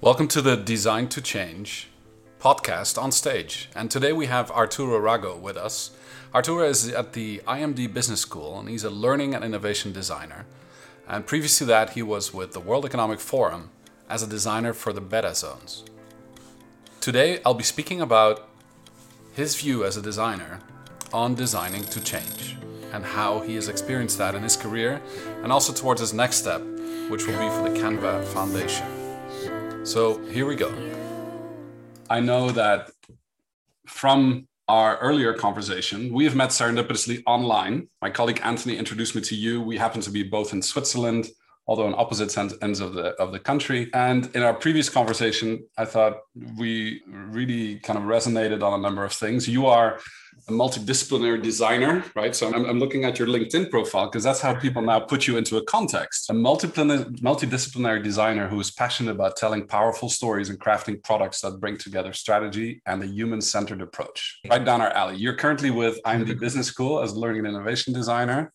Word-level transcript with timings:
Welcome 0.00 0.28
to 0.28 0.42
the 0.42 0.56
Design 0.56 1.08
to 1.08 1.22
Change 1.22 1.88
podcast 2.38 3.00
on 3.02 3.10
stage. 3.10 3.70
And 3.74 3.90
today 3.90 4.12
we 4.12 4.26
have 4.26 4.50
Arturo 4.50 5.00
Rago 5.00 5.40
with 5.40 5.56
us. 5.56 5.90
Arturo 6.34 6.68
is 6.68 6.88
at 6.88 7.14
the 7.14 7.38
IMD 7.48 7.94
Business 7.94 8.20
School 8.20 8.58
and 8.60 8.68
he's 8.68 8.84
a 8.84 8.90
learning 8.90 9.34
and 9.34 9.42
innovation 9.42 9.92
designer. 9.92 10.44
And 11.08 11.26
previous 11.26 11.56
to 11.58 11.64
that, 11.64 11.90
he 11.94 12.02
was 12.02 12.34
with 12.34 12.52
the 12.52 12.60
World 12.60 12.84
Economic 12.84 13.20
Forum 13.20 13.70
as 14.08 14.22
a 14.22 14.26
designer 14.26 14.72
for 14.72 14.92
the 14.92 15.00
beta 15.00 15.34
zones. 15.34 15.84
Today, 17.00 17.40
I'll 17.44 17.54
be 17.54 17.64
speaking 17.64 18.00
about 18.00 18.48
his 19.32 19.56
view 19.56 19.84
as 19.84 19.96
a 19.96 20.02
designer 20.02 20.60
on 21.12 21.34
designing 21.34 21.84
to 21.84 22.00
change 22.00 22.56
and 22.92 23.04
how 23.04 23.40
he 23.40 23.54
has 23.54 23.68
experienced 23.68 24.18
that 24.18 24.34
in 24.34 24.42
his 24.42 24.56
career 24.56 25.00
and 25.42 25.52
also 25.52 25.72
towards 25.72 26.00
his 26.00 26.12
next 26.12 26.36
step, 26.36 26.60
which 27.08 27.26
will 27.26 27.38
be 27.38 27.48
for 27.48 27.68
the 27.68 27.78
Canva 27.78 28.24
Foundation. 28.26 28.95
So 29.86 30.18
here 30.26 30.46
we 30.46 30.56
go. 30.56 30.74
I 32.10 32.18
know 32.18 32.50
that 32.50 32.90
from 33.86 34.48
our 34.66 34.98
earlier 34.98 35.32
conversation, 35.32 36.12
we 36.12 36.24
have 36.24 36.34
met 36.34 36.50
serendipitously 36.50 37.22
online. 37.24 37.88
My 38.02 38.10
colleague 38.10 38.40
Anthony 38.42 38.76
introduced 38.76 39.14
me 39.14 39.20
to 39.20 39.36
you. 39.36 39.62
We 39.62 39.78
happen 39.78 40.00
to 40.00 40.10
be 40.10 40.24
both 40.24 40.52
in 40.52 40.60
Switzerland, 40.60 41.28
although 41.66 41.86
on 41.86 41.94
opposite 41.94 42.36
ends 42.62 42.80
of 42.80 42.94
the 42.94 43.08
of 43.22 43.32
the 43.32 43.38
country. 43.38 43.90
And 43.92 44.34
in 44.36 44.42
our 44.42 44.54
previous 44.54 44.88
conversation, 44.88 45.66
I 45.76 45.84
thought 45.84 46.18
we 46.56 47.02
really 47.06 47.78
kind 47.80 47.98
of 47.98 48.04
resonated 48.04 48.62
on 48.62 48.78
a 48.78 48.82
number 48.82 49.04
of 49.04 49.12
things. 49.12 49.48
You 49.48 49.66
are 49.66 49.98
a 50.48 50.52
multidisciplinary 50.52 51.42
designer, 51.42 52.04
right? 52.14 52.36
So 52.36 52.46
I'm, 52.46 52.64
I'm 52.66 52.78
looking 52.78 53.04
at 53.04 53.18
your 53.18 53.26
LinkedIn 53.26 53.68
profile 53.68 54.06
because 54.06 54.22
that's 54.22 54.40
how 54.40 54.54
people 54.54 54.80
now 54.80 55.00
put 55.00 55.26
you 55.26 55.38
into 55.38 55.56
a 55.56 55.64
context. 55.64 56.30
A 56.30 56.32
multidisciplinary 56.32 58.02
designer 58.02 58.46
who 58.46 58.60
is 58.60 58.70
passionate 58.70 59.10
about 59.10 59.36
telling 59.36 59.66
powerful 59.66 60.08
stories 60.08 60.48
and 60.48 60.60
crafting 60.60 61.02
products 61.02 61.40
that 61.40 61.58
bring 61.58 61.76
together 61.76 62.12
strategy 62.12 62.80
and 62.86 63.02
a 63.02 63.06
human 63.06 63.40
centered 63.40 63.82
approach. 63.82 64.38
Right 64.48 64.64
down 64.64 64.80
our 64.80 64.90
alley. 64.90 65.16
You're 65.16 65.34
currently 65.34 65.70
with 65.70 65.98
IMD 66.04 66.38
Business 66.38 66.68
School 66.68 67.00
as 67.00 67.16
learning 67.16 67.46
and 67.46 67.56
innovation 67.56 67.92
designer. 67.92 68.52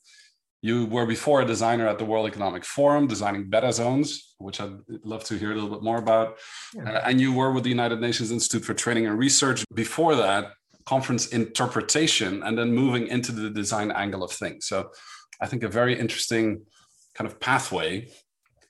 You 0.62 0.86
were 0.86 1.08
before 1.08 1.42
a 1.42 1.46
designer 1.46 1.88
at 1.88 1.98
the 1.98 2.06
World 2.06 2.28
Economic 2.28 2.64
Forum, 2.64 3.08
designing 3.08 3.50
beta 3.50 3.74
zones, 3.74 4.36
which 4.38 4.62
I'd 4.62 4.76
love 5.04 5.24
to 5.26 5.38
hear 5.38 5.52
a 5.52 5.56
little 5.56 5.70
bit 5.70 5.82
more 5.82 5.98
about. 5.98 6.38
Yeah. 6.76 6.84
Uh, 6.84 7.02
and 7.06 7.20
you 7.20 7.34
were 7.34 7.52
with 7.52 7.64
the 7.64 7.70
United 7.70 8.00
Nations 8.00 8.32
Institute 8.32 8.64
for 8.64 8.76
Training 8.76 9.08
and 9.08 9.18
Research. 9.18 9.66
Before 9.74 10.16
that, 10.16 10.54
conference 10.86 11.28
interpretation 11.28 12.44
and 12.44 12.58
then 12.58 12.72
moving 12.72 13.08
into 13.08 13.32
the 13.32 13.50
design 13.50 13.92
angle 13.92 14.24
of 14.24 14.32
things. 14.32 14.68
So 14.68 14.92
I 15.40 15.48
think 15.48 15.64
a 15.64 15.68
very 15.68 15.98
interesting 15.98 16.64
kind 17.16 17.30
of 17.30 17.40
pathway 17.40 18.10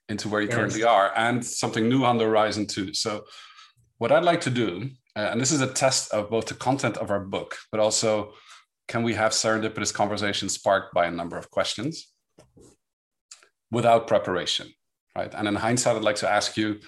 into 0.08 0.30
where 0.30 0.42
you 0.42 0.48
yes. 0.48 0.56
currently 0.56 0.84
are 0.84 1.12
and 1.16 1.46
something 1.46 1.88
new 1.88 2.04
on 2.04 2.18
the 2.18 2.26
horizon 2.26 2.68
too. 2.68 2.94
So 2.94 3.26
what 3.98 4.12
I'd 4.12 4.24
like 4.24 4.42
to 4.42 4.50
do, 4.50 4.90
uh, 5.16 5.30
and 5.32 5.40
this 5.40 5.52
is 5.52 5.62
a 5.62 5.68
test 5.68 6.14
of 6.14 6.30
both 6.30 6.48
the 6.48 6.54
content 6.54 6.98
of 6.98 7.12
our 7.12 7.20
book, 7.20 7.58
but 7.72 7.80
also 7.80 8.34
can 8.92 9.04
we 9.04 9.14
have 9.14 9.32
serendipitous 9.32 9.94
conversations 9.94 10.54
sparked 10.54 10.94
by 10.94 11.06
a 11.08 11.12
number 11.20 11.38
of 11.38 11.50
questions 11.50 11.94
without 13.78 14.06
preparation, 14.06 14.68
right? 15.16 15.34
And 15.34 15.48
in 15.48 15.56
hindsight, 15.56 15.96
I'd 15.96 16.10
like 16.12 16.18
to 16.18 16.30
ask 16.30 16.58
you, 16.58 16.80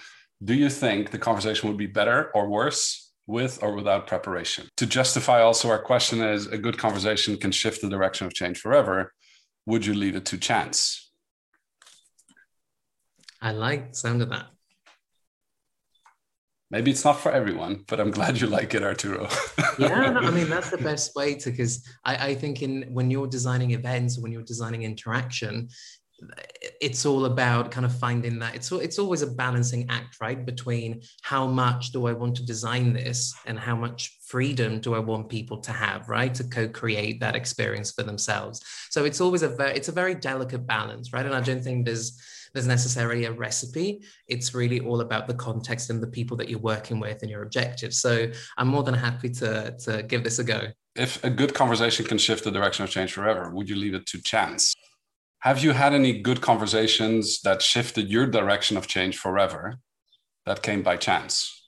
do 0.48 0.54
you 0.54 0.68
think 0.68 1.10
the 1.10 1.18
conversation 1.28 1.68
would 1.68 1.78
be 1.78 1.86
better 2.00 2.30
or 2.34 2.48
worse 2.48 3.04
with 3.26 3.62
or 3.62 3.74
without 3.74 4.06
preparation. 4.06 4.68
To 4.76 4.86
justify 4.86 5.40
also 5.40 5.70
our 5.70 5.78
question 5.78 6.20
is 6.22 6.46
a 6.46 6.58
good 6.58 6.78
conversation 6.78 7.36
can 7.36 7.52
shift 7.52 7.80
the 7.80 7.88
direction 7.88 8.26
of 8.26 8.34
change 8.34 8.58
forever. 8.60 9.12
Would 9.66 9.86
you 9.86 9.94
leave 9.94 10.16
it 10.16 10.26
to 10.26 10.38
chance? 10.38 11.10
I 13.40 13.52
like 13.52 13.90
the 13.90 13.96
sound 13.96 14.22
of 14.22 14.30
that. 14.30 14.46
Maybe 16.70 16.90
it's 16.90 17.04
not 17.04 17.20
for 17.20 17.30
everyone, 17.30 17.84
but 17.86 18.00
I'm 18.00 18.10
glad 18.10 18.40
you 18.40 18.46
like 18.46 18.74
it, 18.74 18.82
Arturo. 18.82 19.28
yeah, 19.78 20.10
no, 20.10 20.20
I 20.20 20.30
mean 20.30 20.48
that's 20.48 20.70
the 20.70 20.78
best 20.78 21.14
way 21.14 21.34
to 21.36 21.50
because 21.50 21.86
I, 22.04 22.28
I 22.28 22.34
think 22.34 22.62
in 22.62 22.84
when 22.92 23.10
you're 23.10 23.26
designing 23.26 23.72
events, 23.72 24.18
when 24.18 24.32
you're 24.32 24.42
designing 24.42 24.82
interaction, 24.82 25.68
it's 26.80 27.04
all 27.04 27.24
about 27.24 27.70
kind 27.70 27.84
of 27.84 27.96
finding 27.98 28.38
that 28.38 28.54
it's 28.54 28.70
it's 28.72 28.98
always 28.98 29.22
a 29.22 29.26
balancing 29.26 29.86
act 29.90 30.20
right 30.20 30.46
between 30.46 31.02
how 31.22 31.46
much 31.46 31.90
do 31.90 32.06
i 32.06 32.12
want 32.12 32.36
to 32.36 32.46
design 32.46 32.92
this 32.92 33.34
and 33.46 33.58
how 33.58 33.74
much 33.74 34.16
freedom 34.24 34.80
do 34.80 34.94
i 34.94 34.98
want 34.98 35.28
people 35.28 35.58
to 35.58 35.72
have 35.72 36.08
right 36.08 36.34
to 36.34 36.44
co-create 36.44 37.18
that 37.20 37.34
experience 37.34 37.90
for 37.90 38.04
themselves 38.04 38.62
so 38.90 39.04
it's 39.04 39.20
always 39.20 39.42
a 39.42 39.48
very 39.48 39.74
it's 39.74 39.88
a 39.88 39.92
very 39.92 40.14
delicate 40.14 40.66
balance 40.66 41.12
right 41.12 41.26
and 41.26 41.34
i 41.34 41.40
don't 41.40 41.62
think 41.62 41.84
there's 41.84 42.18
there's 42.54 42.66
necessarily 42.66 43.24
a 43.26 43.32
recipe. 43.32 44.02
It's 44.28 44.54
really 44.54 44.80
all 44.80 45.00
about 45.00 45.26
the 45.26 45.34
context 45.34 45.90
and 45.90 46.02
the 46.02 46.06
people 46.06 46.36
that 46.38 46.48
you're 46.48 46.60
working 46.60 47.00
with 47.00 47.22
and 47.22 47.30
your 47.30 47.42
objectives. 47.42 48.00
So 48.00 48.28
i'm 48.56 48.68
more 48.68 48.82
than 48.82 48.94
happy 48.94 49.30
to 49.30 49.76
to 49.84 50.02
give 50.04 50.24
this 50.24 50.38
a 50.38 50.44
go. 50.44 50.68
If 50.94 51.22
a 51.24 51.30
good 51.30 51.54
conversation 51.54 52.06
can 52.06 52.18
shift 52.18 52.44
the 52.44 52.52
direction 52.52 52.84
of 52.84 52.90
change 52.90 53.12
forever 53.12 53.50
would 53.50 53.68
you 53.68 53.76
leave 53.76 53.94
it 53.94 54.06
to 54.06 54.22
chance? 54.22 54.74
Have 55.40 55.62
you 55.62 55.72
had 55.72 55.92
any 55.92 56.22
good 56.22 56.40
conversations 56.40 57.42
that 57.42 57.60
shifted 57.60 58.08
your 58.08 58.26
direction 58.26 58.76
of 58.76 58.86
change 58.86 59.18
forever 59.18 59.74
that 60.46 60.62
came 60.62 60.82
by 60.82 60.96
chance? 60.96 61.63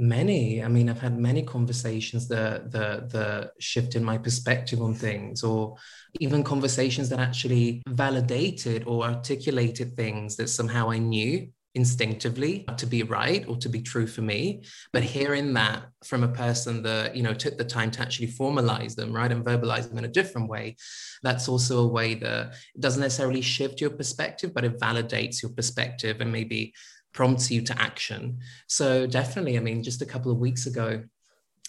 Many. 0.00 0.62
I 0.62 0.68
mean, 0.68 0.88
I've 0.88 1.00
had 1.00 1.18
many 1.18 1.42
conversations 1.42 2.28
that 2.28 2.70
the 2.70 3.08
the 3.10 3.50
shift 3.58 3.96
in 3.96 4.04
my 4.04 4.16
perspective 4.16 4.80
on 4.80 4.94
things, 4.94 5.42
or 5.42 5.76
even 6.20 6.44
conversations 6.44 7.08
that 7.08 7.18
actually 7.18 7.82
validated 7.88 8.84
or 8.86 9.02
articulated 9.02 9.96
things 9.96 10.36
that 10.36 10.50
somehow 10.50 10.90
I 10.90 10.98
knew 10.98 11.48
instinctively 11.74 12.64
to 12.76 12.86
be 12.86 13.02
right 13.02 13.46
or 13.46 13.56
to 13.56 13.68
be 13.68 13.80
true 13.82 14.06
for 14.06 14.22
me 14.22 14.62
but 14.92 15.02
hearing 15.02 15.52
that 15.52 15.84
from 16.02 16.24
a 16.24 16.28
person 16.28 16.82
that 16.82 17.14
you 17.14 17.22
know 17.22 17.34
took 17.34 17.58
the 17.58 17.64
time 17.64 17.90
to 17.90 18.00
actually 18.00 18.26
formalize 18.26 18.94
them 18.96 19.12
right 19.12 19.30
and 19.30 19.44
verbalize 19.44 19.88
them 19.88 19.98
in 19.98 20.06
a 20.06 20.08
different 20.08 20.48
way 20.48 20.74
that's 21.22 21.46
also 21.46 21.80
a 21.80 21.86
way 21.86 22.14
that 22.14 22.54
doesn't 22.80 23.02
necessarily 23.02 23.42
shift 23.42 23.80
your 23.82 23.90
perspective 23.90 24.52
but 24.54 24.64
it 24.64 24.80
validates 24.80 25.42
your 25.42 25.52
perspective 25.52 26.20
and 26.20 26.32
maybe 26.32 26.72
prompts 27.18 27.50
you 27.50 27.60
to 27.62 27.74
action. 27.88 28.38
So 28.68 28.86
definitely 29.18 29.54
i 29.58 29.60
mean 29.60 29.82
just 29.82 30.02
a 30.02 30.06
couple 30.06 30.30
of 30.30 30.38
weeks 30.38 30.66
ago 30.66 30.88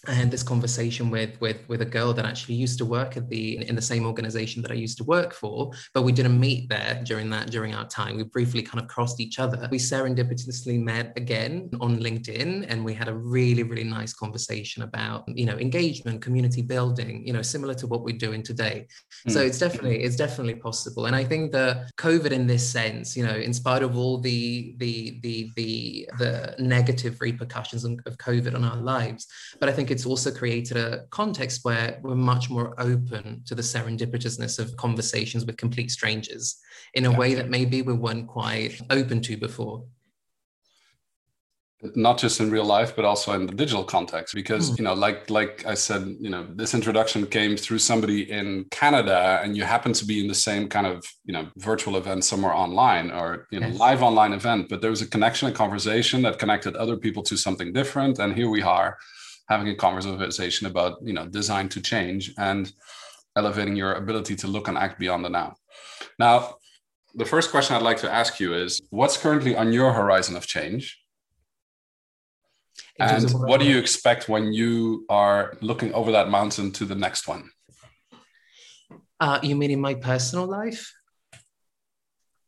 I 0.07 0.13
had 0.13 0.31
this 0.31 0.43
conversation 0.43 1.09
with 1.09 1.39
with 1.41 1.57
with 1.67 1.81
a 1.81 1.85
girl 1.85 2.13
that 2.13 2.25
actually 2.25 2.55
used 2.55 2.77
to 2.77 2.85
work 2.85 3.17
at 3.17 3.29
the 3.29 3.67
in 3.67 3.75
the 3.75 3.81
same 3.81 4.05
organization 4.05 4.61
that 4.61 4.71
I 4.71 4.75
used 4.75 4.97
to 4.99 5.03
work 5.03 5.33
for, 5.33 5.71
but 5.93 6.03
we 6.03 6.11
didn't 6.11 6.39
meet 6.39 6.69
there 6.69 7.01
during 7.03 7.29
that 7.31 7.51
during 7.51 7.75
our 7.75 7.87
time. 7.87 8.15
We 8.15 8.23
briefly 8.23 8.61
kind 8.61 8.81
of 8.81 8.87
crossed 8.87 9.19
each 9.19 9.39
other. 9.39 9.67
We 9.69 9.77
serendipitously 9.77 10.79
met 10.81 11.13
again 11.17 11.69
on 11.81 11.99
LinkedIn, 11.99 12.65
and 12.69 12.85
we 12.85 12.93
had 12.93 13.09
a 13.09 13.13
really 13.13 13.63
really 13.63 13.83
nice 13.83 14.13
conversation 14.13 14.83
about 14.83 15.25
you 15.27 15.45
know 15.45 15.57
engagement, 15.57 16.21
community 16.21 16.61
building, 16.61 17.25
you 17.27 17.33
know 17.33 17.41
similar 17.41 17.73
to 17.75 17.87
what 17.87 18.03
we're 18.03 18.17
doing 18.17 18.41
today. 18.41 18.87
Mm. 19.27 19.31
So 19.31 19.41
it's 19.41 19.59
definitely 19.59 20.03
it's 20.03 20.15
definitely 20.15 20.55
possible, 20.55 21.07
and 21.07 21.15
I 21.15 21.25
think 21.25 21.51
that 21.51 21.93
COVID 21.97 22.31
in 22.31 22.47
this 22.47 22.67
sense, 22.67 23.17
you 23.17 23.25
know, 23.25 23.35
in 23.35 23.53
spite 23.53 23.83
of 23.83 23.97
all 23.97 24.17
the 24.17 24.75
the 24.77 25.19
the 25.21 25.51
the 25.55 26.09
the 26.17 26.55
negative 26.57 27.19
repercussions 27.19 27.83
of 27.83 28.17
COVID 28.17 28.55
on 28.55 28.63
our 28.63 28.77
lives, 28.77 29.27
but 29.59 29.67
I 29.67 29.73
think 29.73 29.88
think 29.89 29.97
it's 29.97 30.05
also 30.05 30.31
created 30.31 30.77
a 30.77 31.05
context 31.09 31.65
where 31.65 31.99
we're 32.03 32.15
much 32.15 32.49
more 32.49 32.75
open 32.79 33.41
to 33.45 33.55
the 33.55 33.61
serendipitousness 33.61 34.59
of 34.59 34.75
conversations 34.77 35.45
with 35.45 35.57
complete 35.57 35.89
strangers 35.89 36.59
in 36.93 37.05
a 37.05 37.11
yeah. 37.11 37.17
way 37.17 37.33
that 37.33 37.49
maybe 37.49 37.81
we 37.81 37.93
weren't 37.93 38.27
quite 38.27 38.79
open 38.91 39.21
to 39.21 39.35
before 39.35 39.83
not 41.95 42.17
just 42.17 42.41
in 42.41 42.51
real 42.51 42.65
life 42.65 42.93
but 42.93 43.05
also 43.05 43.31
in 43.31 43.45
the 43.45 43.53
digital 43.53 43.85
context 43.85 44.35
because 44.35 44.71
mm. 44.71 44.77
you 44.79 44.83
know 44.83 44.93
like 44.93 45.29
like 45.29 45.65
i 45.65 45.73
said 45.73 46.01
you 46.19 46.29
know 46.29 46.45
this 46.55 46.73
introduction 46.73 47.25
came 47.25 47.55
through 47.55 47.79
somebody 47.79 48.29
in 48.29 48.65
canada 48.69 49.39
and 49.41 49.55
you 49.55 49.63
happen 49.63 49.93
to 49.93 50.05
be 50.05 50.19
in 50.19 50.27
the 50.27 50.35
same 50.49 50.67
kind 50.67 50.85
of 50.85 51.05
you 51.23 51.31
know 51.31 51.47
virtual 51.55 51.95
event 51.95 52.21
somewhere 52.25 52.53
online 52.53 53.09
or 53.11 53.47
you 53.49 53.61
know 53.61 53.67
yes. 53.67 53.79
live 53.79 54.03
online 54.03 54.33
event 54.33 54.67
but 54.69 54.81
there 54.81 54.89
was 54.89 55.01
a 55.01 55.07
connection 55.07 55.47
a 55.47 55.53
conversation 55.53 56.21
that 56.21 56.37
connected 56.37 56.75
other 56.75 56.97
people 56.97 57.23
to 57.23 57.37
something 57.37 57.71
different 57.71 58.19
and 58.19 58.35
here 58.35 58.49
we 58.49 58.61
are 58.61 58.97
having 59.49 59.67
a 59.69 59.75
conversation 59.75 60.67
about 60.67 60.97
you 61.03 61.13
know 61.13 61.25
design 61.27 61.67
to 61.69 61.81
change 61.81 62.31
and 62.37 62.71
elevating 63.35 63.75
your 63.75 63.93
ability 63.93 64.35
to 64.35 64.47
look 64.47 64.67
and 64.67 64.77
act 64.77 64.99
beyond 64.99 65.25
the 65.25 65.29
now. 65.29 65.55
Now 66.17 66.55
the 67.15 67.25
first 67.25 67.49
question 67.49 67.75
i'd 67.75 67.81
like 67.81 67.97
to 67.97 68.11
ask 68.11 68.39
you 68.39 68.53
is 68.53 68.81
what's 68.91 69.17
currently 69.17 69.55
on 69.55 69.73
your 69.73 69.91
horizon 69.93 70.35
of 70.35 70.45
change? 70.45 71.01
And 72.99 73.31
what 73.31 73.61
do 73.61 73.65
you 73.65 73.77
expect 73.77 74.27
when 74.27 74.51
you 74.51 75.05
are 75.09 75.57
looking 75.61 75.93
over 75.93 76.11
that 76.11 76.29
mountain 76.29 76.71
to 76.73 76.85
the 76.85 76.95
next 76.95 77.27
one? 77.27 77.49
Uh, 79.21 79.39
you 79.41 79.55
mean 79.55 79.71
in 79.71 79.79
my 79.79 79.95
personal 79.95 80.45
life 80.45 80.93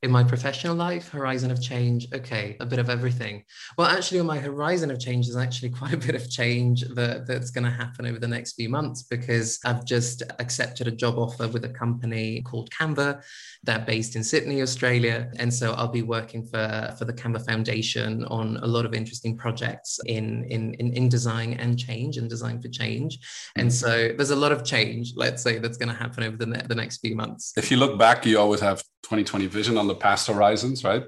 in 0.03 0.09
my 0.09 0.23
professional 0.23 0.75
life, 0.75 1.09
horizon 1.09 1.51
of 1.51 1.61
change, 1.61 2.07
okay, 2.11 2.57
a 2.59 2.65
bit 2.65 2.79
of 2.79 2.89
everything. 2.89 3.43
Well, 3.77 3.87
actually, 3.87 4.19
on 4.19 4.25
my 4.25 4.39
horizon 4.39 4.89
of 4.89 4.99
change, 4.99 5.27
there's 5.27 5.37
actually 5.37 5.69
quite 5.81 5.93
a 5.93 5.97
bit 5.97 6.15
of 6.15 6.29
change 6.29 6.81
that, 6.95 7.27
that's 7.27 7.51
going 7.51 7.65
to 7.65 7.69
happen 7.69 8.07
over 8.07 8.17
the 8.17 8.27
next 8.27 8.53
few 8.53 8.67
months 8.67 9.03
because 9.03 9.59
I've 9.63 9.85
just 9.85 10.23
accepted 10.39 10.87
a 10.87 10.91
job 10.91 11.19
offer 11.19 11.47
with 11.47 11.65
a 11.65 11.69
company 11.69 12.41
called 12.41 12.71
Canva. 12.71 13.21
They're 13.63 13.79
based 13.79 14.15
in 14.15 14.23
Sydney, 14.23 14.63
Australia. 14.63 15.31
And 15.37 15.53
so 15.53 15.73
I'll 15.73 15.87
be 15.87 16.01
working 16.01 16.43
for, 16.45 16.95
for 16.97 17.05
the 17.05 17.13
Canva 17.13 17.45
Foundation 17.45 18.25
on 18.25 18.57
a 18.57 18.67
lot 18.67 18.85
of 18.85 18.95
interesting 18.95 19.37
projects 19.37 19.99
in, 20.07 20.45
in, 20.45 20.73
in, 20.75 20.93
in 20.93 21.09
design 21.09 21.53
and 21.53 21.77
change 21.77 22.17
and 22.17 22.27
design 22.27 22.59
for 22.59 22.69
change. 22.69 23.19
And 23.55 23.69
mm-hmm. 23.69 23.73
so 23.73 24.13
there's 24.15 24.31
a 24.31 24.35
lot 24.35 24.51
of 24.51 24.65
change, 24.65 25.13
let's 25.15 25.43
say, 25.43 25.59
that's 25.59 25.77
going 25.77 25.89
to 25.89 25.95
happen 25.95 26.23
over 26.23 26.37
the, 26.37 26.47
ne- 26.47 26.63
the 26.67 26.75
next 26.75 26.97
few 27.01 27.15
months. 27.15 27.53
If 27.55 27.69
you 27.69 27.77
look 27.77 27.99
back, 27.99 28.25
you 28.25 28.39
always 28.39 28.61
have 28.61 28.83
2020 29.03 29.47
vision 29.47 29.77
on 29.77 29.87
the 29.87 29.95
past 29.95 30.27
horizons, 30.27 30.83
right? 30.83 31.03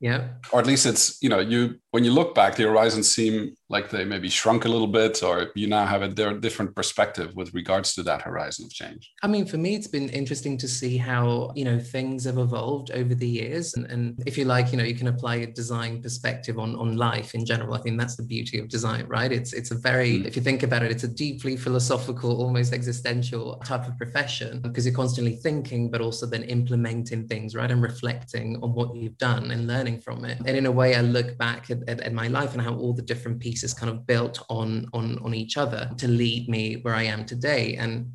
Yeah. 0.00 0.28
Or 0.52 0.60
at 0.60 0.66
least 0.66 0.86
it's, 0.86 1.22
you 1.22 1.28
know, 1.28 1.40
you 1.40 1.76
when 1.92 2.04
you 2.04 2.12
look 2.12 2.34
back, 2.34 2.56
the 2.56 2.64
horizons 2.64 3.08
seem 3.08 3.54
like 3.70 3.88
they 3.88 4.04
maybe 4.04 4.28
shrunk 4.28 4.64
a 4.64 4.68
little 4.68 4.88
bit, 4.88 5.22
or 5.22 5.50
you 5.54 5.68
now 5.68 5.86
have 5.86 6.02
a 6.02 6.08
different 6.08 6.74
perspective 6.74 7.34
with 7.34 7.54
regards 7.54 7.94
to 7.94 8.02
that 8.02 8.22
horizon 8.22 8.66
of 8.66 8.72
change. 8.72 9.12
I 9.22 9.28
mean, 9.28 9.46
for 9.46 9.58
me, 9.58 9.76
it's 9.76 9.86
been 9.86 10.08
interesting 10.08 10.58
to 10.58 10.68
see 10.68 10.96
how, 10.96 11.52
you 11.54 11.64
know, 11.64 11.78
things 11.78 12.24
have 12.24 12.38
evolved 12.38 12.90
over 12.90 13.14
the 13.14 13.28
years. 13.28 13.74
And, 13.74 13.86
and 13.86 14.22
if 14.26 14.36
you 14.36 14.44
like, 14.44 14.72
you 14.72 14.78
know, 14.78 14.84
you 14.84 14.96
can 14.96 15.06
apply 15.06 15.36
a 15.36 15.46
design 15.46 16.02
perspective 16.02 16.58
on, 16.58 16.74
on 16.76 16.96
life 16.96 17.34
in 17.34 17.46
general. 17.46 17.74
I 17.74 17.80
think 17.80 17.98
that's 17.98 18.16
the 18.16 18.24
beauty 18.24 18.58
of 18.58 18.68
design, 18.68 19.06
right? 19.06 19.30
It's 19.30 19.52
it's 19.52 19.70
a 19.70 19.76
very, 19.76 20.18
mm. 20.18 20.26
if 20.26 20.34
you 20.36 20.42
think 20.42 20.62
about 20.64 20.82
it, 20.82 20.90
it's 20.90 21.04
a 21.04 21.08
deeply 21.08 21.56
philosophical, 21.56 22.42
almost 22.42 22.72
existential 22.72 23.56
type 23.64 23.86
of 23.86 23.96
profession 23.96 24.60
because 24.60 24.84
you're 24.84 24.94
constantly 24.94 25.36
thinking, 25.36 25.90
but 25.90 26.00
also 26.00 26.26
then 26.26 26.42
implementing 26.42 27.28
things, 27.28 27.54
right? 27.54 27.70
And 27.70 27.82
reflecting 27.82 28.58
on 28.62 28.74
what 28.74 28.94
you've 28.96 29.18
done 29.18 29.52
and 29.52 29.66
learning 29.66 29.73
learning 29.74 30.00
from 30.00 30.24
it. 30.24 30.38
And 30.46 30.56
in 30.56 30.66
a 30.66 30.72
way, 30.72 30.94
I 30.94 31.00
look 31.00 31.36
back 31.36 31.70
at, 31.70 31.78
at, 31.88 32.00
at, 32.00 32.12
my 32.12 32.28
life 32.28 32.52
and 32.54 32.62
how 32.62 32.74
all 32.74 32.92
the 32.92 33.02
different 33.02 33.40
pieces 33.40 33.74
kind 33.74 33.90
of 33.90 34.06
built 34.06 34.36
on, 34.48 34.88
on, 34.92 35.18
on 35.18 35.34
each 35.34 35.56
other 35.56 35.90
to 35.98 36.08
lead 36.08 36.48
me 36.48 36.76
where 36.82 36.94
I 36.94 37.04
am 37.04 37.24
today. 37.24 37.76
And 37.76 38.12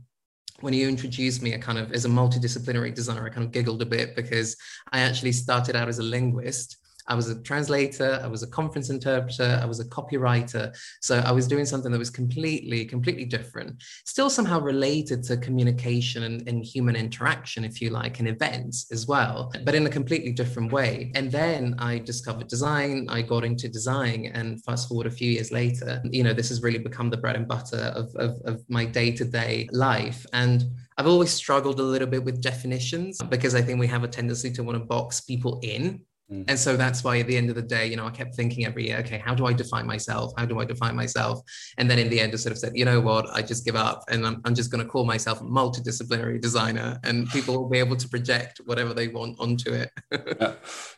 when 0.62 0.74
you 0.74 0.88
introduced 0.88 1.42
me, 1.42 1.54
I 1.54 1.58
kind 1.58 1.78
of, 1.78 1.92
as 1.92 2.06
a 2.06 2.10
multidisciplinary 2.10 2.94
designer, 2.94 3.26
I 3.26 3.30
kind 3.30 3.46
of 3.46 3.52
giggled 3.52 3.82
a 3.82 3.86
bit 3.86 4.16
because 4.16 4.56
I 4.92 5.00
actually 5.00 5.32
started 5.32 5.76
out 5.76 5.88
as 5.88 6.00
a 6.00 6.04
linguist 6.04 6.78
I 7.10 7.16
was 7.16 7.30
a 7.30 7.42
translator, 7.42 8.20
I 8.24 8.28
was 8.28 8.44
a 8.44 8.48
conference 8.48 8.90
interpreter, 8.90 9.60
I 9.62 9.66
was 9.66 9.80
a 9.80 9.86
copywriter. 9.86 10.76
So 11.02 11.20
I 11.26 11.32
was 11.32 11.48
doing 11.48 11.66
something 11.66 11.92
that 11.92 11.98
was 11.98 12.12
completely, 12.12 12.86
completely 12.86 13.26
different, 13.26 13.82
still 14.06 14.30
somehow 14.30 14.60
related 14.60 15.24
to 15.24 15.38
communication 15.38 16.24
and, 16.24 16.48
and 16.48 16.64
human 16.64 16.96
interaction, 16.96 17.64
if 17.64 17.82
you 17.82 17.90
like, 17.90 18.20
and 18.20 18.28
events 18.28 18.88
as 18.92 19.08
well, 19.08 19.52
but 19.66 19.74
in 19.74 19.88
a 19.88 19.90
completely 19.90 20.32
different 20.32 20.72
way. 20.72 21.12
And 21.16 21.32
then 21.32 21.76
I 21.80 21.98
discovered 21.98 22.48
design, 22.48 23.08
I 23.10 23.24
got 23.24 23.44
into 23.44 23.68
design, 23.68 24.32
and 24.34 24.64
fast 24.64 24.88
forward 24.88 25.08
a 25.08 25.12
few 25.12 25.32
years 25.32 25.52
later, 25.52 26.02
you 26.06 26.24
know, 26.24 26.34
this 26.34 26.50
has 26.50 26.62
really 26.62 26.80
become 26.80 27.10
the 27.10 27.18
bread 27.18 27.36
and 27.36 27.48
butter 27.48 27.92
of, 27.96 28.16
of, 28.16 28.40
of 28.46 28.64
my 28.70 28.86
day 28.86 29.12
to 29.12 29.26
day 29.26 29.68
life. 29.72 30.26
And 30.34 30.64
I've 30.98 31.08
always 31.08 31.32
struggled 31.32 31.80
a 31.80 31.84
little 31.84 32.08
bit 32.08 32.24
with 32.24 32.42
definitions 32.42 33.20
because 33.30 33.56
I 33.56 33.62
think 33.62 33.80
we 33.80 33.88
have 33.88 34.04
a 34.04 34.08
tendency 34.08 34.52
to 34.52 34.64
want 34.64 34.78
to 34.78 34.84
box 34.84 35.22
people 35.22 35.60
in 35.64 36.02
Mm. 36.32 36.46
And 36.48 36.60
so 36.60 36.78
that's 36.78 37.04
why 37.04 37.20
at 37.20 37.28
the 37.28 37.36
end 37.36 37.50
of 37.50 37.56
the 37.56 37.62
day, 37.62 37.88
you 37.88 37.96
know, 37.96 38.06
I 38.06 38.12
kept 38.12 38.36
thinking 38.36 38.66
every 38.66 38.88
year, 38.88 38.98
okay, 39.00 39.18
how 39.18 39.34
do 39.34 39.46
I 39.46 39.54
define 39.54 39.88
myself? 39.88 40.32
How 40.38 40.46
do 40.46 40.60
I 40.60 40.66
define 40.66 40.96
myself? 40.96 41.40
And 41.78 41.90
then 41.90 41.98
in 41.98 42.10
the 42.10 42.20
end, 42.20 42.34
I 42.34 42.36
sort 42.36 42.52
of 42.52 42.60
said, 42.60 42.74
you 42.76 42.86
know 42.86 43.02
what, 43.02 43.28
I 43.34 43.42
just 43.42 43.66
give 43.66 43.76
up 43.76 44.04
and 44.10 44.26
I'm, 44.26 44.42
I'm 44.46 44.54
just 44.54 44.72
going 44.72 44.84
to 44.84 44.90
call 44.90 45.06
myself 45.06 45.42
a 45.42 45.44
multidisciplinary 45.44 46.40
designer 46.40 47.00
and 47.04 47.28
people 47.30 47.56
will 47.56 47.70
be 47.70 47.80
able 47.80 47.96
to 47.96 48.08
project 48.08 48.62
whatever 48.66 48.94
they 48.94 49.08
want 49.08 49.40
onto 49.40 49.74
it. 49.74 49.92
yeah. 50.12 50.54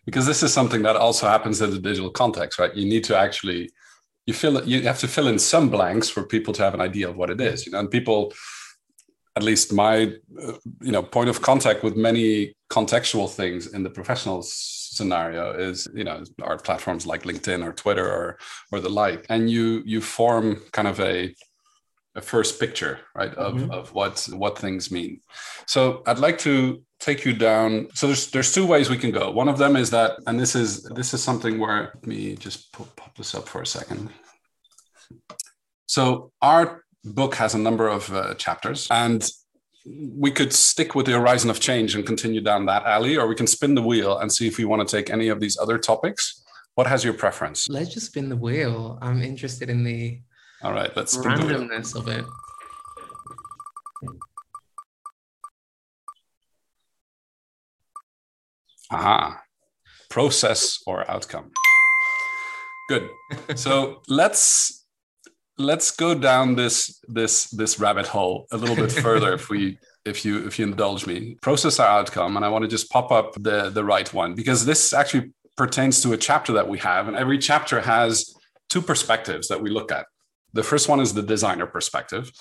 Because 0.06 0.26
this 0.26 0.44
is 0.44 0.54
something 0.54 0.82
that 0.84 0.96
also 0.96 1.28
happens 1.28 1.62
in 1.62 1.72
the 1.72 1.80
digital 1.80 2.10
context, 2.10 2.60
right? 2.60 2.76
You 2.76 2.86
need 2.86 3.04
to 3.06 3.18
actually, 3.18 3.70
you 4.26 4.34
fill 4.34 4.64
you 4.68 4.82
have 4.84 5.00
to 5.00 5.08
fill 5.08 5.28
in 5.28 5.40
some 5.40 5.70
blanks 5.70 6.10
for 6.10 6.24
people 6.24 6.54
to 6.54 6.62
have 6.62 6.74
an 6.74 6.82
idea 6.82 7.10
of 7.10 7.16
what 7.16 7.30
it 7.30 7.42
is, 7.42 7.66
you 7.66 7.72
know, 7.72 7.80
and 7.80 7.90
people, 7.90 8.34
at 9.36 9.44
least 9.44 9.72
my, 9.74 10.14
uh, 10.42 10.54
you 10.82 10.92
know, 10.92 11.02
point 11.02 11.30
of 11.30 11.42
contact 11.42 11.84
with 11.84 11.96
many 11.96 12.54
contextual 12.70 13.30
things 13.30 13.74
in 13.74 13.84
the 13.84 13.90
professional 13.90 14.42
scenario 14.44 15.54
is 15.54 15.88
you 15.94 16.04
know 16.04 16.22
art 16.42 16.64
platforms 16.66 17.08
like 17.08 17.24
linkedin 17.24 17.66
or 17.66 17.72
twitter 17.72 18.06
or 18.06 18.38
or 18.72 18.80
the 18.80 18.90
like. 18.90 19.26
And 19.30 19.50
you 19.50 19.82
you 19.86 20.02
form 20.02 20.62
kind 20.72 20.88
of 20.88 21.00
a 21.00 21.34
a 22.16 22.22
first 22.22 22.60
picture 22.60 23.00
right 23.16 23.34
of, 23.36 23.54
mm-hmm. 23.54 23.72
of 23.72 23.94
what 23.94 24.28
what 24.34 24.58
things 24.58 24.92
mean. 24.92 25.22
So 25.66 26.04
i'd 26.08 26.20
like 26.20 26.38
to 26.40 26.84
take 27.00 27.26
you 27.26 27.34
down. 27.34 27.88
So 27.94 28.08
there's 28.08 28.30
there's 28.32 28.54
two 28.54 28.68
ways 28.68 28.90
we 28.90 28.98
can 28.98 29.12
go. 29.12 29.32
One 29.32 29.50
of 29.50 29.58
them 29.58 29.76
is 29.76 29.90
that 29.92 30.12
and 30.28 30.40
this 30.40 30.56
is 30.56 30.84
this 30.84 31.14
is 31.14 31.24
something 31.24 31.58
where 31.58 31.92
let 31.96 32.08
me 32.08 32.36
just 32.36 32.72
pop, 32.74 32.96
pop 32.96 33.18
this 33.18 33.34
up 33.34 33.48
for 33.48 33.62
a 33.62 33.66
second. 33.66 34.10
So 35.88 36.32
our 36.42 36.84
book 37.04 37.36
has 37.36 37.54
a 37.54 37.58
number 37.58 37.88
of 37.88 38.14
uh, 38.14 38.34
chapters 38.36 38.88
and 38.92 39.30
we 39.86 40.32
could 40.32 40.54
stick 40.54 40.94
with 40.94 41.08
the 41.08 41.14
horizon 41.14 41.50
of 41.50 41.60
change 41.60 41.96
and 41.96 42.06
continue 42.06 42.42
down 42.42 42.66
that 42.68 42.84
alley, 42.86 43.18
or 43.18 43.28
we 43.28 43.36
can 43.36 43.48
spin 43.48 43.74
the 43.74 43.82
wheel 43.82 44.20
and 44.20 44.32
see 44.32 44.48
if 44.48 44.58
we 44.58 44.66
want 44.66 44.88
to 44.88 44.96
take 44.96 45.10
any 45.10 45.28
of 45.30 45.40
these 45.40 45.58
other 45.58 45.78
topics. 45.80 46.44
What 46.76 46.88
has 46.88 47.04
your 47.04 47.14
preference? 47.14 47.68
Let's 47.68 47.94
just 47.94 48.08
spin 48.08 48.30
the 48.30 48.36
wheel. 48.36 49.00
I'm 49.02 49.22
interested 49.22 49.70
in 49.70 49.84
the 49.84 50.22
all 50.64 50.74
right. 50.74 50.96
Let's 50.96 51.18
randomness 51.18 51.96
of 51.96 52.08
it. 52.08 52.24
Aha. 58.92 59.42
Process 60.10 60.84
or 60.86 61.10
outcome. 61.10 61.52
Good. 62.90 63.10
So 63.56 64.02
let's 64.08 64.81
let's 65.62 65.92
go 65.92 66.14
down 66.14 66.56
this 66.56 67.00
this 67.08 67.46
this 67.52 67.80
rabbit 67.80 68.08
hole 68.08 68.48
a 68.52 68.58
little 68.58 68.76
bit 68.76 68.92
further 69.08 69.34
if 69.34 69.50
we 69.50 69.78
if 70.06 70.26
you 70.26 70.46
if 70.46 70.58
you 70.58 70.66
indulge 70.66 71.06
me. 71.06 71.36
Process 71.42 71.80
our 71.80 71.88
outcome 72.00 72.36
and 72.36 72.46
i 72.46 72.50
want 72.50 72.64
to 72.64 72.68
just 72.68 72.90
pop 72.90 73.12
up 73.12 73.34
the 73.40 73.70
the 73.70 73.84
right 73.84 74.14
one 74.14 74.34
because 74.36 74.66
this 74.66 74.94
actually 74.94 75.32
pertains 75.58 76.02
to 76.02 76.14
a 76.14 76.18
chapter 76.18 76.54
that 76.54 76.68
we 76.68 76.78
have 76.80 77.08
and 77.08 77.16
every 77.16 77.38
chapter 77.38 77.82
has 77.82 78.34
two 78.70 78.82
perspectives 78.82 79.48
that 79.48 79.62
we 79.62 79.70
look 79.70 79.92
at. 79.92 80.06
The 80.54 80.64
first 80.64 80.90
one 80.90 81.00
is 81.00 81.14
the 81.14 81.24
designer 81.24 81.68
perspective 81.68 82.32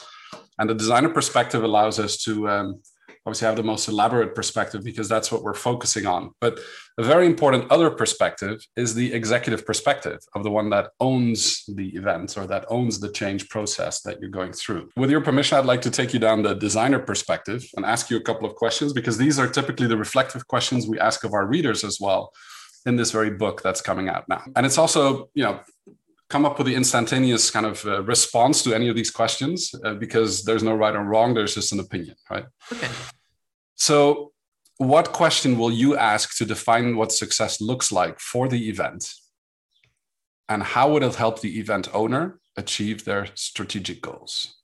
and 0.59 0.69
the 0.69 0.75
designer 0.75 1.09
perspective 1.09 1.63
allows 1.65 1.99
us 1.99 2.17
to 2.25 2.49
um, 2.49 2.83
obviously 3.27 3.47
have 3.47 3.57
the 3.57 3.63
most 3.63 3.89
elaborate 3.89 4.35
perspective 4.35 4.83
because 4.83 5.09
that's 5.09 5.31
what 5.31 5.43
we're 5.43 5.55
focusing 5.55 6.07
on. 6.07 6.31
But 6.41 6.59
a 6.99 7.03
very 7.03 7.27
important 7.27 7.71
other 7.71 7.91
perspective 7.91 8.65
is 8.77 8.95
the 8.95 9.13
executive 9.13 9.67
perspective 9.67 10.19
of 10.35 10.43
the 10.43 10.51
one 10.51 10.71
that 10.71 10.91
owns 11.01 11.65
the 11.67 11.89
event 11.91 12.37
or 12.39 12.47
that 12.47 12.65
owns 12.69 12.99
the 12.99 13.13
change 13.13 13.49
process 13.49 14.01
that 14.03 14.21
you're 14.21 14.31
going 14.31 14.53
through. 14.53 14.89
With 14.97 15.11
your 15.11 15.21
permission, 15.21 15.59
I'd 15.59 15.67
like 15.67 15.83
to 15.83 15.91
take 15.91 16.15
you 16.15 16.21
down 16.21 16.43
the 16.43 16.55
designer 16.55 16.99
perspective 16.99 17.65
and 17.77 17.85
ask 17.85 18.11
you 18.11 18.17
a 18.17 18.23
couple 18.23 18.49
of 18.49 18.57
questions 18.57 18.93
because 18.93 19.19
these 19.19 19.39
are 19.39 19.49
typically 19.49 19.87
the 19.87 19.97
reflective 19.97 20.47
questions 20.47 20.87
we 20.87 20.99
ask 20.99 21.25
of 21.25 21.35
our 21.35 21.47
readers 21.47 21.85
as 21.85 21.99
well 22.01 22.33
in 22.87 22.97
this 22.97 23.11
very 23.11 23.31
book 23.31 23.63
that's 23.63 23.83
coming 23.83 24.09
out 24.09 24.27
now. 24.29 24.43
And 24.57 24.65
it's 24.65 24.79
also, 24.79 25.29
you 25.35 25.45
know, 25.45 25.61
come 26.31 26.47
up 26.47 26.57
with 26.57 26.67
the 26.67 26.75
instantaneous 26.75 27.51
kind 27.51 27.67
of 27.67 27.85
uh, 27.85 28.03
response 28.05 28.63
to 28.63 28.73
any 28.73 28.89
of 28.89 28.97
these 28.97 29.11
questions 29.11 29.75
uh, 29.85 29.95
because 29.95 30.45
there's 30.45 30.63
no 30.63 30.75
right 30.75 30.97
or 30.97 31.05
wrong 31.05 31.35
there's 31.35 31.55
just 31.55 31.73
an 31.73 31.81
opinion 31.81 32.17
right? 32.31 32.47
Okay. 32.73 32.89
So 33.75 34.33
what 34.79 35.13
question 35.13 35.59
will 35.59 35.71
you 35.71 35.97
ask 35.97 36.39
to 36.39 36.47
define 36.47 36.97
what 36.97 37.13
success 37.13 37.61
looks 37.61 37.93
like 37.93 38.19
for 38.19 38.49
the 38.49 38.71
event? 38.71 39.13
And 40.49 40.63
how 40.63 40.91
would 40.93 41.03
it 41.03 41.17
help 41.17 41.41
the 41.41 41.59
event 41.59 41.89
owner 41.93 42.41
achieve 42.57 43.05
their 43.05 43.27
strategic 43.35 44.01
goals 44.01 44.60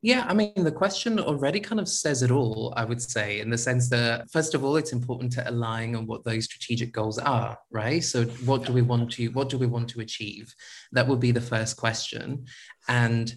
yeah, 0.00 0.24
I 0.28 0.34
mean, 0.34 0.52
the 0.56 0.70
question 0.70 1.18
already 1.18 1.58
kind 1.58 1.80
of 1.80 1.88
says 1.88 2.22
it 2.22 2.30
all, 2.30 2.72
I 2.76 2.84
would 2.84 3.02
say, 3.02 3.40
in 3.40 3.50
the 3.50 3.58
sense 3.58 3.90
that, 3.90 4.30
first 4.30 4.54
of 4.54 4.62
all, 4.62 4.76
it's 4.76 4.92
important 4.92 5.32
to 5.32 5.50
align 5.50 5.96
on 5.96 6.06
what 6.06 6.24
those 6.24 6.44
strategic 6.44 6.92
goals 6.92 7.18
are, 7.18 7.58
right? 7.72 8.02
So 8.04 8.24
what 8.44 8.64
do 8.64 8.72
we 8.72 8.82
want 8.82 9.10
to, 9.12 9.26
what 9.28 9.48
do 9.48 9.58
we 9.58 9.66
want 9.66 9.88
to 9.90 10.00
achieve? 10.00 10.54
That 10.92 11.08
would 11.08 11.18
be 11.18 11.32
the 11.32 11.40
first 11.40 11.76
question. 11.76 12.46
And 12.86 13.34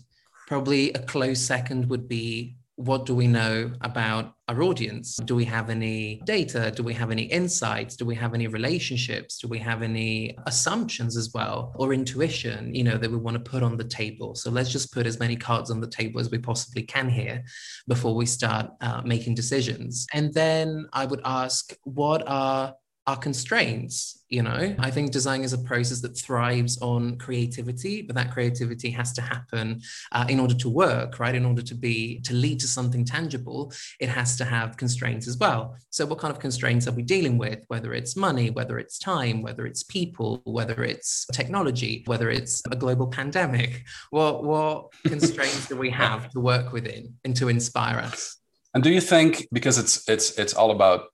probably 0.48 0.92
a 0.94 1.00
close 1.00 1.40
second 1.40 1.90
would 1.90 2.08
be 2.08 2.58
what 2.86 3.06
do 3.06 3.14
we 3.14 3.28
know 3.28 3.72
about 3.82 4.34
our 4.48 4.64
audience? 4.64 5.16
Do 5.26 5.36
we 5.36 5.46
have 5.46 5.70
any 5.70 6.22
data? 6.26 6.72
Do 6.76 6.84
we 6.84 6.94
have 6.94 7.12
any 7.12 7.24
insights? 7.24 7.96
Do 7.96 8.06
we 8.06 8.16
have 8.16 8.34
any 8.34 8.48
relationships? 8.48 9.38
Do 9.38 9.48
we 9.48 9.60
have 9.60 9.82
any 9.84 10.36
assumptions 10.48 11.16
as 11.16 11.32
well 11.34 11.74
or 11.76 11.94
intuition, 11.94 12.74
you 12.74 12.84
know, 12.84 12.98
that 12.98 13.12
we 13.12 13.18
want 13.18 13.36
to 13.36 13.52
put 13.52 13.62
on 13.62 13.78
the 13.78 13.84
table? 13.84 14.36
So 14.36 14.50
let's 14.50 14.72
just 14.72 14.92
put 14.92 15.06
as 15.06 15.20
many 15.20 15.36
cards 15.36 15.70
on 15.70 15.80
the 15.80 15.88
table 15.88 16.20
as 16.20 16.32
we 16.32 16.40
possibly 16.40 16.82
can 16.82 17.08
here 17.08 17.44
before 17.88 18.16
we 18.16 18.26
start 18.26 18.72
uh, 18.82 19.02
making 19.06 19.36
decisions. 19.36 20.08
And 20.14 20.34
then 20.34 20.88
I 20.92 21.06
would 21.06 21.22
ask, 21.24 21.74
what 21.84 22.28
are 22.28 22.74
are 23.12 23.18
constraints 23.18 24.22
you 24.32 24.42
know? 24.42 24.74
I 24.80 24.90
think 24.90 25.12
design 25.12 25.44
is 25.44 25.52
a 25.52 25.58
process 25.58 26.00
that 26.02 26.18
thrives 26.18 26.82
on 26.82 27.18
creativity 27.18 28.02
but 28.02 28.16
that 28.16 28.32
creativity 28.32 28.90
has 28.92 29.12
to 29.14 29.22
happen 29.22 29.82
uh, 30.14 30.26
in 30.30 30.40
order 30.40 30.56
to 30.56 30.70
work 30.70 31.20
right? 31.20 31.36
In 31.36 31.46
order 31.46 31.62
to 31.62 31.76
be 31.76 32.22
to 32.22 32.34
lead 32.34 32.60
to 32.62 32.68
something 32.68 33.04
tangible 33.04 33.74
it 34.00 34.08
has 34.08 34.38
to 34.38 34.46
have 34.46 34.78
constraints 34.78 35.28
as 35.28 35.38
well. 35.38 35.76
So 35.90 36.06
what 36.06 36.20
kind 36.20 36.34
of 36.34 36.40
constraints 36.40 36.88
are 36.88 36.94
we 36.94 37.04
dealing 37.04 37.38
with? 37.38 37.60
Whether 37.68 37.94
it's 37.94 38.16
money 38.16 38.50
whether 38.50 38.80
it's 38.80 38.98
time 38.98 39.42
whether 39.42 39.66
it's 39.66 39.84
people 39.84 40.42
whether 40.46 40.86
it's 40.86 41.26
technology 41.34 42.04
whether 42.06 42.30
it's 42.30 42.64
a 42.72 42.76
global 42.76 43.08
pandemic 43.08 43.84
what 44.12 44.46
what 44.46 44.94
constraints 45.04 45.68
do 45.68 45.76
we 45.76 45.90
have 45.90 46.30
to 46.30 46.40
work 46.40 46.72
within 46.72 47.14
and 47.26 47.36
to 47.36 47.50
inspire 47.50 47.98
us? 47.98 48.38
And 48.74 48.82
do 48.82 48.90
you 48.90 49.02
think 49.02 49.48
because 49.52 49.78
it's 49.78 50.08
it's 50.08 50.40
it's 50.40 50.54
all 50.54 50.72
about 50.72 51.11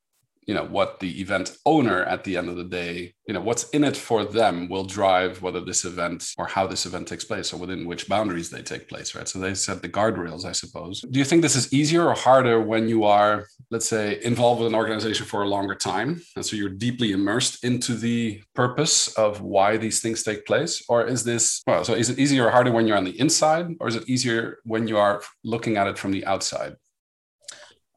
you 0.47 0.53
know 0.53 0.63
what 0.63 0.99
the 0.99 1.21
event 1.21 1.57
owner 1.65 2.03
at 2.03 2.23
the 2.23 2.37
end 2.37 2.49
of 2.49 2.55
the 2.55 2.63
day 2.63 3.13
you 3.27 3.33
know 3.33 3.41
what's 3.41 3.69
in 3.69 3.83
it 3.83 3.97
for 3.97 4.23
them 4.23 4.69
will 4.69 4.85
drive 4.85 5.41
whether 5.41 5.59
this 5.59 5.83
event 5.83 6.33
or 6.37 6.47
how 6.47 6.65
this 6.65 6.85
event 6.85 7.07
takes 7.07 7.25
place 7.25 7.53
or 7.53 7.57
within 7.57 7.85
which 7.85 8.07
boundaries 8.07 8.49
they 8.49 8.61
take 8.61 8.87
place 8.87 9.13
right? 9.13 9.27
So 9.27 9.39
they 9.39 9.53
set 9.53 9.81
the 9.81 9.89
guardrails 9.89 10.45
i 10.45 10.53
suppose. 10.53 11.01
Do 11.01 11.19
you 11.19 11.25
think 11.25 11.41
this 11.41 11.55
is 11.55 11.71
easier 11.73 12.05
or 12.07 12.13
harder 12.13 12.61
when 12.61 12.87
you 12.87 13.03
are 13.03 13.47
let's 13.69 13.89
say 13.89 14.19
involved 14.23 14.61
with 14.61 14.69
an 14.69 14.75
organization 14.75 15.25
for 15.25 15.43
a 15.43 15.47
longer 15.47 15.75
time? 15.75 16.21
And 16.35 16.45
so 16.45 16.55
you're 16.55 16.69
deeply 16.69 17.11
immersed 17.11 17.63
into 17.63 17.95
the 17.95 18.41
purpose 18.55 19.09
of 19.15 19.41
why 19.41 19.75
these 19.77 19.99
things 19.99 20.23
take 20.23 20.45
place? 20.45 20.83
Or 20.87 21.05
is 21.05 21.23
this 21.25 21.61
well 21.67 21.83
so 21.83 21.93
is 21.93 22.09
it 22.09 22.19
easier 22.19 22.45
or 22.47 22.51
harder 22.51 22.71
when 22.71 22.87
you're 22.87 22.97
on 22.97 23.03
the 23.03 23.19
inside? 23.19 23.67
Or 23.81 23.87
is 23.89 23.95
it 23.95 24.07
easier 24.07 24.59
when 24.63 24.87
you 24.87 24.97
are 24.97 25.21
looking 25.43 25.75
at 25.75 25.87
it 25.87 25.97
from 25.97 26.11
the 26.11 26.25
outside 26.25 26.75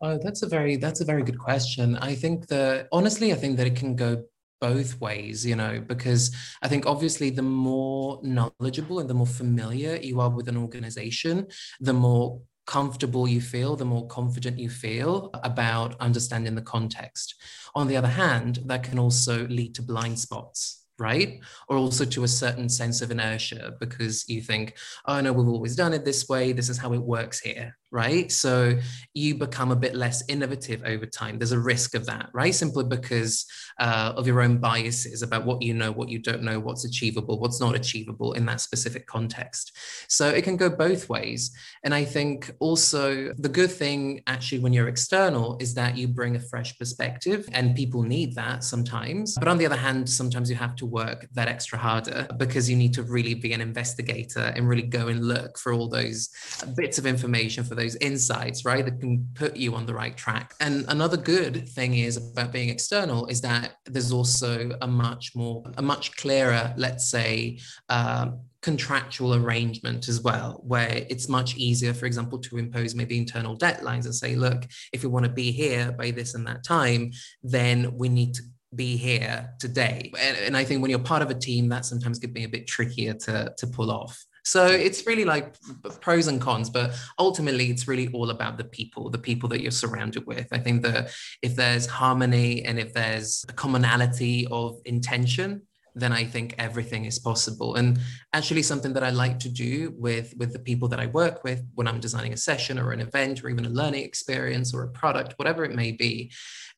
Oh, 0.02 0.18
that's 0.22 0.42
a 0.42 0.48
very 0.48 0.76
that's 0.76 1.00
a 1.02 1.04
very 1.04 1.22
good 1.22 1.38
question. 1.38 1.96
I 1.96 2.14
think 2.14 2.46
that 2.48 2.88
honestly, 2.90 3.32
I 3.32 3.36
think 3.36 3.58
that 3.58 3.66
it 3.66 3.76
can 3.76 3.96
go 3.96 4.24
both 4.60 4.98
ways, 5.00 5.44
you 5.44 5.56
know, 5.56 5.80
because 5.86 6.34
I 6.62 6.68
think 6.68 6.86
obviously 6.86 7.30
the 7.30 7.42
more 7.42 8.20
knowledgeable 8.22 9.00
and 9.00 9.08
the 9.10 9.14
more 9.14 9.26
familiar 9.26 9.96
you 9.96 10.20
are 10.20 10.30
with 10.30 10.48
an 10.48 10.56
organization, 10.56 11.48
the 11.80 11.92
more 11.92 12.40
comfortable 12.66 13.28
you 13.28 13.40
feel, 13.40 13.76
the 13.76 13.84
more 13.84 14.06
confident 14.06 14.58
you 14.58 14.70
feel 14.70 15.30
about 15.44 16.00
understanding 16.00 16.54
the 16.54 16.62
context. 16.62 17.34
On 17.74 17.86
the 17.86 17.96
other 17.96 18.08
hand, 18.08 18.60
that 18.66 18.82
can 18.82 18.98
also 18.98 19.46
lead 19.48 19.74
to 19.74 19.82
blind 19.82 20.18
spots 20.18 20.78
right? 20.98 21.40
Or 21.70 21.78
also 21.78 22.04
to 22.04 22.24
a 22.24 22.28
certain 22.28 22.68
sense 22.68 23.00
of 23.00 23.10
inertia 23.10 23.72
because 23.80 24.28
you 24.28 24.42
think, 24.42 24.76
oh 25.06 25.18
no, 25.22 25.32
we've 25.32 25.48
always 25.48 25.74
done 25.74 25.94
it 25.94 26.04
this 26.04 26.28
way. 26.28 26.52
This 26.52 26.68
is 26.68 26.76
how 26.76 26.92
it 26.92 27.00
works 27.00 27.40
here 27.40 27.74
right? 27.90 28.30
So 28.30 28.78
you 29.14 29.34
become 29.34 29.72
a 29.72 29.76
bit 29.76 29.94
less 29.94 30.22
innovative 30.28 30.82
over 30.84 31.06
time. 31.06 31.38
There's 31.38 31.52
a 31.52 31.58
risk 31.58 31.94
of 31.94 32.06
that, 32.06 32.30
right? 32.32 32.54
Simply 32.54 32.84
because 32.84 33.46
uh, 33.78 34.12
of 34.16 34.26
your 34.26 34.42
own 34.42 34.58
biases 34.58 35.22
about 35.22 35.44
what 35.44 35.62
you 35.62 35.74
know, 35.74 35.90
what 35.90 36.08
you 36.08 36.18
don't 36.18 36.42
know, 36.42 36.60
what's 36.60 36.84
achievable, 36.84 37.40
what's 37.40 37.60
not 37.60 37.74
achievable 37.74 38.34
in 38.34 38.46
that 38.46 38.60
specific 38.60 39.06
context. 39.06 39.76
So 40.08 40.28
it 40.28 40.44
can 40.44 40.56
go 40.56 40.70
both 40.70 41.08
ways. 41.08 41.50
And 41.84 41.94
I 41.94 42.04
think 42.04 42.52
also 42.60 43.32
the 43.38 43.48
good 43.48 43.70
thing 43.70 44.22
actually 44.26 44.60
when 44.60 44.72
you're 44.72 44.88
external 44.88 45.56
is 45.60 45.74
that 45.74 45.96
you 45.96 46.06
bring 46.08 46.36
a 46.36 46.40
fresh 46.40 46.78
perspective 46.78 47.48
and 47.52 47.74
people 47.74 48.02
need 48.02 48.34
that 48.36 48.62
sometimes. 48.62 49.34
But 49.38 49.48
on 49.48 49.58
the 49.58 49.66
other 49.66 49.76
hand, 49.76 50.08
sometimes 50.08 50.48
you 50.48 50.56
have 50.56 50.76
to 50.76 50.86
work 50.86 51.26
that 51.32 51.48
extra 51.48 51.78
harder 51.78 52.28
because 52.36 52.70
you 52.70 52.76
need 52.76 52.94
to 52.94 53.02
really 53.02 53.34
be 53.34 53.52
an 53.52 53.60
investigator 53.60 54.52
and 54.54 54.68
really 54.68 54.82
go 54.82 55.08
and 55.08 55.26
look 55.26 55.58
for 55.58 55.72
all 55.72 55.88
those 55.88 56.28
bits 56.76 56.98
of 56.98 57.06
information 57.06 57.64
for 57.64 57.74
those 57.80 57.96
insights, 57.96 58.64
right, 58.64 58.84
that 58.84 59.00
can 59.00 59.26
put 59.34 59.56
you 59.56 59.74
on 59.74 59.86
the 59.86 59.94
right 60.02 60.16
track. 60.24 60.54
And 60.60 60.84
another 60.88 61.16
good 61.16 61.68
thing 61.76 61.94
is 62.08 62.16
about 62.16 62.52
being 62.52 62.68
external 62.68 63.26
is 63.26 63.40
that 63.40 63.66
there's 63.86 64.12
also 64.12 64.52
a 64.82 64.86
much 64.86 65.32
more, 65.34 65.62
a 65.78 65.82
much 65.82 66.16
clearer, 66.16 66.74
let's 66.76 67.10
say, 67.10 67.58
um, 67.88 68.40
contractual 68.62 69.34
arrangement 69.34 70.08
as 70.08 70.20
well, 70.20 70.60
where 70.72 71.06
it's 71.08 71.28
much 71.28 71.56
easier, 71.56 71.94
for 71.94 72.06
example, 72.06 72.38
to 72.38 72.58
impose 72.58 72.94
maybe 72.94 73.16
internal 73.16 73.56
deadlines 73.56 74.04
and 74.04 74.14
say, 74.14 74.36
look, 74.36 74.60
if 74.92 75.02
we 75.02 75.08
want 75.08 75.24
to 75.24 75.32
be 75.32 75.50
here 75.50 75.92
by 75.92 76.10
this 76.10 76.34
and 76.34 76.46
that 76.46 76.62
time, 76.62 77.10
then 77.42 77.96
we 77.96 78.08
need 78.08 78.34
to 78.34 78.42
be 78.74 78.96
here 78.96 79.50
today. 79.58 80.12
And, 80.20 80.36
and 80.36 80.56
I 80.56 80.64
think 80.64 80.82
when 80.82 80.90
you're 80.90 81.00
part 81.00 81.22
of 81.22 81.30
a 81.30 81.34
team, 81.34 81.68
that 81.70 81.84
sometimes 81.86 82.18
can 82.18 82.32
be 82.32 82.44
a 82.44 82.48
bit 82.48 82.66
trickier 82.66 83.14
to, 83.14 83.54
to 83.56 83.66
pull 83.66 83.90
off. 83.90 84.22
So 84.44 84.66
it's 84.66 85.06
really 85.06 85.24
like 85.24 85.54
pros 86.00 86.26
and 86.26 86.40
cons, 86.40 86.70
but 86.70 86.94
ultimately 87.18 87.70
it's 87.70 87.86
really 87.86 88.08
all 88.08 88.30
about 88.30 88.58
the 88.58 88.64
people, 88.64 89.10
the 89.10 89.18
people 89.18 89.48
that 89.50 89.60
you're 89.60 89.70
surrounded 89.70 90.26
with. 90.26 90.48
I 90.52 90.58
think 90.58 90.82
that 90.82 91.10
if 91.42 91.56
there's 91.56 91.86
harmony 91.86 92.64
and 92.64 92.78
if 92.78 92.92
there's 92.92 93.44
a 93.48 93.52
commonality 93.52 94.46
of 94.50 94.80
intention, 94.84 95.62
then 95.94 96.12
I 96.12 96.24
think 96.24 96.54
everything 96.58 97.04
is 97.04 97.18
possible. 97.18 97.74
And 97.74 97.98
actually 98.32 98.62
something 98.62 98.92
that 98.92 99.02
I 99.02 99.10
like 99.10 99.38
to 99.40 99.48
do 99.48 99.92
with, 99.96 100.34
with 100.36 100.52
the 100.52 100.58
people 100.58 100.88
that 100.88 101.00
I 101.00 101.06
work 101.06 101.42
with 101.42 101.64
when 101.74 101.88
I'm 101.88 102.00
designing 102.00 102.32
a 102.32 102.36
session 102.36 102.78
or 102.78 102.92
an 102.92 103.00
event 103.00 103.42
or 103.42 103.48
even 103.48 103.66
a 103.66 103.70
learning 103.70 104.04
experience 104.04 104.72
or 104.72 104.84
a 104.84 104.88
product, 104.88 105.34
whatever 105.36 105.64
it 105.64 105.74
may 105.74 105.92
be, 105.92 106.30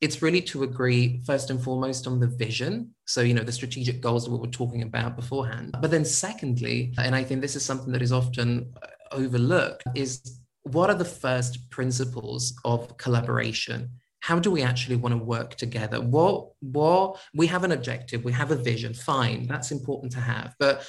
it's 0.02 0.20
really 0.20 0.42
to 0.42 0.64
agree 0.64 1.22
first 1.24 1.48
and 1.48 1.62
foremost 1.62 2.08
on 2.08 2.18
the 2.18 2.26
vision. 2.26 2.92
So, 3.06 3.20
you 3.20 3.34
know, 3.34 3.44
the 3.44 3.52
strategic 3.52 4.00
goals 4.00 4.24
that 4.24 4.32
we 4.32 4.38
were 4.38 4.48
talking 4.48 4.82
about 4.82 5.14
beforehand. 5.14 5.76
But 5.80 5.92
then 5.92 6.04
secondly, 6.04 6.92
and 6.98 7.14
I 7.14 7.22
think 7.22 7.40
this 7.40 7.54
is 7.54 7.64
something 7.64 7.92
that 7.92 8.02
is 8.02 8.12
often 8.12 8.74
uh, 8.82 8.88
overlooked, 9.12 9.84
is 9.94 10.40
what 10.64 10.90
are 10.90 10.96
the 10.96 11.04
first 11.04 11.70
principles 11.70 12.52
of 12.64 12.96
collaboration? 12.96 13.90
How 14.20 14.40
do 14.40 14.50
we 14.50 14.62
actually 14.62 14.96
want 14.96 15.12
to 15.12 15.24
work 15.24 15.54
together? 15.54 16.00
What, 16.00 16.48
what 16.60 17.20
we 17.32 17.46
have 17.46 17.62
an 17.62 17.70
objective, 17.70 18.24
we 18.24 18.32
have 18.32 18.50
a 18.50 18.56
vision, 18.56 18.94
fine, 18.94 19.46
that's 19.46 19.70
important 19.70 20.10
to 20.12 20.20
have. 20.20 20.56
But 20.58 20.84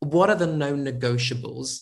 what 0.00 0.30
are 0.30 0.36
the 0.36 0.46
known 0.46 0.86
negotiables 0.86 1.80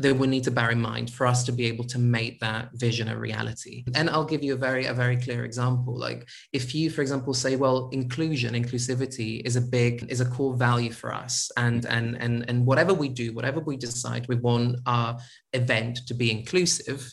that 0.00 0.16
we 0.16 0.26
need 0.26 0.44
to 0.44 0.50
bear 0.50 0.70
in 0.70 0.80
mind 0.80 1.10
for 1.10 1.26
us 1.26 1.44
to 1.44 1.52
be 1.52 1.66
able 1.66 1.84
to 1.84 1.98
make 1.98 2.38
that 2.40 2.70
vision 2.74 3.08
a 3.08 3.18
reality. 3.18 3.84
And 3.94 4.08
I'll 4.08 4.24
give 4.24 4.44
you 4.44 4.54
a 4.54 4.56
very, 4.56 4.86
a 4.86 4.94
very 4.94 5.16
clear 5.16 5.44
example. 5.44 5.98
Like 5.98 6.28
if 6.52 6.74
you, 6.74 6.88
for 6.90 7.02
example, 7.02 7.34
say, 7.34 7.56
well, 7.56 7.88
inclusion, 7.92 8.54
inclusivity 8.54 9.42
is 9.44 9.56
a 9.56 9.60
big, 9.60 10.06
is 10.08 10.20
a 10.20 10.24
core 10.24 10.56
value 10.56 10.92
for 10.92 11.12
us. 11.12 11.50
And 11.56 11.84
and 11.86 12.16
and 12.20 12.44
and 12.48 12.64
whatever 12.64 12.94
we 12.94 13.08
do, 13.08 13.32
whatever 13.32 13.60
we 13.60 13.76
decide, 13.76 14.26
we 14.28 14.36
want 14.36 14.78
our 14.86 15.18
event 15.52 16.00
to 16.06 16.14
be 16.14 16.30
inclusive 16.30 17.12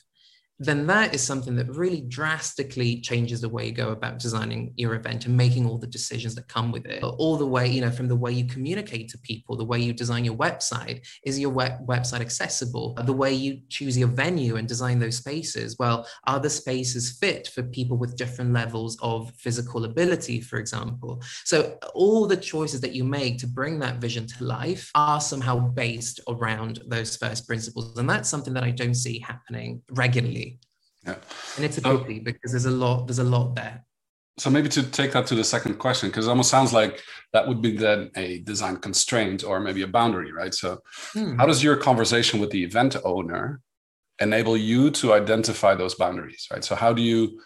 then 0.60 0.88
that 0.88 1.14
is 1.14 1.22
something 1.22 1.56
that 1.56 1.70
really 1.70 2.02
drastically 2.02 3.02
changes 3.02 3.42
the 3.42 3.50
way 3.50 3.68
you 3.68 3.72
go 3.74 3.90
about 3.90 4.20
designing 4.20 4.74
your 4.78 4.96
event 4.96 5.26
and 5.26 5.36
making 5.36 5.66
all 5.66 5.78
the 5.78 5.88
decisions 5.88 6.34
that 6.36 6.48
come 6.48 6.72
with 6.72 6.86
it. 6.86 7.04
All 7.04 7.36
the 7.38 7.46
way, 7.46 7.68
you 7.68 7.82
know, 7.82 7.92
from 7.92 8.08
the 8.08 8.16
way 8.16 8.32
you 8.32 8.46
communicate 8.46 9.10
to 9.10 9.18
people, 9.18 9.58
the 9.58 9.66
way 9.66 9.80
you 9.80 9.92
design 9.92 10.24
your 10.24 10.36
website, 10.36 11.06
is 11.26 11.40
your 11.40 11.50
web- 11.50 11.86
website 11.86 12.22
accessible? 12.22 12.94
The 13.04 13.14
way 13.14 13.34
you 13.34 13.62
choose 13.70 13.98
your 13.98 14.08
venue 14.08 14.56
and 14.56 14.68
design 14.68 15.00
those 15.00 15.18
spaces, 15.18 15.76
well, 15.78 16.08
are 16.26 16.40
the 16.40 16.50
spaces 16.50 17.18
fit 17.20 17.50
for 17.54 17.64
people 17.64 17.98
with 17.98 18.16
different 18.16 18.54
levels 18.54 18.98
of 19.02 19.32
physical 19.36 19.84
ability, 19.84 20.40
for 20.40 20.58
example? 20.58 21.22
So 21.44 21.78
all 21.94 22.28
the 22.28 22.38
choices 22.38 22.80
that 22.82 22.96
you 22.96 23.04
make 23.04 23.40
to 23.40 23.48
bring 23.48 23.80
that 23.80 23.98
vision 23.98 24.26
to 24.28 24.44
life 24.46 24.90
are 24.96 25.20
somehow 25.20 25.60
based 25.60 26.22
around 26.30 26.80
those 26.88 27.18
first 27.18 27.46
principles. 27.46 27.98
And 27.98 28.10
that's 28.10 28.30
something 28.30 28.54
that 28.54 28.64
I 28.64 28.72
don't 28.72 28.96
see 28.96 29.20
happening 29.20 29.82
regularly 29.92 30.45
yeah. 31.06 31.16
And 31.56 31.66
it's 31.66 31.78
a 31.78 31.82
pity 31.82 32.20
because 32.20 32.52
there's 32.52 32.66
a 32.66 32.72
lot, 32.72 33.08
there's 33.08 33.20
a 33.20 33.24
lot 33.24 33.56
there. 33.56 33.84
So 34.38 34.50
maybe 34.50 34.68
to 34.70 34.84
take 34.84 35.14
that 35.14 35.28
to 35.28 35.36
the 35.36 35.44
second 35.44 35.76
question, 35.76 36.10
because 36.10 36.28
it 36.28 36.30
almost 36.30 36.52
sounds 36.52 36.74
like 36.74 37.02
that 37.32 37.48
would 37.48 37.62
be 37.62 37.78
then 37.78 38.12
a 38.16 38.40
design 38.40 38.78
constraint 38.78 39.44
or 39.46 39.62
maybe 39.62 39.82
a 39.84 39.88
boundary, 39.88 40.34
right? 40.34 40.54
So 40.54 40.82
hmm. 41.14 41.38
how 41.38 41.46
does 41.46 41.64
your 41.64 41.78
conversation 41.78 42.40
with 42.42 42.50
the 42.50 42.64
event 42.64 42.98
owner 43.06 43.62
enable 44.20 44.58
you 44.58 44.92
to 44.92 45.14
identify 45.14 45.76
those 45.76 45.96
boundaries, 45.96 46.48
right? 46.52 46.64
So 46.64 46.76
how 46.76 46.92
do 46.92 47.02
you 47.02 47.40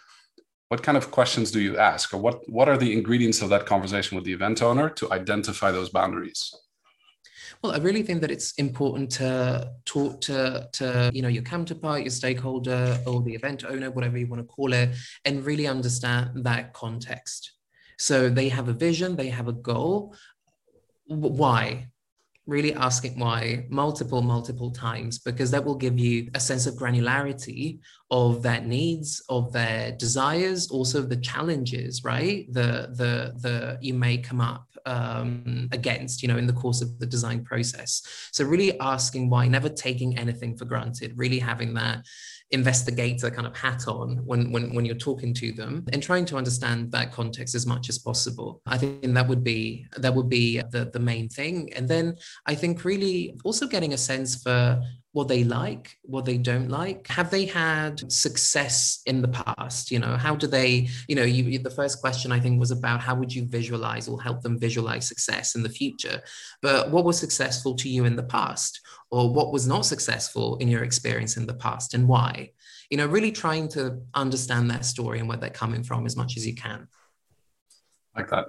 what 0.68 0.84
kind 0.84 0.96
of 0.96 1.10
questions 1.10 1.50
do 1.50 1.60
you 1.60 1.76
ask 1.78 2.14
or 2.14 2.18
what 2.18 2.48
what 2.48 2.68
are 2.68 2.76
the 2.76 2.92
ingredients 2.92 3.42
of 3.42 3.48
that 3.50 3.66
conversation 3.66 4.14
with 4.16 4.24
the 4.24 4.32
event 4.32 4.62
owner 4.62 4.88
to 4.88 5.12
identify 5.12 5.70
those 5.72 5.90
boundaries 5.90 6.54
well, 7.62 7.72
I 7.72 7.78
really 7.78 8.02
think 8.02 8.22
that 8.22 8.30
it's 8.30 8.52
important 8.52 9.10
to 9.12 9.72
talk 9.84 10.20
to, 10.22 10.68
to 10.72 11.10
you 11.12 11.22
know 11.22 11.28
your 11.28 11.42
counterpart, 11.42 12.02
your 12.02 12.10
stakeholder, 12.10 12.98
or 13.06 13.22
the 13.22 13.34
event 13.34 13.64
owner, 13.64 13.90
whatever 13.90 14.18
you 14.18 14.26
want 14.26 14.40
to 14.40 14.46
call 14.46 14.72
it, 14.72 14.90
and 15.24 15.44
really 15.44 15.66
understand 15.66 16.44
that 16.44 16.72
context. 16.72 17.52
So 17.98 18.30
they 18.30 18.48
have 18.48 18.68
a 18.68 18.72
vision, 18.72 19.16
they 19.16 19.28
have 19.28 19.48
a 19.48 19.52
goal. 19.52 20.14
Why? 21.06 21.88
really 22.50 22.74
asking 22.74 23.18
why 23.18 23.64
multiple, 23.68 24.22
multiple 24.22 24.70
times, 24.72 25.18
because 25.18 25.50
that 25.52 25.64
will 25.64 25.76
give 25.76 25.98
you 25.98 26.28
a 26.34 26.40
sense 26.40 26.66
of 26.66 26.74
granularity 26.74 27.78
of 28.10 28.42
their 28.42 28.60
needs, 28.60 29.22
of 29.28 29.52
their 29.52 29.92
desires, 29.92 30.68
also 30.68 31.00
the 31.02 31.16
challenges, 31.16 32.02
right? 32.02 32.52
The 32.52 32.88
the 33.00 33.34
the 33.40 33.78
you 33.80 33.94
may 33.94 34.18
come 34.18 34.40
up 34.40 34.66
um, 34.90 35.68
against, 35.70 36.20
you 36.20 36.28
know, 36.28 36.36
in 36.36 36.46
the 36.46 36.52
course 36.52 36.82
of 36.82 36.98
the 36.98 37.06
design 37.06 37.44
process. 37.44 38.02
So 38.32 38.44
really 38.44 38.78
asking 38.80 39.30
why, 39.30 39.46
never 39.46 39.68
taking 39.68 40.18
anything 40.18 40.56
for 40.56 40.64
granted, 40.64 41.12
really 41.16 41.38
having 41.38 41.74
that 41.74 42.04
investigator 42.52 43.30
kind 43.30 43.46
of 43.46 43.56
hat 43.56 43.86
on 43.86 44.16
when, 44.26 44.50
when 44.50 44.74
when 44.74 44.84
you're 44.84 44.96
talking 44.96 45.32
to 45.32 45.52
them 45.52 45.84
and 45.92 46.02
trying 46.02 46.24
to 46.24 46.36
understand 46.36 46.90
that 46.90 47.12
context 47.12 47.54
as 47.54 47.64
much 47.64 47.88
as 47.88 47.96
possible 47.96 48.60
i 48.66 48.76
think 48.76 49.14
that 49.14 49.28
would 49.28 49.44
be 49.44 49.86
that 49.98 50.12
would 50.12 50.28
be 50.28 50.60
the 50.72 50.90
the 50.92 50.98
main 50.98 51.28
thing 51.28 51.72
and 51.74 51.88
then 51.88 52.16
i 52.46 52.54
think 52.54 52.84
really 52.84 53.38
also 53.44 53.68
getting 53.68 53.92
a 53.92 53.96
sense 53.96 54.42
for 54.42 54.82
what 55.12 55.26
they 55.26 55.42
like, 55.42 55.98
what 56.02 56.24
they 56.24 56.38
don't 56.38 56.68
like. 56.68 57.08
Have 57.08 57.30
they 57.30 57.44
had 57.44 58.12
success 58.12 59.02
in 59.06 59.22
the 59.22 59.28
past? 59.28 59.90
You 59.90 59.98
know, 59.98 60.16
how 60.16 60.36
do 60.36 60.46
they, 60.46 60.88
you 61.08 61.16
know, 61.16 61.24
you, 61.24 61.58
the 61.58 61.70
first 61.70 62.00
question 62.00 62.30
I 62.30 62.38
think 62.38 62.60
was 62.60 62.70
about 62.70 63.00
how 63.00 63.16
would 63.16 63.34
you 63.34 63.44
visualize 63.44 64.08
or 64.08 64.22
help 64.22 64.42
them 64.42 64.58
visualize 64.58 65.08
success 65.08 65.56
in 65.56 65.64
the 65.64 65.68
future? 65.68 66.20
But 66.62 66.90
what 66.90 67.04
was 67.04 67.18
successful 67.18 67.74
to 67.76 67.88
you 67.88 68.04
in 68.04 68.14
the 68.14 68.22
past? 68.22 68.80
Or 69.10 69.32
what 69.32 69.52
was 69.52 69.66
not 69.66 69.84
successful 69.84 70.56
in 70.58 70.68
your 70.68 70.84
experience 70.84 71.36
in 71.36 71.46
the 71.46 71.54
past 71.54 71.94
and 71.94 72.06
why? 72.06 72.52
You 72.88 72.96
know, 72.96 73.06
really 73.06 73.32
trying 73.32 73.68
to 73.70 74.00
understand 74.14 74.70
that 74.70 74.84
story 74.84 75.18
and 75.18 75.28
where 75.28 75.38
they're 75.38 75.50
coming 75.50 75.82
from 75.82 76.06
as 76.06 76.16
much 76.16 76.36
as 76.36 76.46
you 76.46 76.54
can. 76.54 76.86
Like 78.16 78.30
that. 78.30 78.46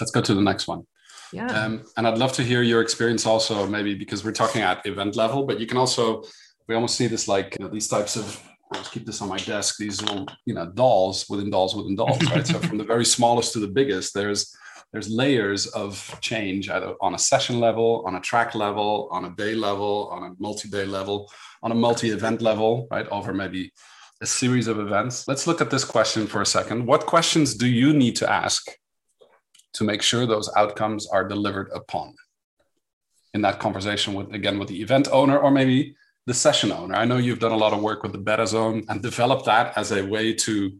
Let's 0.00 0.12
go 0.12 0.20
to 0.20 0.34
the 0.34 0.40
next 0.40 0.68
one. 0.68 0.86
Yeah. 1.32 1.46
Um, 1.46 1.84
and 1.96 2.06
I'd 2.06 2.18
love 2.18 2.32
to 2.34 2.42
hear 2.42 2.62
your 2.62 2.80
experience 2.80 3.26
also, 3.26 3.66
maybe 3.66 3.94
because 3.94 4.24
we're 4.24 4.32
talking 4.32 4.62
at 4.62 4.84
event 4.86 5.16
level, 5.16 5.44
but 5.44 5.60
you 5.60 5.66
can 5.66 5.76
also, 5.76 6.22
we 6.66 6.74
almost 6.74 6.96
see 6.96 7.06
this 7.06 7.28
like 7.28 7.56
you 7.58 7.64
know, 7.64 7.70
these 7.70 7.88
types 7.88 8.16
of, 8.16 8.42
I'll 8.72 8.82
keep 8.84 9.06
this 9.06 9.22
on 9.22 9.28
my 9.28 9.38
desk, 9.38 9.76
these 9.78 10.00
little, 10.02 10.26
you 10.44 10.54
know, 10.54 10.66
dolls 10.66 11.26
within 11.28 11.50
dolls 11.50 11.74
within 11.74 11.96
dolls, 11.96 12.22
right? 12.30 12.46
so 12.46 12.58
from 12.68 12.78
the 12.78 12.84
very 12.84 13.04
smallest 13.04 13.52
to 13.54 13.60
the 13.60 13.68
biggest, 13.68 14.14
there's, 14.14 14.54
there's 14.92 15.10
layers 15.10 15.66
of 15.68 16.18
change 16.22 16.70
either 16.70 16.94
on 17.00 17.14
a 17.14 17.18
session 17.18 17.60
level, 17.60 18.02
on 18.06 18.16
a 18.16 18.20
track 18.20 18.54
level, 18.54 19.08
on 19.10 19.26
a 19.26 19.30
day 19.30 19.54
level, 19.54 20.08
on 20.10 20.30
a 20.30 20.34
multi-day 20.38 20.86
level, 20.86 21.30
on 21.62 21.72
a 21.72 21.74
multi-event 21.74 22.40
level, 22.40 22.88
right? 22.90 23.06
Over 23.08 23.34
maybe 23.34 23.72
a 24.22 24.26
series 24.26 24.66
of 24.66 24.78
events. 24.78 25.28
Let's 25.28 25.46
look 25.46 25.60
at 25.60 25.70
this 25.70 25.84
question 25.84 26.26
for 26.26 26.40
a 26.40 26.46
second. 26.46 26.86
What 26.86 27.06
questions 27.06 27.54
do 27.54 27.68
you 27.68 27.92
need 27.92 28.16
to 28.16 28.30
ask 28.30 28.66
to 29.78 29.84
make 29.84 30.02
sure 30.02 30.26
those 30.26 30.50
outcomes 30.56 31.06
are 31.06 31.26
delivered 31.26 31.70
upon. 31.72 32.14
In 33.34 33.42
that 33.42 33.60
conversation 33.60 34.14
with 34.14 34.34
again 34.34 34.58
with 34.58 34.68
the 34.68 34.80
event 34.82 35.08
owner 35.12 35.38
or 35.38 35.50
maybe 35.50 35.94
the 36.26 36.34
session 36.34 36.72
owner. 36.72 36.94
I 36.94 37.04
know 37.04 37.16
you've 37.16 37.38
done 37.38 37.52
a 37.52 37.56
lot 37.56 37.72
of 37.72 37.80
work 37.80 38.02
with 38.02 38.12
the 38.12 38.18
beta 38.18 38.46
zone 38.46 38.84
and 38.88 39.02
developed 39.02 39.46
that 39.46 39.76
as 39.76 39.92
a 39.92 40.02
way 40.04 40.34
to 40.34 40.72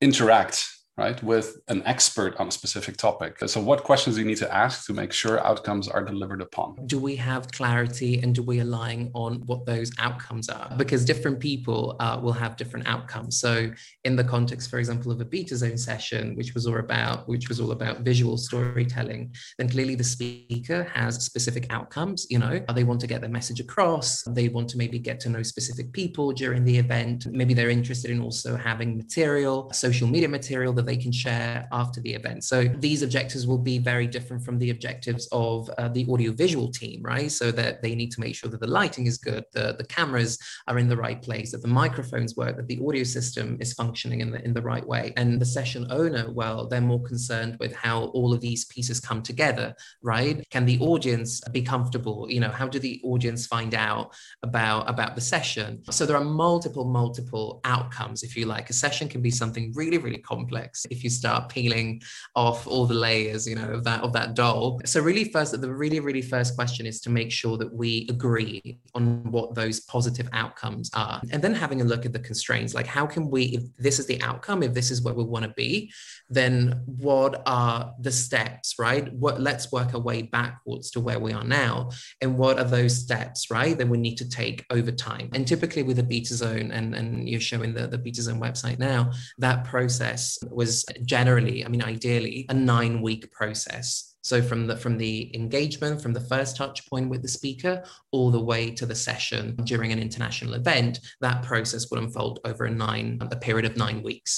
interact 0.00 0.64
right, 0.98 1.22
with 1.22 1.56
an 1.68 1.82
expert 1.86 2.36
on 2.36 2.48
a 2.48 2.50
specific 2.50 2.96
topic. 2.96 3.38
So, 3.46 3.60
what 3.60 3.82
questions 3.82 4.16
do 4.16 4.22
you 4.22 4.26
need 4.26 4.36
to 4.38 4.54
ask 4.54 4.86
to 4.86 4.92
make 4.92 5.12
sure 5.12 5.44
outcomes 5.44 5.88
are 5.88 6.04
delivered 6.04 6.42
upon? 6.42 6.86
Do 6.86 6.98
we 6.98 7.16
have 7.16 7.50
clarity 7.50 8.20
and 8.22 8.34
do 8.34 8.42
we 8.42 8.60
align 8.60 9.10
on 9.14 9.36
what 9.46 9.64
those 9.64 9.90
outcomes 9.98 10.48
are? 10.48 10.74
Because 10.76 11.04
different 11.04 11.40
people 11.40 11.96
uh, 12.00 12.20
will 12.22 12.32
have 12.32 12.56
different 12.56 12.86
outcomes. 12.86 13.40
So, 13.40 13.70
in 14.04 14.16
the 14.16 14.24
context, 14.24 14.68
for 14.68 14.78
example, 14.78 15.10
of 15.12 15.20
a 15.20 15.24
beta 15.24 15.56
zone 15.56 15.78
session, 15.78 16.36
which 16.36 16.52
was 16.54 16.66
all 16.66 16.78
about 16.78 17.26
which 17.26 17.48
was 17.48 17.58
all 17.60 17.72
about 17.72 18.00
visual 18.00 18.36
storytelling, 18.36 19.34
then 19.58 19.68
clearly 19.68 19.94
the 19.94 20.04
speaker 20.04 20.84
has 20.92 21.24
specific 21.24 21.66
outcomes. 21.70 22.26
You 22.28 22.38
know, 22.38 22.60
they 22.74 22.84
want 22.84 23.00
to 23.00 23.06
get 23.06 23.22
their 23.22 23.30
message 23.30 23.60
across. 23.60 24.22
They 24.24 24.48
want 24.48 24.68
to 24.70 24.78
maybe 24.78 24.98
get 24.98 25.20
to 25.20 25.30
know 25.30 25.42
specific 25.42 25.92
people 25.92 26.32
during 26.32 26.64
the 26.64 26.76
event. 26.76 27.26
Maybe 27.30 27.54
they're 27.54 27.70
interested 27.70 28.10
in 28.10 28.20
also 28.20 28.56
having 28.56 28.96
material, 28.98 29.72
social 29.72 30.06
media 30.06 30.28
material 30.28 30.74
that 30.82 30.90
they 30.90 30.96
can 30.96 31.12
share 31.12 31.68
after 31.72 32.00
the 32.00 32.12
event. 32.12 32.44
So 32.44 32.64
these 32.64 33.02
objectives 33.02 33.46
will 33.46 33.58
be 33.58 33.78
very 33.78 34.06
different 34.06 34.44
from 34.44 34.58
the 34.58 34.70
objectives 34.70 35.28
of 35.32 35.70
uh, 35.78 35.88
the 35.88 36.06
audiovisual 36.08 36.70
team, 36.70 37.02
right? 37.02 37.30
So 37.30 37.52
that 37.52 37.82
they 37.82 37.94
need 37.94 38.10
to 38.12 38.20
make 38.20 38.34
sure 38.34 38.50
that 38.50 38.60
the 38.60 38.66
lighting 38.66 39.06
is 39.06 39.18
good, 39.18 39.44
the, 39.52 39.76
the 39.78 39.84
cameras 39.84 40.38
are 40.66 40.78
in 40.78 40.88
the 40.88 40.96
right 40.96 41.20
place, 41.22 41.52
that 41.52 41.62
the 41.62 41.68
microphones 41.68 42.36
work, 42.36 42.56
that 42.56 42.66
the 42.66 42.80
audio 42.86 43.04
system 43.04 43.56
is 43.60 43.72
functioning 43.72 44.20
in 44.20 44.30
the, 44.32 44.44
in 44.44 44.52
the 44.52 44.62
right 44.72 44.86
way. 44.86 45.12
And 45.16 45.40
the 45.40 45.46
session 45.58 45.86
owner, 45.90 46.30
well, 46.30 46.66
they're 46.66 46.80
more 46.80 47.02
concerned 47.02 47.56
with 47.60 47.72
how 47.74 48.04
all 48.16 48.32
of 48.32 48.40
these 48.40 48.64
pieces 48.66 48.98
come 49.00 49.22
together, 49.22 49.74
right? 50.02 50.44
Can 50.50 50.66
the 50.66 50.78
audience 50.80 51.40
be 51.52 51.62
comfortable? 51.62 52.26
You 52.28 52.40
know, 52.40 52.50
how 52.50 52.66
do 52.66 52.78
the 52.78 53.00
audience 53.04 53.46
find 53.46 53.74
out 53.74 54.14
about, 54.42 54.90
about 54.90 55.14
the 55.14 55.20
session? 55.20 55.82
So 55.90 56.06
there 56.06 56.16
are 56.16 56.24
multiple, 56.24 56.84
multiple 56.84 57.60
outcomes, 57.64 58.22
if 58.22 58.36
you 58.36 58.46
like. 58.46 58.70
A 58.70 58.72
session 58.72 59.08
can 59.08 59.22
be 59.22 59.30
something 59.30 59.72
really, 59.74 59.98
really 59.98 60.18
complex 60.18 60.71
if 60.90 61.04
you 61.04 61.10
start 61.10 61.48
peeling 61.48 62.02
off 62.34 62.66
all 62.66 62.86
the 62.86 62.94
layers, 62.94 63.46
you 63.46 63.54
know, 63.54 63.70
of 63.70 63.84
that 63.84 64.02
of 64.02 64.12
that 64.12 64.34
doll. 64.34 64.80
So 64.84 65.00
really 65.00 65.24
first 65.24 65.58
the 65.60 65.72
really, 65.72 66.00
really 66.00 66.22
first 66.22 66.54
question 66.54 66.86
is 66.86 67.00
to 67.02 67.10
make 67.10 67.30
sure 67.30 67.56
that 67.58 67.72
we 67.72 68.06
agree 68.08 68.78
on 68.94 69.30
what 69.30 69.54
those 69.54 69.80
positive 69.80 70.28
outcomes 70.32 70.90
are. 70.94 71.20
And 71.30 71.42
then 71.42 71.54
having 71.54 71.80
a 71.80 71.84
look 71.84 72.06
at 72.06 72.12
the 72.12 72.18
constraints, 72.18 72.74
like 72.74 72.86
how 72.86 73.06
can 73.06 73.30
we, 73.30 73.44
if 73.44 73.62
this 73.78 73.98
is 73.98 74.06
the 74.06 74.20
outcome, 74.22 74.62
if 74.62 74.74
this 74.74 74.90
is 74.90 75.02
where 75.02 75.14
we 75.14 75.24
want 75.24 75.44
to 75.44 75.52
be, 75.56 75.92
then 76.28 76.82
what 76.86 77.42
are 77.46 77.92
the 78.00 78.12
steps, 78.12 78.78
right? 78.78 79.12
What 79.12 79.40
let's 79.40 79.70
work 79.72 79.94
our 79.94 80.00
way 80.00 80.22
backwards 80.22 80.90
to 80.92 81.00
where 81.00 81.18
we 81.18 81.32
are 81.32 81.44
now. 81.44 81.90
And 82.20 82.38
what 82.38 82.58
are 82.58 82.64
those 82.64 82.96
steps, 82.96 83.50
right, 83.50 83.76
that 83.76 83.88
we 83.88 83.98
need 83.98 84.16
to 84.16 84.28
take 84.28 84.64
over 84.70 84.90
time? 84.90 85.30
And 85.34 85.46
typically 85.46 85.82
with 85.82 85.98
a 85.98 86.02
beta 86.02 86.34
zone, 86.34 86.70
and, 86.72 86.94
and 86.94 87.28
you're 87.28 87.40
showing 87.40 87.74
the, 87.74 87.86
the 87.86 87.98
beta 87.98 88.22
zone 88.22 88.40
website 88.40 88.78
now, 88.78 89.12
that 89.38 89.64
process 89.64 90.38
was 90.62 90.72
generally, 91.16 91.58
I 91.64 91.68
mean, 91.72 91.84
ideally, 91.94 92.46
a 92.48 92.54
nine 92.54 92.94
week 93.08 93.24
process. 93.38 93.86
So 94.30 94.36
from 94.48 94.60
the 94.68 94.76
from 94.84 94.94
the 95.04 95.14
engagement, 95.40 96.00
from 96.00 96.14
the 96.18 96.26
first 96.32 96.52
touch 96.60 96.78
point 96.90 97.06
with 97.12 97.22
the 97.22 97.32
speaker, 97.38 97.74
all 98.14 98.30
the 98.30 98.44
way 98.50 98.62
to 98.78 98.84
the 98.90 98.98
session 99.08 99.42
during 99.70 99.90
an 99.92 100.00
international 100.06 100.54
event, 100.62 100.94
that 101.26 101.42
process 101.50 101.82
will 101.88 102.02
unfold 102.04 102.36
over 102.50 102.62
a 102.66 102.74
nine 102.86 103.08
a 103.36 103.38
period 103.48 103.66
of 103.70 103.74
nine 103.84 104.00
weeks. 104.10 104.32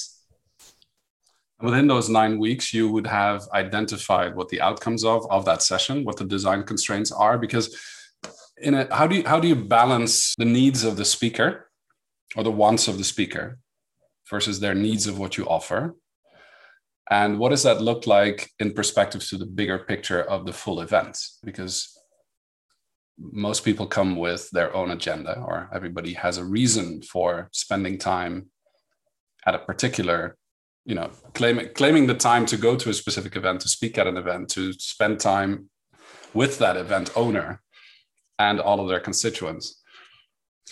Within 1.69 1.87
those 1.93 2.09
nine 2.21 2.35
weeks, 2.47 2.65
you 2.77 2.85
would 2.95 3.09
have 3.21 3.41
identified 3.65 4.31
what 4.37 4.49
the 4.49 4.61
outcomes 4.69 5.03
of, 5.05 5.21
of 5.37 5.43
that 5.45 5.61
session, 5.71 6.05
what 6.07 6.17
the 6.21 6.29
design 6.37 6.63
constraints 6.71 7.11
are, 7.13 7.37
because 7.47 7.67
in 8.67 8.73
a, 8.81 8.83
how 8.99 9.07
do 9.11 9.15
you 9.17 9.25
how 9.33 9.39
do 9.43 9.49
you 9.53 9.59
balance 9.79 10.15
the 10.43 10.51
needs 10.61 10.81
of 10.89 10.97
the 11.01 11.09
speaker 11.17 11.49
or 12.37 12.43
the 12.49 12.59
wants 12.63 12.85
of 12.91 12.97
the 13.01 13.09
speaker 13.15 13.47
versus 14.31 14.57
their 14.61 14.77
needs 14.87 15.07
of 15.07 15.19
what 15.19 15.37
you 15.39 15.45
offer? 15.59 15.81
And 17.11 17.39
what 17.39 17.51
does 17.51 17.63
that 17.65 17.83
look 17.83 18.07
like 18.07 18.51
in 18.59 18.73
perspective 18.73 19.27
to 19.29 19.37
the 19.37 19.47
bigger 19.47 19.79
picture 19.79 20.23
of 20.23 20.47
the 20.47 20.53
full 20.53 20.81
event? 20.81 21.19
Because 21.43 21.97
most 23.19 23.65
people 23.65 23.87
come 23.87 24.17
with 24.17 24.51
their 24.51 24.75
own 24.75 24.91
agenda, 24.91 25.39
or 25.39 25.69
everybody 25.73 26.15
has 26.15 26.39
a 26.39 26.45
reason 26.45 27.03
for 27.03 27.49
spending 27.53 27.99
time 27.99 28.51
at 29.47 29.55
a 29.55 29.59
particular 29.59 30.37
you 30.85 30.95
know 30.95 31.11
claiming 31.33 31.69
claiming 31.75 32.07
the 32.07 32.15
time 32.15 32.47
to 32.47 32.57
go 32.57 32.77
to 32.77 32.91
a 32.91 32.95
specific 32.95 33.37
event 33.37 33.61
to 33.61 33.69
speak 33.69 33.97
at 33.99 34.07
an 34.07 34.17
event 34.17 34.49
to 34.49 34.73
spend 34.75 35.19
time 35.19 35.69
with 36.35 36.59
that 36.59 36.77
event 36.77 37.11
owner 37.17 37.63
and 38.39 38.61
all 38.61 38.81
of 38.81 38.89
their 38.89 39.01
constituents 39.01 39.83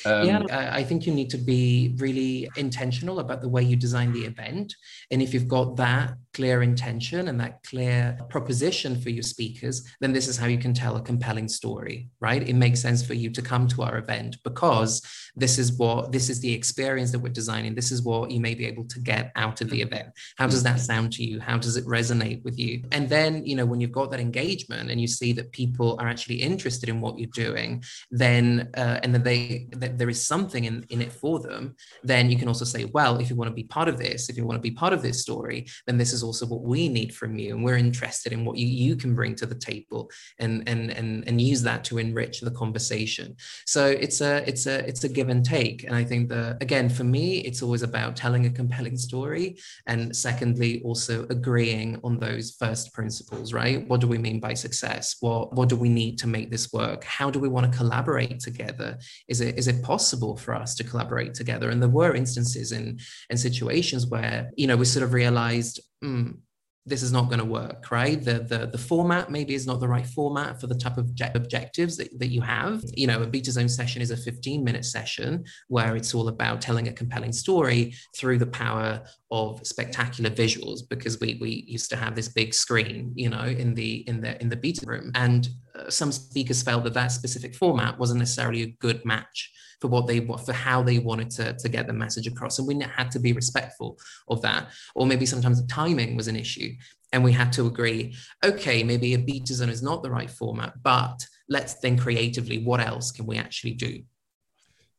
um, 0.04 0.26
yeah, 0.26 0.70
I 0.72 0.82
think 0.82 1.06
you 1.06 1.12
need 1.12 1.30
to 1.30 1.38
be 1.38 1.94
really 1.98 2.48
intentional 2.56 3.20
about 3.20 3.40
the 3.40 3.48
way 3.48 3.62
you 3.62 3.76
design 3.76 4.12
the 4.12 4.24
event. 4.24 4.74
And 5.10 5.22
if 5.22 5.32
you've 5.34 5.48
got 5.48 5.76
that 5.76 6.14
clear 6.34 6.62
intention 6.62 7.28
and 7.28 7.38
that 7.40 7.62
clear 7.62 8.18
proposition 8.30 9.00
for 9.00 9.10
your 9.10 9.22
speakers, 9.22 9.86
then 10.00 10.12
this 10.12 10.28
is 10.28 10.36
how 10.36 10.46
you 10.46 10.58
can 10.58 10.72
tell 10.72 10.96
a 10.96 11.02
compelling 11.02 11.48
story, 11.48 12.08
right? 12.20 12.46
It 12.46 12.54
makes 12.54 12.80
sense 12.80 13.04
for 13.04 13.14
you 13.14 13.30
to 13.30 13.42
come 13.42 13.68
to 13.68 13.82
our 13.82 13.98
event 13.98 14.36
because 14.44 15.02
this 15.36 15.58
is 15.58 15.72
what 15.74 16.12
this 16.12 16.28
is 16.28 16.40
the 16.40 16.52
experience 16.52 17.12
that 17.12 17.18
we're 17.18 17.32
designing. 17.32 17.74
This 17.74 17.92
is 17.92 18.02
what 18.02 18.30
you 18.30 18.40
may 18.40 18.54
be 18.54 18.66
able 18.66 18.84
to 18.84 19.00
get 19.00 19.32
out 19.36 19.60
of 19.60 19.70
the 19.70 19.80
event. 19.80 20.08
How 20.36 20.46
does 20.46 20.62
that 20.62 20.80
sound 20.80 21.12
to 21.14 21.24
you? 21.24 21.40
How 21.40 21.58
does 21.58 21.76
it 21.76 21.86
resonate 21.86 22.42
with 22.44 22.58
you? 22.58 22.82
And 22.92 23.08
then, 23.08 23.44
you 23.44 23.56
know, 23.56 23.66
when 23.66 23.80
you've 23.80 23.92
got 23.92 24.10
that 24.10 24.20
engagement 24.20 24.90
and 24.90 25.00
you 25.00 25.06
see 25.06 25.32
that 25.34 25.52
people 25.52 25.96
are 26.00 26.08
actually 26.08 26.36
interested 26.36 26.88
in 26.88 27.00
what 27.00 27.18
you're 27.18 27.30
doing, 27.34 27.82
then 28.10 28.70
uh, 28.76 29.00
and 29.02 29.14
then 29.14 29.22
they 29.22 29.68
that 29.82 29.98
there 29.98 30.08
is 30.08 30.24
something 30.24 30.64
in, 30.64 30.84
in 30.88 31.02
it 31.02 31.12
for 31.12 31.40
them, 31.40 31.74
then 32.02 32.30
you 32.30 32.36
can 32.38 32.48
also 32.48 32.64
say, 32.64 32.84
well, 32.86 33.18
if 33.18 33.28
you 33.28 33.36
want 33.36 33.50
to 33.50 33.54
be 33.54 33.64
part 33.64 33.88
of 33.88 33.98
this, 33.98 34.28
if 34.28 34.36
you 34.36 34.46
want 34.46 34.58
to 34.58 34.68
be 34.68 34.74
part 34.82 34.92
of 34.92 35.02
this 35.02 35.20
story, 35.20 35.66
then 35.86 35.98
this 35.98 36.12
is 36.12 36.22
also 36.22 36.46
what 36.46 36.62
we 36.62 36.88
need 36.88 37.14
from 37.14 37.36
you. 37.36 37.54
And 37.54 37.64
we're 37.64 37.76
interested 37.76 38.32
in 38.32 38.44
what 38.44 38.56
you, 38.56 38.66
you 38.66 38.96
can 38.96 39.14
bring 39.14 39.34
to 39.36 39.46
the 39.46 39.54
table 39.54 40.10
and, 40.38 40.62
and, 40.66 40.90
and, 40.90 41.24
and 41.26 41.40
use 41.40 41.62
that 41.62 41.84
to 41.84 41.98
enrich 41.98 42.40
the 42.40 42.50
conversation. 42.50 43.36
So 43.66 43.86
it's 43.86 44.20
a, 44.20 44.48
it's 44.48 44.66
a, 44.66 44.86
it's 44.86 45.04
a 45.04 45.08
give 45.08 45.28
and 45.28 45.44
take. 45.44 45.84
And 45.84 45.94
I 45.94 46.04
think 46.04 46.28
that, 46.30 46.62
again, 46.62 46.88
for 46.88 47.04
me, 47.04 47.38
it's 47.38 47.62
always 47.62 47.82
about 47.82 48.16
telling 48.16 48.46
a 48.46 48.50
compelling 48.50 48.96
story. 48.96 49.58
And 49.86 50.14
secondly, 50.14 50.82
also 50.84 51.26
agreeing 51.30 52.00
on 52.04 52.18
those 52.18 52.56
first 52.58 52.92
principles, 52.92 53.52
right? 53.52 53.86
What 53.88 54.00
do 54.00 54.06
we 54.06 54.18
mean 54.18 54.40
by 54.40 54.54
success? 54.54 55.16
What, 55.20 55.54
what 55.54 55.68
do 55.68 55.76
we 55.76 55.88
need 55.88 56.18
to 56.18 56.26
make 56.26 56.50
this 56.50 56.72
work? 56.72 57.04
How 57.04 57.30
do 57.30 57.38
we 57.38 57.48
want 57.48 57.70
to 57.70 57.76
collaborate 57.76 58.40
together? 58.40 58.98
Is 59.28 59.40
it, 59.40 59.58
is 59.58 59.68
it 59.68 59.71
possible 59.80 60.36
for 60.36 60.54
us 60.54 60.74
to 60.76 60.84
collaborate 60.84 61.34
together? 61.34 61.70
And 61.70 61.80
there 61.80 61.88
were 61.88 62.14
instances 62.14 62.72
in, 62.72 62.98
in 63.30 63.36
situations 63.36 64.06
where, 64.06 64.50
you 64.56 64.66
know, 64.66 64.76
we 64.76 64.84
sort 64.84 65.04
of 65.04 65.12
realized, 65.12 65.80
mm, 66.04 66.36
this 66.84 67.02
is 67.02 67.12
not 67.12 67.26
going 67.26 67.38
to 67.38 67.44
work, 67.44 67.90
right? 67.92 68.22
The, 68.22 68.40
the 68.40 68.66
the 68.66 68.78
format 68.78 69.30
maybe 69.30 69.54
is 69.54 69.66
not 69.66 69.78
the 69.78 69.86
right 69.86 70.06
format 70.06 70.60
for 70.60 70.66
the 70.66 70.74
type 70.74 70.96
of 70.96 71.06
objectives 71.36 71.96
that, 71.96 72.18
that 72.18 72.28
you 72.28 72.40
have. 72.40 72.82
You 72.94 73.06
know, 73.06 73.22
a 73.22 73.26
beta 73.26 73.52
zone 73.52 73.68
session 73.68 74.02
is 74.02 74.10
a 74.10 74.16
15 74.16 74.64
minute 74.64 74.84
session 74.84 75.44
where 75.68 75.94
it's 75.94 76.12
all 76.12 76.26
about 76.26 76.60
telling 76.60 76.88
a 76.88 76.92
compelling 76.92 77.32
story 77.32 77.94
through 78.16 78.38
the 78.38 78.46
power 78.46 79.02
of 79.30 79.64
spectacular 79.64 80.30
visuals 80.30 80.80
because 80.88 81.20
we 81.20 81.38
we 81.40 81.64
used 81.68 81.88
to 81.90 81.96
have 81.96 82.16
this 82.16 82.28
big 82.28 82.52
screen, 82.52 83.12
you 83.14 83.30
know, 83.30 83.44
in 83.44 83.74
the 83.74 84.08
in 84.08 84.20
the 84.20 84.40
in 84.42 84.48
the 84.48 84.56
beta 84.56 84.84
room. 84.84 85.12
And 85.14 85.48
some 85.88 86.12
speakers 86.12 86.62
felt 86.62 86.84
that 86.84 86.94
that 86.94 87.12
specific 87.12 87.54
format 87.54 87.98
wasn't 87.98 88.18
necessarily 88.18 88.62
a 88.62 88.76
good 88.80 89.04
match 89.04 89.52
for 89.80 89.88
what 89.88 90.06
they 90.06 90.20
for 90.20 90.52
how 90.52 90.82
they 90.82 90.98
wanted 90.98 91.30
to, 91.30 91.54
to 91.54 91.68
get 91.68 91.86
the 91.86 91.92
message 91.92 92.26
across. 92.26 92.58
And 92.58 92.68
we 92.68 92.78
had 92.80 93.10
to 93.12 93.18
be 93.18 93.32
respectful 93.32 93.98
of 94.28 94.42
that. 94.42 94.68
Or 94.94 95.06
maybe 95.06 95.26
sometimes 95.26 95.60
the 95.60 95.66
timing 95.66 96.16
was 96.16 96.28
an 96.28 96.36
issue 96.36 96.72
and 97.12 97.22
we 97.22 97.32
had 97.32 97.52
to 97.52 97.66
agree 97.66 98.14
okay 98.42 98.82
maybe 98.82 99.14
a 99.14 99.18
beta 99.18 99.54
zone 99.54 99.68
is 99.68 99.82
not 99.82 100.02
the 100.02 100.10
right 100.10 100.30
format 100.30 100.72
but 100.82 101.26
let's 101.48 101.74
think 101.74 102.00
creatively 102.00 102.58
what 102.64 102.80
else 102.80 103.12
can 103.12 103.26
we 103.26 103.36
actually 103.36 103.74
do? 103.74 104.02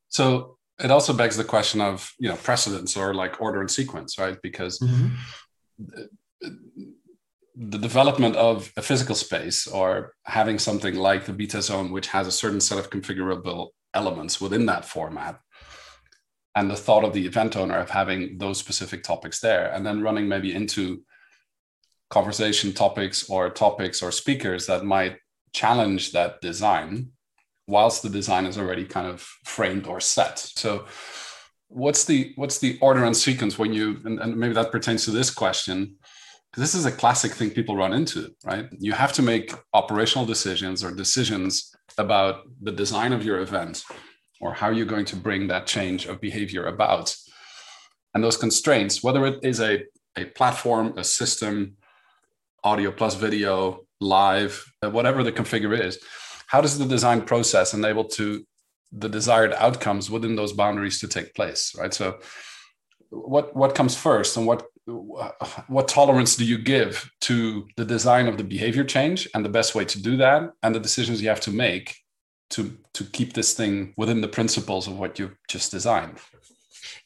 So 0.09 0.57
it 0.79 0.91
also 0.91 1.13
begs 1.13 1.37
the 1.37 1.43
question 1.43 1.81
of 1.81 2.11
you 2.19 2.29
know 2.29 2.35
precedence 2.35 2.95
or 2.95 3.13
like 3.13 3.41
order 3.41 3.61
and 3.61 3.71
sequence 3.71 4.17
right? 4.17 4.37
Because 4.41 4.79
mm-hmm. 4.79 5.15
The 7.55 7.77
development 7.77 8.35
of 8.35 8.71
a 8.77 8.81
physical 8.81 9.15
space 9.15 9.67
or 9.67 10.13
having 10.25 10.57
something 10.57 10.95
like 10.95 11.25
the 11.25 11.33
beta 11.33 11.61
zone 11.61 11.91
which 11.91 12.07
has 12.07 12.27
a 12.27 12.31
certain 12.31 12.59
set 12.59 12.79
of 12.79 12.89
configurable 12.89 13.69
elements 13.93 14.41
within 14.41 14.65
that 14.65 14.85
format 14.85 15.39
and 16.55 16.69
the 16.69 16.75
thought 16.75 17.03
of 17.03 17.13
the 17.13 17.25
event 17.25 17.55
owner 17.55 17.77
of 17.77 17.89
having 17.89 18.37
those 18.37 18.57
specific 18.57 19.03
topics 19.03 19.39
there 19.39 19.71
and 19.71 19.85
then 19.85 20.01
running 20.01 20.27
maybe 20.27 20.53
into 20.53 21.03
conversation 22.09 22.73
topics 22.73 23.29
or 23.29 23.49
topics 23.49 24.03
or 24.03 24.11
speakers 24.11 24.67
that 24.67 24.85
might 24.85 25.17
challenge 25.53 26.11
that 26.11 26.41
design 26.41 27.09
whilst 27.67 28.03
the 28.03 28.09
design 28.09 28.45
is 28.45 28.57
already 28.57 28.85
kind 28.85 29.07
of 29.07 29.21
framed 29.45 29.87
or 29.87 29.99
set. 29.99 30.37
So 30.37 30.85
what's 31.69 32.05
the 32.05 32.33
what's 32.35 32.59
the 32.59 32.77
order 32.81 33.03
and 33.03 33.17
sequence 33.17 33.57
when 33.57 33.73
you 33.73 33.99
and, 34.05 34.19
and 34.19 34.37
maybe 34.37 34.53
that 34.53 34.71
pertains 34.71 35.05
to 35.05 35.11
this 35.11 35.31
question 35.31 35.95
this 36.55 36.75
is 36.75 36.85
a 36.85 36.91
classic 36.91 37.31
thing 37.31 37.49
people 37.49 37.75
run 37.75 37.93
into 37.93 38.33
right 38.45 38.67
you 38.79 38.93
have 38.93 39.13
to 39.13 39.21
make 39.21 39.53
operational 39.73 40.25
decisions 40.25 40.83
or 40.83 40.93
decisions 40.93 41.73
about 41.97 42.43
the 42.61 42.71
design 42.71 43.13
of 43.13 43.23
your 43.23 43.39
event 43.39 43.83
or 44.43 44.53
how 44.53 44.69
you're 44.69 44.85
going 44.85 45.05
to 45.05 45.15
bring 45.15 45.47
that 45.47 45.65
change 45.65 46.05
of 46.05 46.19
behavior 46.19 46.65
about. 46.65 47.15
And 48.13 48.23
those 48.23 48.37
constraints, 48.37 49.01
whether 49.01 49.25
it 49.25 49.39
is 49.41 49.61
a, 49.61 49.83
a 50.17 50.25
platform, 50.25 50.97
a 50.97 51.03
system, 51.03 51.77
audio 52.63 52.91
plus 52.91 53.15
video, 53.15 53.85
live, 54.01 54.65
uh, 54.83 54.89
whatever 54.89 55.23
the 55.23 55.31
configure 55.31 55.79
is, 55.79 55.97
how 56.47 56.61
does 56.61 56.77
the 56.77 56.85
design 56.85 57.21
process 57.21 57.73
enable 57.73 58.03
to 58.03 58.45
the 58.91 59.09
desired 59.09 59.53
outcomes 59.53 60.11
within 60.11 60.35
those 60.35 60.53
boundaries 60.53 60.99
to 60.99 61.07
take 61.07 61.33
place, 61.33 61.73
right? 61.79 61.93
So 61.93 62.19
what 63.09 63.55
what 63.55 63.75
comes 63.75 63.95
first 63.95 64.37
and 64.37 64.45
what 64.45 64.65
what 64.85 65.87
tolerance 65.87 66.35
do 66.35 66.43
you 66.43 66.57
give 66.57 67.09
to 67.21 67.65
the 67.77 67.85
design 67.85 68.27
of 68.27 68.37
the 68.37 68.43
behavior 68.43 68.83
change 68.83 69.29
and 69.33 69.45
the 69.45 69.49
best 69.49 69.75
way 69.75 69.85
to 69.85 70.01
do 70.01 70.17
that 70.17 70.51
and 70.61 70.75
the 70.75 70.79
decisions 70.79 71.21
you 71.21 71.29
have 71.29 71.39
to 71.39 71.51
make 71.51 71.95
to 72.49 72.77
to 72.93 73.05
keep 73.05 73.33
this 73.33 73.53
thing 73.53 73.93
within 73.97 74.19
the 74.19 74.27
principles 74.27 74.87
of 74.87 74.99
what 74.99 75.17
you've 75.17 75.35
just 75.47 75.71
designed 75.71 76.19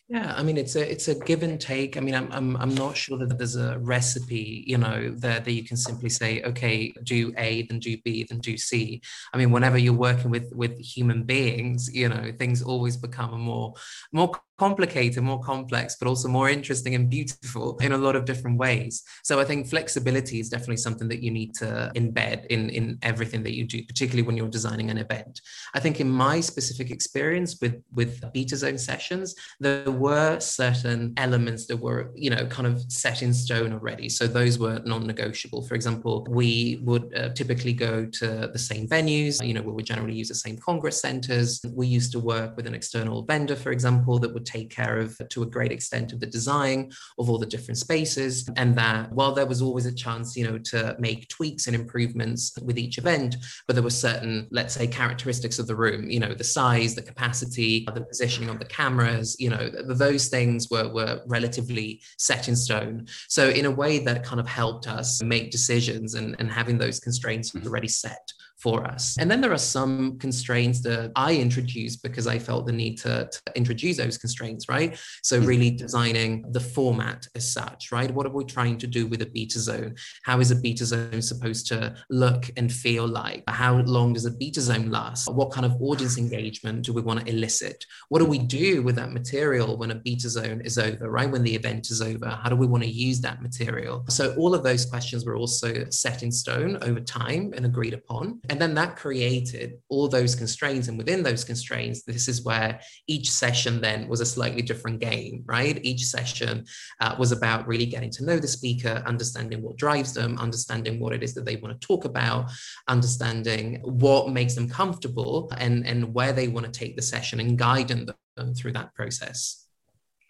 yeah, 0.09 0.33
I 0.37 0.41
mean 0.41 0.55
it's 0.55 0.77
a 0.77 0.89
it's 0.89 1.09
a 1.09 1.15
give 1.15 1.43
and 1.43 1.59
take. 1.59 1.97
I 1.97 1.99
mean, 1.99 2.15
I'm 2.15 2.31
I'm 2.31 2.55
I'm 2.55 2.73
not 2.73 2.95
sure 2.95 3.17
that 3.17 3.37
there's 3.37 3.57
a 3.57 3.77
recipe, 3.79 4.63
you 4.65 4.77
know, 4.77 5.11
that, 5.17 5.43
that 5.43 5.51
you 5.51 5.65
can 5.65 5.75
simply 5.75 6.07
say, 6.07 6.41
okay, 6.43 6.93
do 7.03 7.33
A, 7.37 7.63
then 7.63 7.79
do 7.79 7.97
B, 8.05 8.23
then 8.23 8.39
do 8.39 8.57
C. 8.57 9.01
I 9.33 9.37
mean, 9.37 9.51
whenever 9.51 9.77
you're 9.77 9.91
working 9.91 10.31
with 10.31 10.49
with 10.55 10.79
human 10.79 11.23
beings, 11.23 11.93
you 11.93 12.07
know, 12.07 12.31
things 12.39 12.61
always 12.61 12.95
become 12.95 13.37
more 13.37 13.73
more 14.13 14.31
complicated, 14.57 15.23
more 15.23 15.39
complex, 15.39 15.95
but 15.99 16.07
also 16.07 16.27
more 16.27 16.49
interesting 16.49 16.95
and 16.95 17.09
beautiful 17.09 17.77
in 17.77 17.91
a 17.91 17.97
lot 17.97 18.15
of 18.15 18.25
different 18.25 18.57
ways. 18.57 19.03
So 19.23 19.39
I 19.39 19.45
think 19.45 19.67
flexibility 19.67 20.39
is 20.39 20.49
definitely 20.49 20.77
something 20.77 21.07
that 21.09 21.21
you 21.21 21.31
need 21.31 21.53
to 21.55 21.91
embed 21.95 22.47
in, 22.47 22.69
in 22.69 22.97
everything 23.03 23.43
that 23.43 23.55
you 23.55 23.65
do, 23.65 23.83
particularly 23.83 24.25
when 24.25 24.35
you're 24.35 24.47
designing 24.47 24.89
an 24.89 24.97
event. 24.97 25.41
I 25.73 25.79
think 25.79 25.99
in 25.99 26.09
my 26.09 26.39
specific 26.39 26.89
experience 26.89 27.57
with, 27.61 27.81
with 27.93 28.21
beta 28.33 28.57
zone 28.57 28.77
sessions, 28.77 29.35
there 29.59 29.91
were 29.91 30.39
certain 30.39 31.13
elements 31.17 31.67
that 31.67 31.77
were, 31.77 32.11
you 32.15 32.29
know, 32.29 32.45
kind 32.47 32.67
of 32.67 32.83
set 32.91 33.21
in 33.21 33.33
stone 33.33 33.73
already. 33.73 34.09
So 34.09 34.25
those 34.25 34.57
were 34.57 34.81
non-negotiable. 34.85 35.61
For 35.63 35.75
example, 35.75 36.25
we 36.29 36.79
would 36.83 37.15
uh, 37.15 37.29
typically 37.29 37.73
go 37.73 38.05
to 38.05 38.49
the 38.51 38.59
same 38.59 38.87
venues, 38.87 39.45
you 39.45 39.53
know, 39.53 39.61
we 39.61 39.71
would 39.71 39.85
generally 39.85 40.15
use 40.15 40.29
the 40.29 40.35
same 40.35 40.57
congress 40.57 40.99
centers. 40.99 41.61
We 41.73 41.85
used 41.85 42.11
to 42.13 42.19
work 42.19 42.55
with 42.57 42.65
an 42.65 42.73
external 42.73 43.23
vendor, 43.23 43.55
for 43.55 43.71
example, 43.71 44.17
that 44.19 44.33
would 44.33 44.46
take 44.47 44.69
care 44.69 44.97
of, 44.97 45.19
to 45.29 45.43
a 45.43 45.45
great 45.45 45.71
extent, 45.71 46.13
of 46.13 46.19
the 46.19 46.25
design 46.25 46.91
of 47.19 47.29
all 47.29 47.38
the 47.38 47.45
different 47.45 47.77
spaces. 47.77 48.49
And 48.55 48.75
that 48.77 49.12
while 49.12 49.33
there 49.33 49.45
was 49.45 49.62
always 49.62 49.86
a 49.86 49.93
chance, 49.93 50.36
you 50.36 50.45
know, 50.47 50.57
to 50.71 50.95
make 50.99 51.27
tweaks 51.27 51.67
and 51.67 51.75
improvements 51.75 52.53
with 52.63 52.77
each 52.77 52.97
event, 52.97 53.36
but 53.65 53.75
there 53.75 53.83
were 53.83 53.89
certain, 53.89 54.47
let's 54.51 54.73
say, 54.73 54.88
characteristics 54.88 55.60
of 55.60 55.67
the 55.67 55.75
room, 55.75 56.10
you 56.10 56.19
know, 56.19 56.33
the 56.33 56.43
size, 56.43 56.95
the 56.95 57.01
capacity, 57.01 57.86
the 57.93 58.01
positioning 58.01 58.49
of 58.49 58.60
the 58.60 58.65
cameras, 58.65 59.36
you 59.39 59.49
know, 59.49 59.69
those 59.69 60.27
things 60.27 60.69
were, 60.69 60.89
were 60.93 61.21
relatively 61.27 62.01
set 62.17 62.47
in 62.47 62.55
stone. 62.55 63.07
So 63.27 63.49
in 63.49 63.65
a 63.65 63.71
way 63.71 63.99
that 63.99 64.23
kind 64.23 64.39
of 64.39 64.47
helped 64.47 64.88
us 64.88 65.21
make 65.21 65.51
decisions 65.51 66.13
and, 66.13 66.36
and 66.39 66.49
having 66.51 66.77
those 66.77 66.99
constraints 66.99 67.51
mm-hmm. 67.51 67.67
already 67.67 67.88
set 67.88 68.31
for 68.57 68.85
us. 68.85 69.15
And 69.19 69.29
then 69.29 69.39
there 69.39 69.53
are 69.53 69.57
some 69.57 70.17
constraints 70.17 70.81
that 70.81 71.11
I 71.15 71.35
introduced 71.35 72.01
because 72.01 72.25
I 72.25 72.39
felt 72.39 72.65
the 72.65 72.71
need 72.71 72.97
to, 72.99 73.29
to 73.31 73.41
introduce 73.55 73.97
those 73.97 74.17
constraints, 74.17 74.67
right? 74.67 74.97
So, 75.21 75.37
mm-hmm. 75.37 75.47
really 75.47 75.71
designing 75.71 76.51
the 76.51 76.59
format 76.59 77.27
as 77.35 77.51
such, 77.51 77.91
right? 77.91 78.11
What 78.11 78.25
are 78.25 78.31
we 78.31 78.45
trying 78.45 78.77
to 78.79 78.87
do 78.87 79.05
with 79.05 79.21
a 79.21 79.27
beta 79.27 79.59
zone? 79.59 79.95
How 80.23 80.39
is 80.39 80.51
a 80.51 80.55
beta 80.55 80.85
zone 80.85 81.21
supposed 81.21 81.67
to 81.67 81.95
look 82.09 82.49
and 82.57 82.71
feel 82.71 83.07
like? 83.07 83.43
How 83.47 83.77
long 83.77 84.13
does 84.13 84.25
a 84.25 84.31
beta 84.31 84.61
zone 84.61 84.89
last? 84.89 85.31
What 85.31 85.51
kind 85.51 85.65
of 85.65 85.79
audience 85.79 86.17
engagement 86.17 86.85
do 86.85 86.93
we 86.93 87.01
want 87.01 87.19
to 87.19 87.31
elicit? 87.31 87.85
What 88.09 88.19
do 88.19 88.25
we 88.25 88.39
do 88.39 88.81
with 88.81 88.95
that 88.95 89.11
material 89.11 89.77
when 89.77 89.91
a 89.91 89.95
beta 89.95 90.29
zone 90.29 90.61
is 90.61 90.79
over, 90.79 91.11
right? 91.11 91.29
When 91.29 91.43
the 91.43 91.53
event 91.53 91.91
is 91.91 92.01
over? 92.01 92.27
How 92.27 92.49
do 92.49 92.55
we 92.55 92.65
want 92.65 92.83
to 92.83 92.89
use 92.89 93.21
that 93.21 93.41
material? 93.41 94.03
So, 94.09 94.33
all 94.35 94.55
of 94.55 94.63
those 94.63 94.85
questions 94.85 95.25
were 95.25 95.35
also 95.35 95.85
set 95.91 96.23
in 96.23 96.31
stone 96.31 96.77
over 96.81 96.99
time 96.99 97.53
and 97.55 97.65
agreed 97.65 97.93
upon. 97.93 98.41
And 98.49 98.60
then 98.60 98.73
that 98.75 98.95
created 98.95 99.79
all 99.89 100.07
those 100.07 100.36
constraints. 100.36 100.88
And 100.88 100.97
within 100.97 101.23
those 101.23 101.43
constraints, 101.43 102.03
this 102.03 102.27
is 102.27 102.43
where 102.43 102.79
each 103.07 103.29
session 103.31 103.81
then 103.81 104.07
was 104.07 104.21
a 104.21 104.25
slightly 104.25 104.62
different 104.62 104.99
game, 104.99 105.43
right? 105.45 105.79
Each 105.83 106.05
session 106.05 106.65
uh, 107.01 107.15
was 107.19 107.31
about 107.31 107.67
really 107.67 107.86
getting 107.86 108.12
to 108.12 108.25
know 108.25 108.38
the 108.39 108.47
speaker, 108.47 109.03
understanding 109.05 109.62
what 109.62 109.77
drives 109.77 110.13
them, 110.13 110.38
understanding 110.38 110.99
what 110.99 111.13
it 111.13 111.23
is 111.23 111.33
that 111.33 111.45
they 111.45 111.57
want 111.57 111.79
to 111.79 111.88
talk 111.88 112.05
about, 112.05 112.51
understanding 112.88 113.81
what 113.83 114.29
makes 114.29 114.55
them 114.55 114.69
comfortable 114.69 115.51
and, 115.57 115.86
and 115.86 116.13
where 116.13 116.33
they 116.33 116.47
want 116.47 116.65
to 116.65 116.71
take 116.71 116.95
the 116.95 117.01
session 117.01 117.39
and 117.39 117.57
guiding 117.57 118.07
them 118.36 118.53
through 118.55 118.73
that 118.73 118.93
process. 118.93 119.66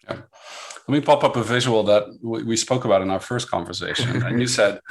Yeah. 0.08 0.20
Let 0.88 0.94
me 0.94 1.00
pop 1.02 1.22
up 1.22 1.36
a 1.36 1.42
visual 1.42 1.82
that 1.82 2.04
we 2.22 2.56
spoke 2.56 2.86
about 2.86 3.02
in 3.02 3.10
our 3.10 3.20
first 3.20 3.50
conversation. 3.50 4.22
and 4.22 4.40
you 4.40 4.46
said, 4.46 4.80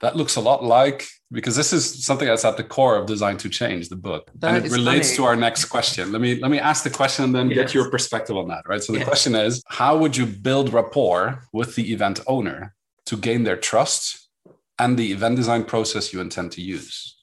that 0.00 0.16
looks 0.16 0.34
a 0.34 0.40
lot 0.40 0.64
like, 0.64 1.06
because 1.30 1.54
this 1.54 1.72
is 1.72 2.04
something 2.04 2.26
that's 2.26 2.44
at 2.44 2.56
the 2.56 2.64
core 2.64 2.96
of 2.96 3.06
Design 3.06 3.36
to 3.38 3.48
Change, 3.48 3.88
the 3.88 3.96
book. 3.96 4.28
That 4.40 4.56
and 4.56 4.66
it 4.66 4.72
relates 4.72 5.10
funny. 5.10 5.16
to 5.18 5.24
our 5.24 5.36
next 5.36 5.66
question. 5.66 6.10
Let 6.10 6.20
me 6.20 6.40
let 6.40 6.50
me 6.50 6.58
ask 6.58 6.82
the 6.82 6.90
question 6.90 7.26
and 7.26 7.34
then 7.34 7.48
yes. 7.48 7.56
get 7.56 7.74
your 7.74 7.90
perspective 7.90 8.36
on 8.36 8.48
that. 8.48 8.64
Right. 8.66 8.82
So 8.82 8.92
the 8.92 8.98
yes. 8.98 9.08
question 9.08 9.36
is, 9.36 9.62
how 9.68 9.96
would 9.96 10.16
you 10.16 10.26
build 10.26 10.72
rapport 10.72 11.44
with 11.52 11.76
the 11.76 11.92
event 11.92 12.20
owner 12.26 12.74
to 13.06 13.16
gain 13.16 13.44
their 13.44 13.56
trust 13.56 14.28
and 14.80 14.96
the 14.98 15.12
event 15.12 15.36
design 15.36 15.64
process 15.64 16.12
you 16.12 16.20
intend 16.20 16.52
to 16.52 16.60
use? 16.60 17.15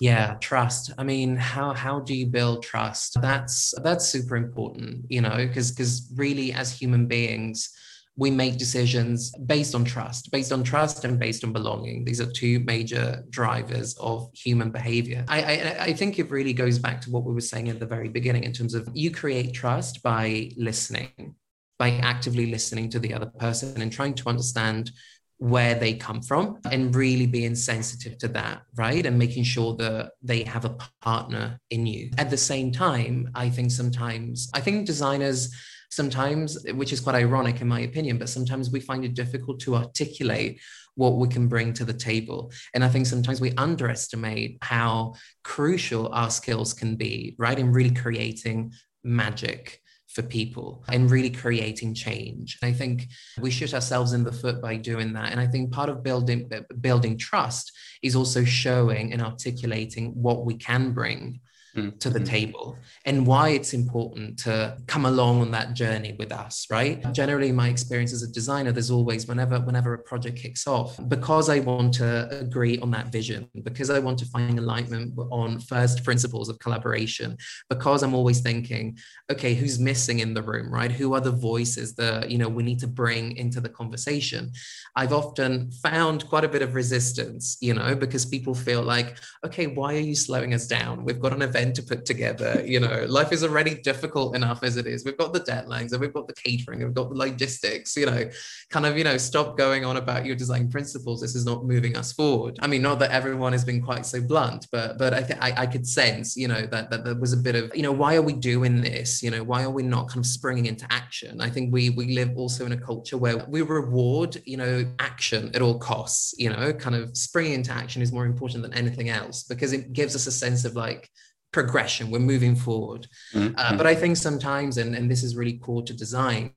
Yeah 0.00 0.36
trust. 0.40 0.92
I 0.98 1.04
mean 1.04 1.36
how 1.36 1.74
how 1.74 2.00
do 2.00 2.14
you 2.14 2.26
build 2.26 2.62
trust? 2.62 3.20
That's 3.20 3.74
that's 3.82 4.06
super 4.06 4.36
important 4.36 5.06
you 5.08 5.20
know 5.20 5.36
because 5.36 5.70
because 5.70 6.10
really 6.14 6.52
as 6.52 6.72
human 6.72 7.06
beings 7.06 7.70
we 8.16 8.32
make 8.32 8.58
decisions 8.58 9.30
based 9.46 9.76
on 9.76 9.84
trust 9.84 10.32
based 10.32 10.50
on 10.50 10.64
trust 10.64 11.04
and 11.04 11.18
based 11.18 11.44
on 11.44 11.52
belonging. 11.52 12.04
These 12.04 12.20
are 12.20 12.30
two 12.30 12.60
major 12.60 13.24
drivers 13.30 13.96
of 13.98 14.28
human 14.34 14.70
behavior. 14.70 15.24
I, 15.28 15.40
I 15.40 15.84
i 15.84 15.92
think 15.92 16.18
it 16.18 16.30
really 16.30 16.52
goes 16.52 16.78
back 16.78 17.00
to 17.02 17.10
what 17.10 17.24
we 17.24 17.32
were 17.32 17.40
saying 17.52 17.68
at 17.68 17.78
the 17.80 17.86
very 17.86 18.08
beginning 18.08 18.44
in 18.44 18.52
terms 18.52 18.74
of 18.74 18.88
you 18.92 19.10
create 19.10 19.52
trust 19.54 20.02
by 20.02 20.50
listening 20.56 21.34
by 21.78 21.92
actively 21.92 22.46
listening 22.46 22.90
to 22.90 22.98
the 22.98 23.14
other 23.14 23.30
person 23.38 23.80
and 23.80 23.92
trying 23.92 24.14
to 24.14 24.28
understand 24.28 24.90
where 25.38 25.74
they 25.76 25.94
come 25.94 26.20
from 26.20 26.58
and 26.70 26.94
really 26.94 27.26
being 27.26 27.54
sensitive 27.54 28.18
to 28.18 28.28
that, 28.28 28.62
right? 28.76 29.06
And 29.06 29.18
making 29.18 29.44
sure 29.44 29.74
that 29.76 30.12
they 30.22 30.42
have 30.42 30.64
a 30.64 30.76
partner 31.00 31.60
in 31.70 31.86
you. 31.86 32.10
At 32.18 32.30
the 32.30 32.36
same 32.36 32.72
time, 32.72 33.30
I 33.34 33.48
think 33.48 33.70
sometimes, 33.70 34.50
I 34.52 34.60
think 34.60 34.86
designers 34.86 35.54
sometimes, 35.90 36.58
which 36.74 36.92
is 36.92 37.00
quite 37.00 37.14
ironic 37.14 37.60
in 37.60 37.68
my 37.68 37.80
opinion, 37.80 38.18
but 38.18 38.28
sometimes 38.28 38.70
we 38.70 38.80
find 38.80 39.04
it 39.04 39.14
difficult 39.14 39.60
to 39.60 39.76
articulate 39.76 40.60
what 40.96 41.16
we 41.16 41.28
can 41.28 41.46
bring 41.46 41.72
to 41.72 41.84
the 41.84 41.92
table. 41.92 42.52
And 42.74 42.84
I 42.84 42.88
think 42.88 43.06
sometimes 43.06 43.40
we 43.40 43.52
underestimate 43.52 44.58
how 44.60 45.14
crucial 45.44 46.12
our 46.12 46.30
skills 46.30 46.74
can 46.74 46.96
be, 46.96 47.36
right? 47.38 47.58
In 47.58 47.72
really 47.72 47.94
creating 47.94 48.72
magic 49.04 49.80
for 50.18 50.24
people 50.24 50.82
and 50.88 51.12
really 51.12 51.30
creating 51.30 51.94
change. 51.94 52.58
I 52.60 52.72
think 52.72 53.06
we 53.40 53.52
shoot 53.52 53.72
ourselves 53.72 54.14
in 54.14 54.24
the 54.24 54.32
foot 54.32 54.60
by 54.60 54.74
doing 54.74 55.12
that. 55.12 55.30
And 55.30 55.40
I 55.40 55.46
think 55.46 55.70
part 55.70 55.88
of 55.88 56.02
building 56.02 56.50
uh, 56.52 56.62
building 56.80 57.16
trust 57.16 57.70
is 58.02 58.16
also 58.16 58.42
showing 58.42 59.12
and 59.12 59.22
articulating 59.22 60.06
what 60.20 60.44
we 60.44 60.56
can 60.56 60.92
bring 60.92 61.40
mm. 61.78 62.00
to 62.00 62.10
the 62.10 62.20
mm. 62.20 62.26
table 62.26 62.76
and 63.04 63.26
why 63.26 63.50
it's 63.50 63.72
important 63.72 64.38
to 64.38 64.76
come 64.86 65.06
along 65.06 65.40
on 65.40 65.50
that 65.50 65.74
journey 65.74 66.14
with 66.18 66.32
us 66.32 66.66
right 66.70 67.12
generally 67.12 67.52
my 67.52 67.68
experience 67.68 68.12
as 68.12 68.22
a 68.22 68.32
designer 68.32 68.72
there's 68.72 68.90
always 68.90 69.26
whenever 69.26 69.58
whenever 69.60 69.94
a 69.94 69.98
project 69.98 70.36
kicks 70.38 70.66
off 70.66 70.98
because 71.08 71.48
i 71.48 71.58
want 71.60 71.92
to 71.94 72.28
agree 72.38 72.78
on 72.80 72.90
that 72.90 73.10
vision 73.12 73.48
because 73.62 73.90
i 73.90 73.98
want 73.98 74.18
to 74.18 74.26
find 74.26 74.58
alignment 74.58 75.12
on 75.30 75.58
first 75.60 76.04
principles 76.04 76.48
of 76.48 76.58
collaboration 76.58 77.36
because 77.68 78.02
i'm 78.02 78.14
always 78.14 78.40
thinking 78.40 78.96
okay 79.30 79.54
who's 79.54 79.78
missing 79.78 80.20
in 80.20 80.34
the 80.34 80.42
room 80.42 80.72
right 80.72 80.92
who 80.92 81.14
are 81.14 81.20
the 81.20 81.30
voices 81.30 81.94
that 81.94 82.30
you 82.30 82.38
know 82.38 82.48
we 82.48 82.62
need 82.62 82.78
to 82.78 82.86
bring 82.86 83.36
into 83.36 83.60
the 83.60 83.68
conversation 83.68 84.50
i've 84.96 85.12
often 85.12 85.70
found 85.70 86.28
quite 86.28 86.44
a 86.44 86.48
bit 86.48 86.62
of 86.62 86.74
resistance 86.74 87.56
you 87.60 87.74
know 87.74 87.94
because 87.94 88.24
people 88.24 88.54
feel 88.54 88.82
like 88.82 89.16
okay 89.44 89.66
why 89.66 89.94
are 89.94 90.00
you 90.00 90.14
slowing 90.14 90.54
us 90.54 90.66
down 90.66 91.04
we've 91.04 91.20
got 91.20 91.32
an 91.32 91.42
event 91.42 91.67
to 91.74 91.82
put 91.82 92.04
together. 92.04 92.62
You 92.64 92.80
know, 92.80 93.04
life 93.08 93.32
is 93.32 93.44
already 93.44 93.74
difficult 93.74 94.36
enough 94.36 94.62
as 94.62 94.76
it 94.76 94.86
is. 94.86 95.04
We've 95.04 95.16
got 95.16 95.32
the 95.32 95.40
deadlines 95.40 95.92
and 95.92 96.00
we've 96.00 96.12
got 96.12 96.26
the 96.26 96.34
catering 96.34 96.80
and 96.80 96.88
we've 96.88 96.94
got 96.94 97.10
the 97.10 97.16
logistics, 97.16 97.96
you 97.96 98.06
know, 98.06 98.28
kind 98.70 98.86
of, 98.86 98.96
you 98.98 99.04
know, 99.04 99.16
stop 99.16 99.56
going 99.56 99.84
on 99.84 99.96
about 99.96 100.24
your 100.24 100.36
design 100.36 100.70
principles. 100.70 101.20
This 101.20 101.34
is 101.34 101.44
not 101.44 101.64
moving 101.64 101.96
us 101.96 102.12
forward. 102.12 102.58
I 102.60 102.66
mean, 102.66 102.82
not 102.82 102.98
that 103.00 103.10
everyone 103.10 103.52
has 103.52 103.64
been 103.64 103.82
quite 103.82 104.06
so 104.06 104.20
blunt, 104.20 104.66
but 104.72 104.98
but 104.98 105.14
I 105.14 105.22
think 105.22 105.40
I 105.42 105.66
could 105.66 105.86
sense, 105.86 106.36
you 106.36 106.48
know, 106.48 106.66
that, 106.66 106.90
that 106.90 107.04
there 107.04 107.14
was 107.14 107.32
a 107.32 107.36
bit 107.36 107.54
of, 107.54 107.74
you 107.74 107.82
know, 107.82 107.92
why 107.92 108.16
are 108.16 108.22
we 108.22 108.32
doing 108.32 108.80
this? 108.80 109.22
You 109.22 109.30
know, 109.30 109.42
why 109.42 109.62
are 109.62 109.70
we 109.70 109.82
not 109.82 110.08
kind 110.08 110.18
of 110.18 110.26
springing 110.26 110.66
into 110.66 110.86
action? 110.90 111.40
I 111.40 111.50
think 111.50 111.72
we 111.72 111.90
we 111.90 112.14
live 112.14 112.36
also 112.36 112.66
in 112.66 112.72
a 112.72 112.76
culture 112.76 113.16
where 113.16 113.38
we 113.48 113.62
reward, 113.62 114.40
you 114.44 114.56
know, 114.56 114.84
action 114.98 115.50
at 115.54 115.62
all 115.62 115.78
costs, 115.78 116.34
you 116.38 116.50
know, 116.50 116.72
kind 116.72 116.96
of 116.96 117.16
springing 117.16 117.54
into 117.54 117.72
action 117.72 118.02
is 118.02 118.12
more 118.12 118.26
important 118.26 118.62
than 118.62 118.74
anything 118.74 119.08
else 119.08 119.42
because 119.42 119.72
it 119.72 119.92
gives 119.92 120.14
us 120.14 120.26
a 120.26 120.32
sense 120.32 120.64
of 120.64 120.74
like 120.74 121.10
progression. 121.52 122.10
We're 122.10 122.18
moving 122.18 122.56
forward. 122.56 123.06
Mm-hmm. 123.34 123.54
uh, 123.56 123.76
but 123.76 123.86
i 123.86 123.94
think 123.94 124.16
sometimes 124.16 124.78
and, 124.78 124.94
and 124.94 125.10
this 125.10 125.22
is 125.22 125.36
really 125.36 125.58
core 125.58 125.82
to 125.82 125.94
design 125.94 126.52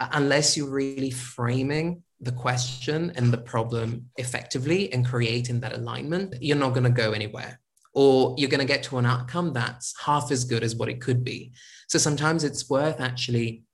uh, 0.00 0.08
unless 0.12 0.56
you're 0.56 0.70
really 0.70 1.10
framing 1.10 2.02
the 2.22 2.32
question 2.32 3.12
and 3.16 3.32
the 3.32 3.38
problem 3.38 4.08
effectively 4.16 4.92
and 4.92 5.04
creating 5.04 5.60
that 5.60 5.74
alignment 5.74 6.34
you're 6.40 6.56
not 6.56 6.70
going 6.70 6.84
to 6.84 6.90
go 6.90 7.12
anywhere. 7.12 7.58
Or 7.94 8.34
you're 8.38 8.48
going 8.48 8.66
to 8.66 8.72
get 8.74 8.82
to 8.84 8.96
an 8.96 9.04
outcome 9.04 9.52
that's 9.52 9.92
half 10.00 10.30
as 10.30 10.44
good 10.44 10.64
as 10.64 10.74
what 10.74 10.88
it 10.88 11.02
could 11.02 11.22
be. 11.22 11.52
So 11.88 11.98
sometimes 11.98 12.42
it's 12.42 12.70
worth 12.70 13.02
actually 13.02 13.64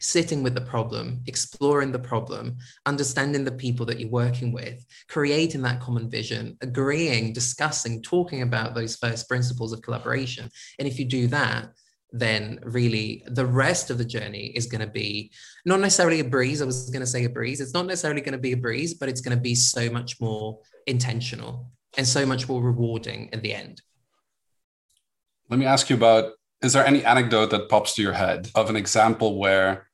sitting 0.00 0.42
with 0.42 0.54
the 0.54 0.60
problem, 0.62 1.20
exploring 1.26 1.92
the 1.92 1.98
problem, 1.98 2.56
understanding 2.86 3.44
the 3.44 3.52
people 3.52 3.86
that 3.86 4.00
you're 4.00 4.10
working 4.10 4.52
with, 4.52 4.84
creating 5.08 5.62
that 5.62 5.80
common 5.80 6.10
vision, 6.10 6.56
agreeing, 6.62 7.32
discussing, 7.32 8.02
talking 8.02 8.42
about 8.42 8.74
those 8.74 8.96
first 8.96 9.28
principles 9.28 9.72
of 9.72 9.82
collaboration. 9.82 10.50
And 10.78 10.88
if 10.88 10.98
you 10.98 11.04
do 11.04 11.26
that, 11.28 11.68
then 12.12 12.58
really 12.64 13.22
the 13.28 13.46
rest 13.46 13.90
of 13.90 13.98
the 13.98 14.04
journey 14.04 14.46
is 14.56 14.66
going 14.66 14.80
to 14.80 14.86
be 14.86 15.30
not 15.64 15.80
necessarily 15.80 16.20
a 16.20 16.24
breeze. 16.24 16.60
I 16.60 16.64
was 16.64 16.90
going 16.90 17.00
to 17.00 17.06
say 17.06 17.24
a 17.24 17.28
breeze. 17.28 17.60
It's 17.60 17.74
not 17.74 17.86
necessarily 17.86 18.20
going 18.20 18.32
to 18.32 18.38
be 18.38 18.52
a 18.52 18.56
breeze, 18.56 18.94
but 18.94 19.08
it's 19.08 19.20
going 19.20 19.36
to 19.36 19.40
be 19.40 19.54
so 19.54 19.90
much 19.90 20.20
more 20.20 20.58
intentional 20.86 21.70
and 21.96 22.06
so 22.06 22.26
much 22.26 22.48
more 22.48 22.62
rewarding 22.62 23.28
in 23.32 23.42
the 23.42 23.54
end. 23.54 23.82
Let 25.48 25.58
me 25.58 25.66
ask 25.66 25.90
you 25.90 25.96
about 25.96 26.32
is 26.62 26.72
there 26.74 26.86
any 26.86 27.04
anecdote 27.04 27.50
that 27.50 27.68
pops 27.68 27.94
to 27.94 28.02
your 28.02 28.12
head 28.12 28.50
of 28.54 28.68
an 28.68 28.76
example 28.76 29.38
where 29.38 29.89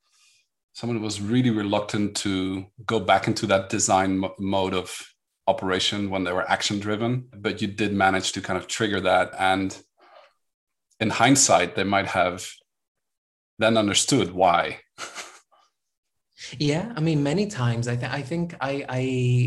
someone 0.76 1.00
was 1.00 1.22
really 1.22 1.48
reluctant 1.48 2.14
to 2.14 2.66
go 2.84 3.00
back 3.00 3.26
into 3.26 3.46
that 3.46 3.70
design 3.70 4.22
mode 4.38 4.74
of 4.74 5.10
operation 5.46 6.10
when 6.10 6.22
they 6.22 6.32
were 6.32 6.50
action 6.50 6.78
driven 6.78 7.26
but 7.34 7.62
you 7.62 7.66
did 7.66 7.94
manage 7.94 8.32
to 8.32 8.42
kind 8.42 8.58
of 8.58 8.66
trigger 8.66 9.00
that. 9.00 9.30
And 9.38 9.74
in 11.00 11.08
hindsight 11.08 11.76
they 11.76 11.84
might 11.84 12.08
have 12.08 12.46
then 13.58 13.78
understood 13.78 14.32
why 14.32 14.80
Yeah, 16.58 16.92
I 16.96 17.00
mean, 17.00 17.22
many 17.22 17.46
times 17.46 17.88
I 17.88 17.96
think 17.96 18.12
I 18.12 18.22
think 18.22 18.54
I, 18.60 18.84
I, 18.88 18.98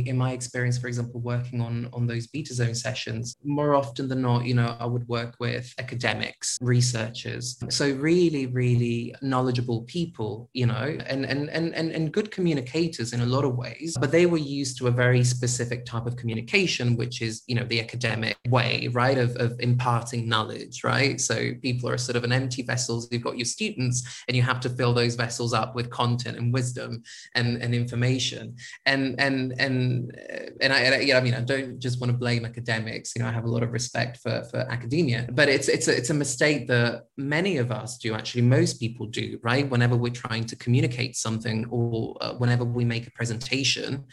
in 0.06 0.18
my 0.18 0.32
experience, 0.32 0.78
for 0.78 0.88
example, 0.88 1.20
working 1.22 1.62
on 1.62 1.90
on 1.94 2.08
those 2.08 2.28
beta 2.28 2.54
zone 2.54 2.76
sessions, 2.76 3.36
more 3.44 3.76
often 3.76 4.08
than 4.08 4.22
not, 4.22 4.46
you 4.46 4.54
know, 4.54 4.76
I 4.80 4.86
would 4.86 5.08
work 5.08 5.36
with 5.40 5.74
academics, 5.80 6.58
researchers, 6.62 7.58
so 7.70 7.92
really, 7.92 8.46
really 8.48 9.16
knowledgeable 9.22 9.84
people, 9.84 10.50
you 10.54 10.66
know, 10.66 10.98
and 11.06 11.26
and 11.26 11.50
and 11.50 11.74
and, 11.74 11.92
and 11.92 12.12
good 12.12 12.32
communicators 12.32 13.14
in 13.14 13.22
a 13.22 13.26
lot 13.26 13.46
of 13.46 13.56
ways. 13.56 13.98
But 14.00 14.12
they 14.12 14.26
were 14.26 14.38
used 14.38 14.78
to 14.80 14.88
a 14.88 14.92
very 14.92 15.24
specific 15.24 15.86
type 15.86 16.06
of 16.06 16.16
communication, 16.16 16.96
which 16.96 17.22
is, 17.22 17.44
you 17.48 17.56
know, 17.56 17.66
the 17.66 17.82
academic 17.82 18.38
way, 18.48 18.90
right, 18.92 19.18
of, 19.18 19.36
of 19.38 19.60
imparting 19.60 20.28
knowledge, 20.28 20.84
right. 20.84 21.20
So 21.20 21.54
people 21.62 21.90
are 21.90 21.98
sort 21.98 22.16
of 22.16 22.24
an 22.24 22.32
empty 22.32 22.64
vessels. 22.64 23.08
You've 23.12 23.24
got 23.24 23.38
your 23.38 23.46
students, 23.46 24.24
and 24.28 24.36
you 24.36 24.44
have 24.44 24.60
to 24.62 24.70
fill 24.70 24.94
those 24.94 25.16
vessels 25.16 25.54
up 25.54 25.76
with 25.76 25.90
content 25.90 26.38
and 26.38 26.54
wisdom 26.54 26.89
wisdom 26.90 27.04
and, 27.36 27.62
and 27.62 27.74
information. 27.74 28.56
And 28.86 29.20
and 29.20 29.54
and 29.60 30.16
and 30.62 30.74
I, 30.74 30.80
and 30.80 30.96
I, 30.96 31.00
yeah, 31.00 31.18
I 31.18 31.22
mean, 31.22 31.34
I 31.34 31.42
don't 31.42 31.80
just 31.80 32.00
want 32.00 32.12
to 32.12 32.18
blame 32.18 32.46
academics. 32.46 33.14
You 33.16 33.24
know, 33.24 33.30
I 33.30 33.32
have 33.32 33.46
a 33.46 33.50
lot 33.50 33.64
of 33.64 33.72
respect 33.72 34.18
for 34.18 34.44
for 34.50 34.58
academia, 34.58 35.28
but 35.32 35.50
it's 35.50 35.68
it's 35.68 35.88
a, 35.88 35.96
it's 35.96 36.10
a 36.10 36.14
mistake 36.14 36.68
that 36.68 37.06
many 37.18 37.58
of 37.58 37.72
us 37.72 37.98
do. 37.98 38.14
Actually, 38.14 38.44
most 38.44 38.80
people 38.80 39.06
do. 39.08 39.40
Right, 39.44 39.70
whenever 39.70 39.96
we're 39.96 40.14
trying 40.14 40.46
to 40.46 40.56
communicate 40.56 41.16
something, 41.16 41.66
or 41.70 42.18
uh, 42.22 42.34
whenever 42.34 42.64
we 42.64 42.86
make 42.86 43.08
a 43.08 43.12
presentation, 43.12 44.06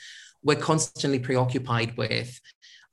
we're 0.42 0.56
constantly 0.56 1.18
preoccupied 1.18 1.96
with 1.96 2.40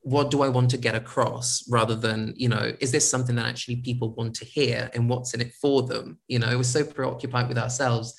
what 0.05 0.29
do 0.29 0.41
I 0.41 0.49
want 0.49 0.69
to 0.71 0.77
get 0.77 0.95
across 0.95 1.63
rather 1.69 1.95
than, 1.95 2.33
you 2.35 2.49
know, 2.49 2.73
is 2.81 2.91
this 2.91 3.09
something 3.09 3.37
that 3.37 3.45
actually 3.45 3.77
people 3.77 4.13
want 4.15 4.35
to 4.35 4.43
hear 4.43 4.89
and 4.93 5.09
what's 5.09 5.33
in 5.33 5.39
it 5.39 5.53
for 5.53 5.83
them? 5.83 6.19
You 6.27 6.39
know, 6.39 6.57
we're 6.57 6.63
so 6.63 6.83
preoccupied 6.83 7.47
with 7.47 7.57
ourselves 7.57 8.13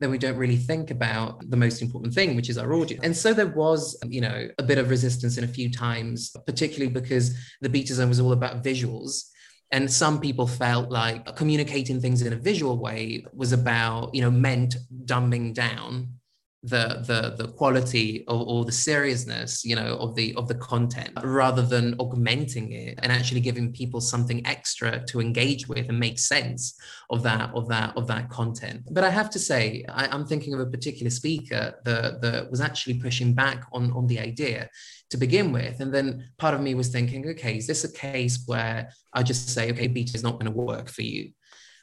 then 0.00 0.10
we 0.10 0.18
don't 0.18 0.36
really 0.36 0.56
think 0.56 0.90
about 0.90 1.48
the 1.50 1.56
most 1.56 1.82
important 1.82 2.14
thing, 2.14 2.36
which 2.36 2.48
is 2.48 2.58
our 2.58 2.72
audience. 2.72 3.04
And 3.04 3.16
so 3.16 3.32
there 3.34 3.48
was, 3.48 3.98
you 4.06 4.20
know, 4.20 4.48
a 4.58 4.62
bit 4.62 4.78
of 4.78 4.90
resistance 4.90 5.38
in 5.38 5.44
a 5.44 5.48
few 5.48 5.70
times, 5.70 6.34
particularly 6.46 6.92
because 6.92 7.36
the 7.60 7.68
beta 7.68 7.94
zone 7.94 8.08
was 8.08 8.20
all 8.20 8.32
about 8.32 8.62
visuals. 8.62 9.24
And 9.70 9.90
some 9.90 10.20
people 10.20 10.46
felt 10.46 10.90
like 10.90 11.36
communicating 11.36 12.00
things 12.00 12.22
in 12.22 12.32
a 12.32 12.36
visual 12.36 12.78
way 12.78 13.24
was 13.34 13.52
about, 13.52 14.14
you 14.14 14.22
know, 14.22 14.30
meant 14.30 14.76
dumbing 15.04 15.52
down 15.52 16.17
the 16.64 17.04
the 17.06 17.42
the 17.42 17.52
quality 17.52 18.24
or, 18.26 18.44
or, 18.48 18.64
the 18.64 18.72
seriousness 18.72 19.64
you 19.64 19.76
know 19.76 19.96
of 19.98 20.16
the 20.16 20.34
of 20.34 20.48
the 20.48 20.56
content 20.56 21.10
rather 21.22 21.62
than 21.62 21.94
augmenting 22.00 22.72
it 22.72 22.98
and 23.00 23.12
actually 23.12 23.40
giving 23.40 23.72
people 23.72 24.00
something 24.00 24.44
extra 24.44 25.04
to 25.06 25.20
engage 25.20 25.68
with 25.68 25.88
and 25.88 26.00
make 26.00 26.18
sense 26.18 26.76
of 27.10 27.22
that 27.22 27.50
of 27.54 27.68
that 27.68 27.96
of 27.96 28.08
that 28.08 28.28
content. 28.28 28.82
But 28.90 29.04
i 29.04 29.10
have 29.10 29.30
to 29.30 29.38
say 29.38 29.84
I, 29.88 30.12
am 30.12 30.26
thinking 30.26 30.52
of 30.52 30.60
a 30.60 30.66
particular 30.66 31.10
speaker 31.10 31.74
that 31.84 32.20
that 32.22 32.50
was 32.50 32.60
actually 32.60 32.98
pushing 32.98 33.34
back 33.34 33.64
on 33.72 33.92
on 33.92 34.08
the 34.08 34.18
idea 34.18 34.68
to 35.10 35.16
begin 35.16 35.52
with. 35.52 35.80
And 35.80 35.94
then 35.94 36.28
part 36.38 36.54
of 36.54 36.60
me 36.60 36.74
was 36.74 36.88
thinking 36.88 37.28
okay 37.28 37.56
is 37.56 37.68
this 37.68 37.84
a 37.84 37.92
case 37.92 38.42
where 38.46 38.90
i 39.14 39.22
just 39.22 39.48
say 39.50 39.70
okay 39.70 39.86
beta 39.86 40.14
is 40.14 40.22
not 40.22 40.38
going 40.38 40.52
to 40.52 40.58
work 40.58 40.88
for 40.88 41.02
you 41.02 41.30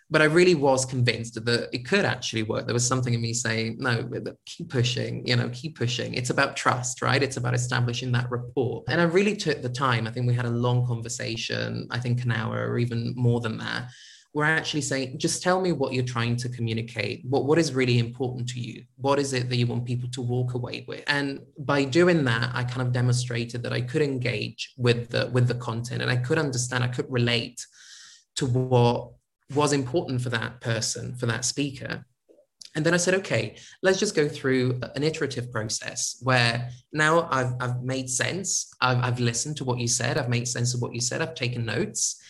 but 0.09 0.21
I 0.21 0.25
really 0.25 0.55
was 0.55 0.85
convinced 0.85 1.43
that 1.43 1.69
it 1.73 1.87
could 1.87 2.05
actually 2.05 2.43
work. 2.43 2.65
There 2.65 2.73
was 2.73 2.87
something 2.87 3.13
in 3.13 3.21
me 3.21 3.33
saying, 3.33 3.77
no, 3.79 4.07
keep 4.45 4.69
pushing, 4.69 5.25
you 5.27 5.35
know, 5.35 5.49
keep 5.51 5.77
pushing. 5.77 6.13
It's 6.13 6.29
about 6.29 6.55
trust, 6.55 7.01
right? 7.01 7.23
It's 7.23 7.37
about 7.37 7.55
establishing 7.55 8.11
that 8.11 8.29
rapport. 8.29 8.83
And 8.87 9.01
I 9.01 9.05
really 9.05 9.35
took 9.35 9.61
the 9.61 9.69
time. 9.69 10.05
I 10.05 10.11
think 10.11 10.27
we 10.27 10.35
had 10.35 10.45
a 10.45 10.51
long 10.51 10.85
conversation, 10.85 11.87
I 11.89 11.99
think 11.99 12.23
an 12.23 12.31
hour 12.31 12.69
or 12.69 12.77
even 12.77 13.13
more 13.15 13.39
than 13.39 13.57
that. 13.57 13.89
We're 14.33 14.43
actually 14.43 14.81
saying, 14.81 15.17
just 15.17 15.41
tell 15.41 15.61
me 15.61 15.71
what 15.71 15.93
you're 15.93 16.03
trying 16.03 16.35
to 16.37 16.49
communicate. 16.49 17.23
What, 17.27 17.45
what 17.45 17.57
is 17.57 17.73
really 17.73 17.99
important 17.99 18.49
to 18.49 18.59
you? 18.59 18.83
What 18.97 19.17
is 19.17 19.31
it 19.31 19.49
that 19.49 19.55
you 19.55 19.65
want 19.65 19.85
people 19.85 20.09
to 20.11 20.21
walk 20.21 20.53
away 20.55 20.83
with? 20.87 21.03
And 21.07 21.39
by 21.57 21.85
doing 21.85 22.25
that, 22.25 22.51
I 22.53 22.65
kind 22.65 22.81
of 22.81 22.91
demonstrated 22.91 23.63
that 23.63 23.71
I 23.71 23.79
could 23.79 24.01
engage 24.01 24.73
with 24.77 25.09
the 25.09 25.29
with 25.31 25.47
the 25.47 25.55
content 25.55 26.01
and 26.01 26.11
I 26.11 26.17
could 26.17 26.37
understand, 26.37 26.83
I 26.83 26.89
could 26.89 27.09
relate 27.09 27.65
to 28.35 28.45
what 28.45 29.14
was 29.53 29.73
important 29.73 30.21
for 30.21 30.29
that 30.29 30.61
person, 30.61 31.15
for 31.15 31.25
that 31.27 31.45
speaker. 31.45 32.05
And 32.75 32.85
then 32.85 32.93
I 32.93 32.97
said, 32.97 33.13
okay, 33.15 33.55
let's 33.83 33.99
just 33.99 34.15
go 34.15 34.27
through 34.27 34.81
an 34.95 35.03
iterative 35.03 35.51
process 35.51 36.17
where 36.21 36.69
now 36.91 37.29
I've, 37.31 37.53
I've 37.61 37.83
made 37.83 38.09
sense. 38.09 38.73
I've, 38.81 38.97
I've 38.97 39.19
listened 39.19 39.55
to 39.57 39.63
what 39.63 39.79
you 39.79 39.87
said. 39.87 40.17
I've 40.17 40.29
made 40.29 40.47
sense 40.47 40.73
of 40.73 40.81
what 40.81 40.93
you 40.93 40.99
said. 40.99 41.21
I've 41.21 41.35
taken 41.35 41.65
notes. 41.65 42.21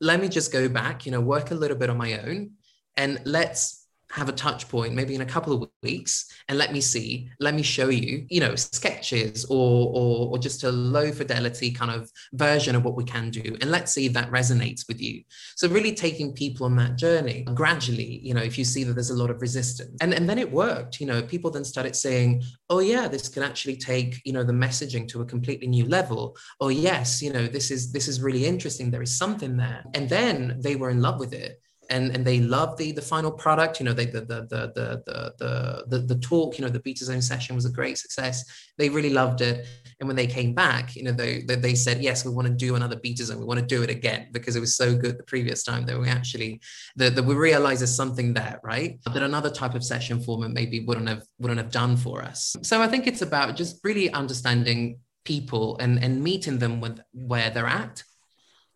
Let 0.00 0.20
me 0.20 0.28
just 0.28 0.52
go 0.52 0.68
back, 0.68 1.06
you 1.06 1.12
know, 1.12 1.20
work 1.20 1.52
a 1.52 1.54
little 1.54 1.76
bit 1.76 1.88
on 1.88 1.98
my 1.98 2.18
own 2.18 2.52
and 2.96 3.20
let's 3.24 3.81
have 4.12 4.28
a 4.28 4.32
touch 4.32 4.68
point 4.68 4.94
maybe 4.94 5.14
in 5.14 5.22
a 5.22 5.26
couple 5.26 5.54
of 5.54 5.68
weeks 5.82 6.30
and 6.48 6.58
let 6.58 6.70
me 6.70 6.82
see 6.82 7.30
let 7.40 7.54
me 7.54 7.62
show 7.62 7.88
you 7.88 8.26
you 8.28 8.40
know 8.40 8.54
sketches 8.54 9.46
or 9.46 9.90
or, 9.94 10.28
or 10.30 10.38
just 10.38 10.64
a 10.64 10.70
low 10.70 11.10
fidelity 11.10 11.70
kind 11.70 11.90
of 11.90 12.10
version 12.34 12.76
of 12.76 12.84
what 12.84 12.94
we 12.94 13.04
can 13.04 13.30
do. 13.30 13.56
And 13.60 13.70
let's 13.70 13.92
see 13.92 14.06
if 14.06 14.12
that 14.12 14.30
resonates 14.30 14.86
with 14.86 15.00
you. 15.00 15.22
So 15.56 15.68
really 15.68 15.94
taking 15.94 16.32
people 16.32 16.66
on 16.66 16.76
that 16.76 16.96
journey 16.96 17.44
gradually 17.54 18.20
you 18.22 18.34
know 18.34 18.42
if 18.42 18.58
you 18.58 18.64
see 18.64 18.84
that 18.84 18.92
there's 18.92 19.10
a 19.10 19.16
lot 19.16 19.30
of 19.30 19.40
resistance. 19.40 19.96
And 20.02 20.12
and 20.12 20.28
then 20.28 20.38
it 20.38 20.50
worked 20.50 21.00
you 21.00 21.06
know 21.06 21.22
people 21.22 21.50
then 21.50 21.64
started 21.64 21.96
saying 21.96 22.42
oh 22.68 22.80
yeah 22.80 23.08
this 23.08 23.28
can 23.28 23.42
actually 23.42 23.76
take 23.76 24.20
you 24.26 24.34
know 24.34 24.44
the 24.44 24.52
messaging 24.52 25.08
to 25.08 25.22
a 25.22 25.24
completely 25.24 25.68
new 25.68 25.86
level. 25.86 26.36
Oh 26.60 26.68
yes 26.68 27.22
you 27.22 27.32
know 27.32 27.46
this 27.46 27.70
is 27.70 27.92
this 27.92 28.08
is 28.08 28.20
really 28.20 28.44
interesting. 28.44 28.90
There 28.90 29.02
is 29.02 29.16
something 29.16 29.56
there. 29.56 29.84
And 29.94 30.06
then 30.08 30.58
they 30.60 30.76
were 30.76 30.90
in 30.90 31.00
love 31.00 31.18
with 31.18 31.32
it 31.32 31.61
and 31.92 32.14
and 32.14 32.24
they 32.24 32.40
love 32.40 32.76
the 32.76 32.90
the 32.92 33.02
final 33.02 33.30
product 33.30 33.78
you 33.78 33.84
know 33.86 33.92
they 33.92 34.06
the 34.06 34.22
the 34.22 34.40
the 34.52 34.62
the 34.74 35.02
the 35.38 35.84
the, 35.86 35.98
the 35.98 36.20
talk 36.20 36.58
you 36.58 36.64
know 36.64 36.70
the 36.70 36.80
beta 36.80 37.04
zone 37.04 37.22
session 37.22 37.54
was 37.54 37.66
a 37.66 37.70
great 37.70 37.98
success. 37.98 38.36
They 38.78 38.88
really 38.88 39.10
loved 39.10 39.40
it. 39.42 39.66
And 40.00 40.08
when 40.08 40.16
they 40.16 40.26
came 40.26 40.54
back 40.54 40.96
you 40.96 41.04
know 41.04 41.12
they 41.12 41.42
they, 41.42 41.56
they 41.56 41.74
said 41.74 42.02
yes 42.02 42.24
we 42.24 42.32
want 42.32 42.48
to 42.48 42.54
do 42.54 42.74
another 42.74 42.96
beta 42.96 43.24
zone. 43.24 43.38
We 43.38 43.44
want 43.44 43.60
to 43.60 43.66
do 43.66 43.82
it 43.82 43.90
again 43.90 44.28
because 44.32 44.56
it 44.56 44.60
was 44.60 44.76
so 44.76 44.96
good 44.96 45.18
the 45.18 45.24
previous 45.34 45.62
time 45.62 45.84
that 45.86 46.00
we 46.00 46.08
actually 46.08 46.60
that, 46.96 47.14
that 47.14 47.24
we 47.24 47.34
realize 47.34 47.78
there's 47.80 47.94
something 47.94 48.32
there 48.34 48.58
right? 48.64 48.98
That 49.12 49.22
another 49.22 49.50
type 49.50 49.74
of 49.74 49.84
session 49.84 50.20
format 50.20 50.50
maybe 50.50 50.80
wouldn't 50.80 51.08
have 51.08 51.22
wouldn't 51.38 51.60
have 51.60 51.70
done 51.70 51.96
for 51.96 52.22
us. 52.22 52.56
So 52.62 52.82
i 52.82 52.88
think 52.88 53.06
it's 53.06 53.22
about 53.22 53.56
just 53.56 53.72
really 53.84 54.10
understanding 54.12 54.80
people 55.24 55.76
and 55.78 56.02
and 56.02 56.22
meeting 56.22 56.58
them 56.58 56.80
with 56.80 57.00
where 57.12 57.50
they're 57.50 57.74
at 57.84 58.02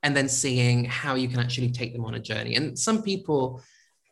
and 0.03 0.17
then 0.17 0.29
seeing 0.29 0.85
how 0.85 1.15
you 1.15 1.29
can 1.29 1.41
actually 1.41 1.71
take 1.71 1.93
them 1.93 2.05
on 2.05 2.15
a 2.15 2.21
journey. 2.21 2.55
And 2.55 2.79
some 2.79 3.03
people 3.03 3.63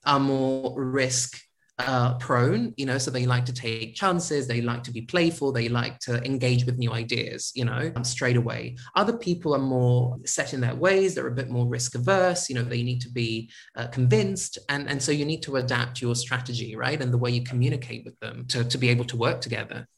are 0.05 0.21
more 0.21 0.75
risk 0.77 1.39
uh, 1.79 2.17
prone, 2.19 2.73
you 2.77 2.87
know, 2.87 2.99
so 2.99 3.11
they 3.11 3.27
like 3.27 3.45
to 3.45 3.53
take 3.53 3.97
chances, 3.97 4.47
they 4.47 4.61
like 4.61 4.85
to 4.85 4.93
be 4.93 5.03
playful, 5.03 5.51
they 5.51 5.69
like 5.69 5.99
to 5.99 6.23
engage 6.25 6.65
with 6.65 6.79
new 6.79 6.93
ideas, 6.93 7.51
you 7.55 7.65
know, 7.65 7.91
um, 7.97 8.05
straight 8.05 8.37
away. 8.37 8.77
Other 8.95 9.17
people 9.17 9.55
are 9.55 9.59
more 9.59 10.17
set 10.25 10.55
in 10.55 10.61
their 10.61 10.75
ways, 10.77 11.15
they're 11.15 11.27
a 11.27 11.33
bit 11.33 11.51
more 11.51 11.67
risk 11.67 11.97
averse, 11.97 12.49
you 12.49 12.55
know, 12.55 12.63
they 12.63 12.85
need 12.85 13.01
to 13.01 13.11
be 13.11 13.51
uh, 13.75 13.89
convinced. 13.89 14.59
And, 14.69 14.89
and 14.89 15.03
so 15.03 15.11
you 15.11 15.25
need 15.25 15.43
to 15.43 15.57
adapt 15.57 16.01
your 16.01 16.15
strategy, 16.15 16.77
right? 16.77 17.01
And 17.01 17.13
the 17.13 17.19
way 17.19 17.31
you 17.31 17.43
communicate 17.43 18.05
with 18.05 18.19
them 18.21 18.47
to, 18.49 18.63
to 18.63 18.79
be 18.79 18.89
able 18.89 19.05
to 19.07 19.17
work 19.17 19.41
together 19.41 19.89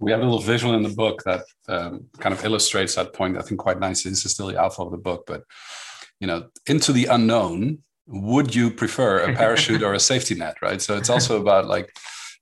we 0.00 0.10
have 0.10 0.20
a 0.20 0.24
little 0.24 0.40
visual 0.40 0.74
in 0.74 0.82
the 0.82 0.94
book 0.94 1.22
that 1.24 1.44
um, 1.68 2.06
kind 2.18 2.34
of 2.34 2.44
illustrates 2.44 2.94
that 2.94 3.12
point. 3.12 3.38
I 3.38 3.42
think 3.42 3.60
quite 3.60 3.80
nicely. 3.80 4.10
This 4.10 4.24
is 4.24 4.32
still 4.32 4.48
the 4.48 4.60
alpha 4.60 4.82
of 4.82 4.90
the 4.90 4.98
book, 4.98 5.24
but 5.26 5.42
you 6.20 6.26
know, 6.26 6.48
into 6.66 6.92
the 6.92 7.06
unknown. 7.06 7.78
Would 8.08 8.54
you 8.54 8.70
prefer 8.70 9.18
a 9.18 9.34
parachute 9.34 9.82
or 9.82 9.92
a 9.92 9.98
safety 9.98 10.36
net? 10.36 10.58
Right. 10.62 10.80
So 10.80 10.96
it's 10.96 11.10
also 11.10 11.40
about 11.40 11.66
like, 11.66 11.92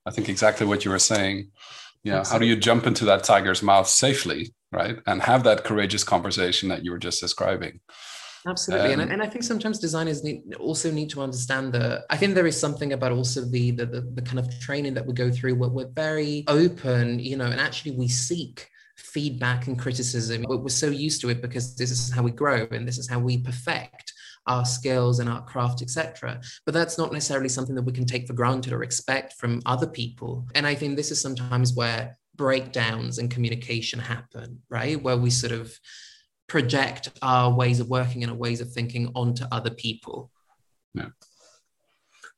I 0.05 0.11
think 0.11 0.29
exactly 0.29 0.67
what 0.67 0.85
you 0.85 0.91
were 0.91 0.99
saying. 0.99 1.49
Know, 2.03 2.23
how 2.23 2.37
do 2.37 2.45
you 2.45 2.55
jump 2.55 2.85
into 2.85 3.03
that 3.05 3.23
tiger's 3.23 3.63
mouth 3.63 3.87
safely, 3.87 4.53
right, 4.71 4.99
and 5.07 5.23
have 5.23 5.43
that 5.45 5.63
courageous 5.63 6.03
conversation 6.03 6.69
that 6.69 6.85
you 6.85 6.91
were 6.91 6.99
just 6.99 7.19
describing? 7.19 7.79
Absolutely, 8.47 8.93
um, 8.93 8.99
and, 8.99 9.11
and 9.11 9.23
I 9.23 9.27
think 9.27 9.43
sometimes 9.43 9.79
designers 9.79 10.23
need 10.23 10.53
also 10.59 10.91
need 10.91 11.09
to 11.11 11.21
understand 11.21 11.73
that. 11.73 12.05
I 12.11 12.17
think 12.17 12.35
there 12.35 12.45
is 12.45 12.59
something 12.59 12.93
about 12.93 13.11
also 13.11 13.41
the, 13.41 13.71
the 13.71 13.85
the, 13.85 14.01
the 14.01 14.21
kind 14.21 14.37
of 14.37 14.59
training 14.59 14.93
that 14.93 15.05
we 15.05 15.13
go 15.13 15.31
through 15.31 15.55
where 15.55 15.69
we're 15.69 15.87
very 15.87 16.43
open, 16.47 17.19
you 17.19 17.37
know, 17.37 17.45
and 17.45 17.59
actually 17.59 17.91
we 17.93 18.07
seek 18.07 18.69
feedback 18.97 19.67
and 19.67 19.79
criticism. 19.79 20.45
We're 20.47 20.69
so 20.69 20.87
used 20.87 21.21
to 21.21 21.29
it 21.29 21.41
because 21.41 21.75
this 21.75 21.91
is 21.91 22.11
how 22.11 22.21
we 22.21 22.31
grow 22.31 22.67
and 22.71 22.87
this 22.87 22.97
is 22.97 23.09
how 23.09 23.19
we 23.19 23.39
perfect 23.39 24.13
our 24.47 24.63
skills 24.63 25.19
and 25.19 25.27
our 25.29 25.43
craft, 25.43 25.81
etc. 25.81 26.39
But 26.65 26.73
that's 26.73 26.97
not 26.97 27.11
necessarily 27.11 27.49
something 27.49 27.75
that 27.75 27.81
we 27.81 27.93
can 27.93 28.05
take 28.05 28.27
for 28.27 28.33
granted 28.33 28.73
or 28.73 28.83
expect 28.83 29.33
from 29.33 29.61
other 29.65 29.87
people. 29.87 30.47
And 30.53 30.67
I 30.67 30.75
think 30.75 30.95
this 30.95 31.11
is 31.11 31.19
sometimes 31.19 31.73
where 31.73 32.17
breakdowns 32.35 33.17
and 33.17 33.31
communication 33.31 33.99
happen, 33.99 34.61
right? 34.69 35.01
Where 35.01 35.17
we 35.17 35.29
sort 35.29 35.53
of 35.53 35.77
project 36.47 37.09
our 37.21 37.53
ways 37.53 37.79
of 37.79 37.89
working 37.89 38.23
and 38.23 38.31
our 38.31 38.37
ways 38.37 38.61
of 38.61 38.71
thinking 38.71 39.11
onto 39.15 39.45
other 39.51 39.71
people. 39.71 40.31
Yeah. 40.93 41.09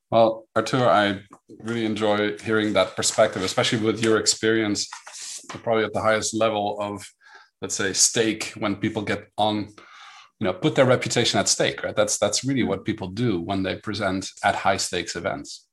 Well, 0.10 0.48
Artur, 0.56 0.88
I 0.88 1.22
really 1.60 1.86
enjoy 1.86 2.38
hearing 2.38 2.74
that 2.74 2.96
perspective, 2.96 3.43
especially 3.43 3.80
with 3.80 4.02
your 4.02 4.17
experience, 4.17 4.88
probably 5.50 5.84
at 5.84 5.93
the 5.93 6.02
highest 6.02 6.34
level 6.34 6.78
of, 6.80 7.06
let's 7.62 7.76
say, 7.76 7.91
stake 7.91 8.54
when 8.58 8.78
people 8.78 9.02
get 9.02 9.28
on, 9.38 9.67
you 10.39 10.46
know, 10.46 10.54
put 10.54 10.76
their 10.76 10.86
reputation 10.86 11.39
at 11.39 11.50
stake, 11.50 11.84
right? 11.84 11.96
That's 11.96 12.17
that's 12.17 12.46
really 12.46 12.63
what 12.63 12.86
people 12.86 13.10
do 13.10 13.41
when 13.41 13.63
they 13.63 13.76
present 13.76 14.32
at 14.43 14.56
high 14.56 14.78
stakes 14.78 15.15
events. 15.17 15.67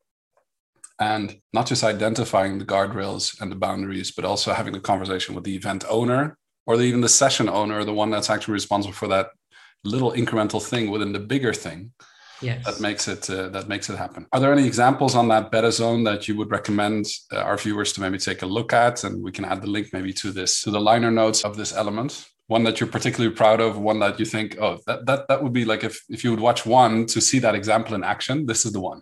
And 0.98 1.40
not 1.52 1.66
just 1.66 1.84
identifying 1.84 2.58
the 2.58 2.64
guardrails 2.64 3.40
and 3.40 3.52
the 3.52 3.56
boundaries, 3.56 4.10
but 4.10 4.24
also 4.24 4.52
having 4.52 4.72
the 4.72 4.80
conversation 4.80 5.34
with 5.34 5.44
the 5.44 5.54
event 5.54 5.84
owner 5.88 6.38
or 6.66 6.80
even 6.80 7.00
the 7.00 7.08
session 7.08 7.48
owner, 7.48 7.84
the 7.84 7.94
one 7.94 8.10
that's 8.10 8.30
actually 8.30 8.52
responsible 8.54 8.94
for 8.94 9.08
that 9.08 9.28
little 9.84 10.12
incremental 10.12 10.62
thing 10.62 10.90
within 10.90 11.12
the 11.12 11.20
bigger 11.20 11.52
thing. 11.52 11.92
Yes. 12.42 12.64
That 12.66 12.80
makes 12.80 13.08
it 13.08 13.30
uh, 13.30 13.48
that 13.50 13.68
makes 13.68 13.88
it 13.88 13.96
happen. 13.96 14.26
Are 14.32 14.40
there 14.40 14.52
any 14.52 14.66
examples 14.66 15.14
on 15.14 15.28
that 15.28 15.50
Betazone 15.52 16.04
that 16.04 16.26
you 16.28 16.36
would 16.36 16.50
recommend 16.50 17.06
uh, 17.32 17.38
our 17.38 17.56
viewers 17.56 17.92
to 17.92 18.00
maybe 18.00 18.18
take 18.18 18.42
a 18.42 18.46
look 18.46 18.72
at, 18.72 19.04
and 19.04 19.22
we 19.22 19.32
can 19.32 19.44
add 19.44 19.62
the 19.62 19.70
link 19.70 19.92
maybe 19.92 20.12
to 20.14 20.30
this 20.32 20.62
to 20.62 20.70
the 20.70 20.80
liner 20.80 21.10
notes 21.10 21.44
of 21.44 21.56
this 21.56 21.72
element? 21.72 22.26
One 22.48 22.64
that 22.64 22.78
you're 22.78 22.90
particularly 22.90 23.34
proud 23.34 23.60
of, 23.60 23.78
one 23.78 24.00
that 24.00 24.18
you 24.18 24.26
think, 24.26 24.58
oh, 24.60 24.78
that 24.86 25.06
that 25.06 25.28
that 25.28 25.42
would 25.42 25.52
be 25.52 25.64
like 25.64 25.84
if 25.84 26.02
if 26.10 26.24
you 26.24 26.30
would 26.32 26.40
watch 26.40 26.66
one 26.66 27.06
to 27.06 27.20
see 27.20 27.38
that 27.38 27.54
example 27.54 27.94
in 27.94 28.04
action, 28.04 28.46
this 28.46 28.66
is 28.66 28.72
the 28.72 28.80
one. 28.80 29.00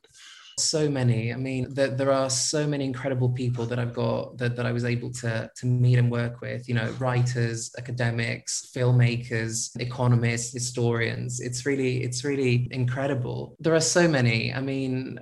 So 0.58 0.88
many. 0.88 1.32
I 1.32 1.36
mean, 1.36 1.72
that 1.74 1.96
there 1.96 2.12
are 2.12 2.28
so 2.28 2.66
many 2.66 2.84
incredible 2.84 3.30
people 3.30 3.64
that 3.66 3.78
I've 3.78 3.94
got 3.94 4.36
that, 4.38 4.54
that 4.56 4.66
I 4.66 4.72
was 4.72 4.84
able 4.84 5.10
to, 5.14 5.50
to 5.54 5.66
meet 5.66 5.98
and 5.98 6.10
work 6.10 6.40
with, 6.40 6.68
you 6.68 6.74
know, 6.74 6.90
writers, 6.98 7.72
academics, 7.78 8.70
filmmakers, 8.74 9.70
economists, 9.80 10.52
historians. 10.52 11.40
It's 11.40 11.64
really, 11.64 12.02
it's 12.02 12.24
really 12.24 12.68
incredible. 12.70 13.56
There 13.60 13.74
are 13.74 13.80
so 13.80 14.06
many. 14.06 14.52
I 14.52 14.60
mean, 14.60 15.18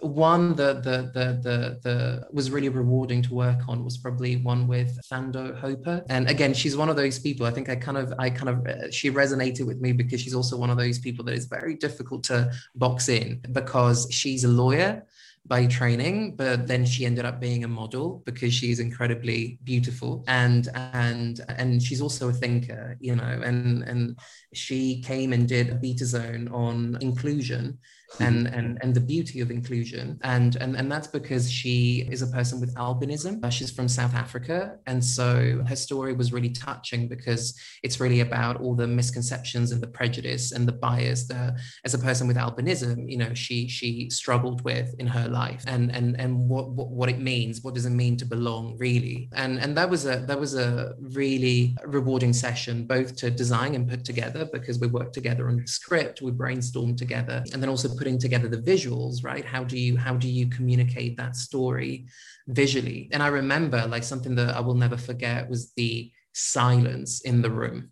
one 0.00 0.54
that 0.56 0.82
the, 0.82 1.10
the 1.14 1.40
the 1.42 1.80
the 1.82 2.26
was 2.32 2.50
really 2.50 2.68
rewarding 2.68 3.22
to 3.22 3.34
work 3.34 3.60
on 3.68 3.84
was 3.84 3.96
probably 3.96 4.36
one 4.36 4.66
with 4.66 4.98
Thando 5.10 5.58
Hopa, 5.60 6.04
and 6.08 6.28
again, 6.28 6.54
she's 6.54 6.76
one 6.76 6.88
of 6.88 6.96
those 6.96 7.18
people. 7.18 7.46
I 7.46 7.50
think 7.50 7.68
I 7.68 7.76
kind 7.76 7.96
of 7.96 8.12
I 8.18 8.30
kind 8.30 8.48
of 8.48 8.66
uh, 8.66 8.90
she 8.90 9.10
resonated 9.10 9.66
with 9.66 9.80
me 9.80 9.92
because 9.92 10.20
she's 10.20 10.34
also 10.34 10.56
one 10.56 10.70
of 10.70 10.76
those 10.76 10.98
people 10.98 11.24
that 11.26 11.34
is 11.34 11.46
very 11.46 11.74
difficult 11.74 12.24
to 12.24 12.50
box 12.74 13.08
in 13.08 13.40
because 13.52 14.06
she's 14.10 14.44
a 14.44 14.48
lawyer 14.48 15.04
by 15.48 15.66
training 15.66 16.34
but 16.34 16.66
then 16.66 16.84
she 16.84 17.06
ended 17.06 17.24
up 17.24 17.40
being 17.40 17.64
a 17.64 17.68
model 17.68 18.22
because 18.26 18.52
she's 18.52 18.80
incredibly 18.80 19.58
beautiful 19.62 20.24
and 20.26 20.68
and 20.74 21.40
and 21.56 21.82
she's 21.82 22.00
also 22.00 22.28
a 22.28 22.32
thinker 22.32 22.96
you 23.00 23.14
know 23.14 23.40
and 23.44 23.82
and 23.84 24.18
she 24.52 25.00
came 25.02 25.32
and 25.32 25.48
did 25.48 25.70
a 25.70 25.74
Betazone 25.74 26.52
on 26.52 26.98
inclusion 27.00 27.78
and, 28.20 28.46
mm-hmm. 28.46 28.58
and, 28.58 28.78
and 28.82 28.94
the 28.94 29.00
beauty 29.00 29.40
of 29.40 29.50
inclusion. 29.50 30.18
And, 30.22 30.56
and, 30.56 30.76
and 30.76 30.90
that's 30.90 31.06
because 31.06 31.50
she 31.50 32.06
is 32.10 32.22
a 32.22 32.26
person 32.28 32.60
with 32.60 32.74
albinism. 32.74 33.44
Uh, 33.44 33.50
she's 33.50 33.70
from 33.70 33.88
South 33.88 34.14
Africa. 34.14 34.78
And 34.86 35.04
so 35.04 35.64
her 35.68 35.76
story 35.76 36.12
was 36.12 36.32
really 36.32 36.50
touching 36.50 37.08
because 37.08 37.58
it's 37.82 38.00
really 38.00 38.20
about 38.20 38.60
all 38.60 38.74
the 38.74 38.86
misconceptions 38.86 39.72
and 39.72 39.82
the 39.82 39.86
prejudice 39.86 40.52
and 40.52 40.66
the 40.66 40.72
bias 40.72 41.26
that 41.28 41.54
as 41.84 41.94
a 41.94 41.98
person 41.98 42.26
with 42.26 42.36
albinism, 42.36 43.10
you 43.10 43.18
know, 43.18 43.34
she 43.34 43.68
she 43.68 44.08
struggled 44.10 44.62
with 44.62 44.94
in 44.98 45.06
her 45.06 45.28
life 45.28 45.64
and 45.66 45.94
and 45.94 46.18
and 46.20 46.48
what, 46.48 46.70
what, 46.70 46.88
what 46.88 47.08
it 47.08 47.18
means, 47.18 47.62
what 47.62 47.74
does 47.74 47.86
it 47.86 47.90
mean 47.90 48.16
to 48.16 48.24
belong 48.24 48.76
really? 48.78 49.28
And 49.32 49.58
and 49.58 49.76
that 49.76 49.88
was 49.88 50.06
a 50.06 50.18
that 50.26 50.38
was 50.38 50.54
a 50.54 50.94
really 51.00 51.76
rewarding 51.84 52.32
session, 52.32 52.86
both 52.86 53.16
to 53.16 53.30
design 53.30 53.74
and 53.74 53.88
put 53.88 54.04
together 54.04 54.48
because 54.52 54.78
we 54.78 54.86
worked 54.86 55.14
together 55.14 55.48
on 55.48 55.56
the 55.56 55.66
script, 55.66 56.22
we 56.22 56.30
brainstormed 56.30 56.96
together, 56.96 57.44
and 57.52 57.62
then 57.62 57.68
also 57.68 57.95
putting 57.96 58.18
together 58.18 58.48
the 58.48 58.58
visuals 58.72 59.24
right? 59.24 59.44
How 59.44 59.64
do 59.64 59.78
you 59.78 59.96
how 59.96 60.14
do 60.14 60.28
you 60.28 60.48
communicate 60.48 61.16
that 61.16 61.36
story 61.36 62.06
visually? 62.46 63.08
And 63.12 63.22
i 63.22 63.28
remember 63.28 63.86
like 63.86 64.04
something 64.04 64.34
that 64.36 64.54
i 64.54 64.60
will 64.60 64.74
never 64.74 64.96
forget 64.96 65.48
was 65.48 65.72
the 65.72 66.12
silence 66.32 67.22
in 67.22 67.40
the 67.40 67.50
room 67.50 67.90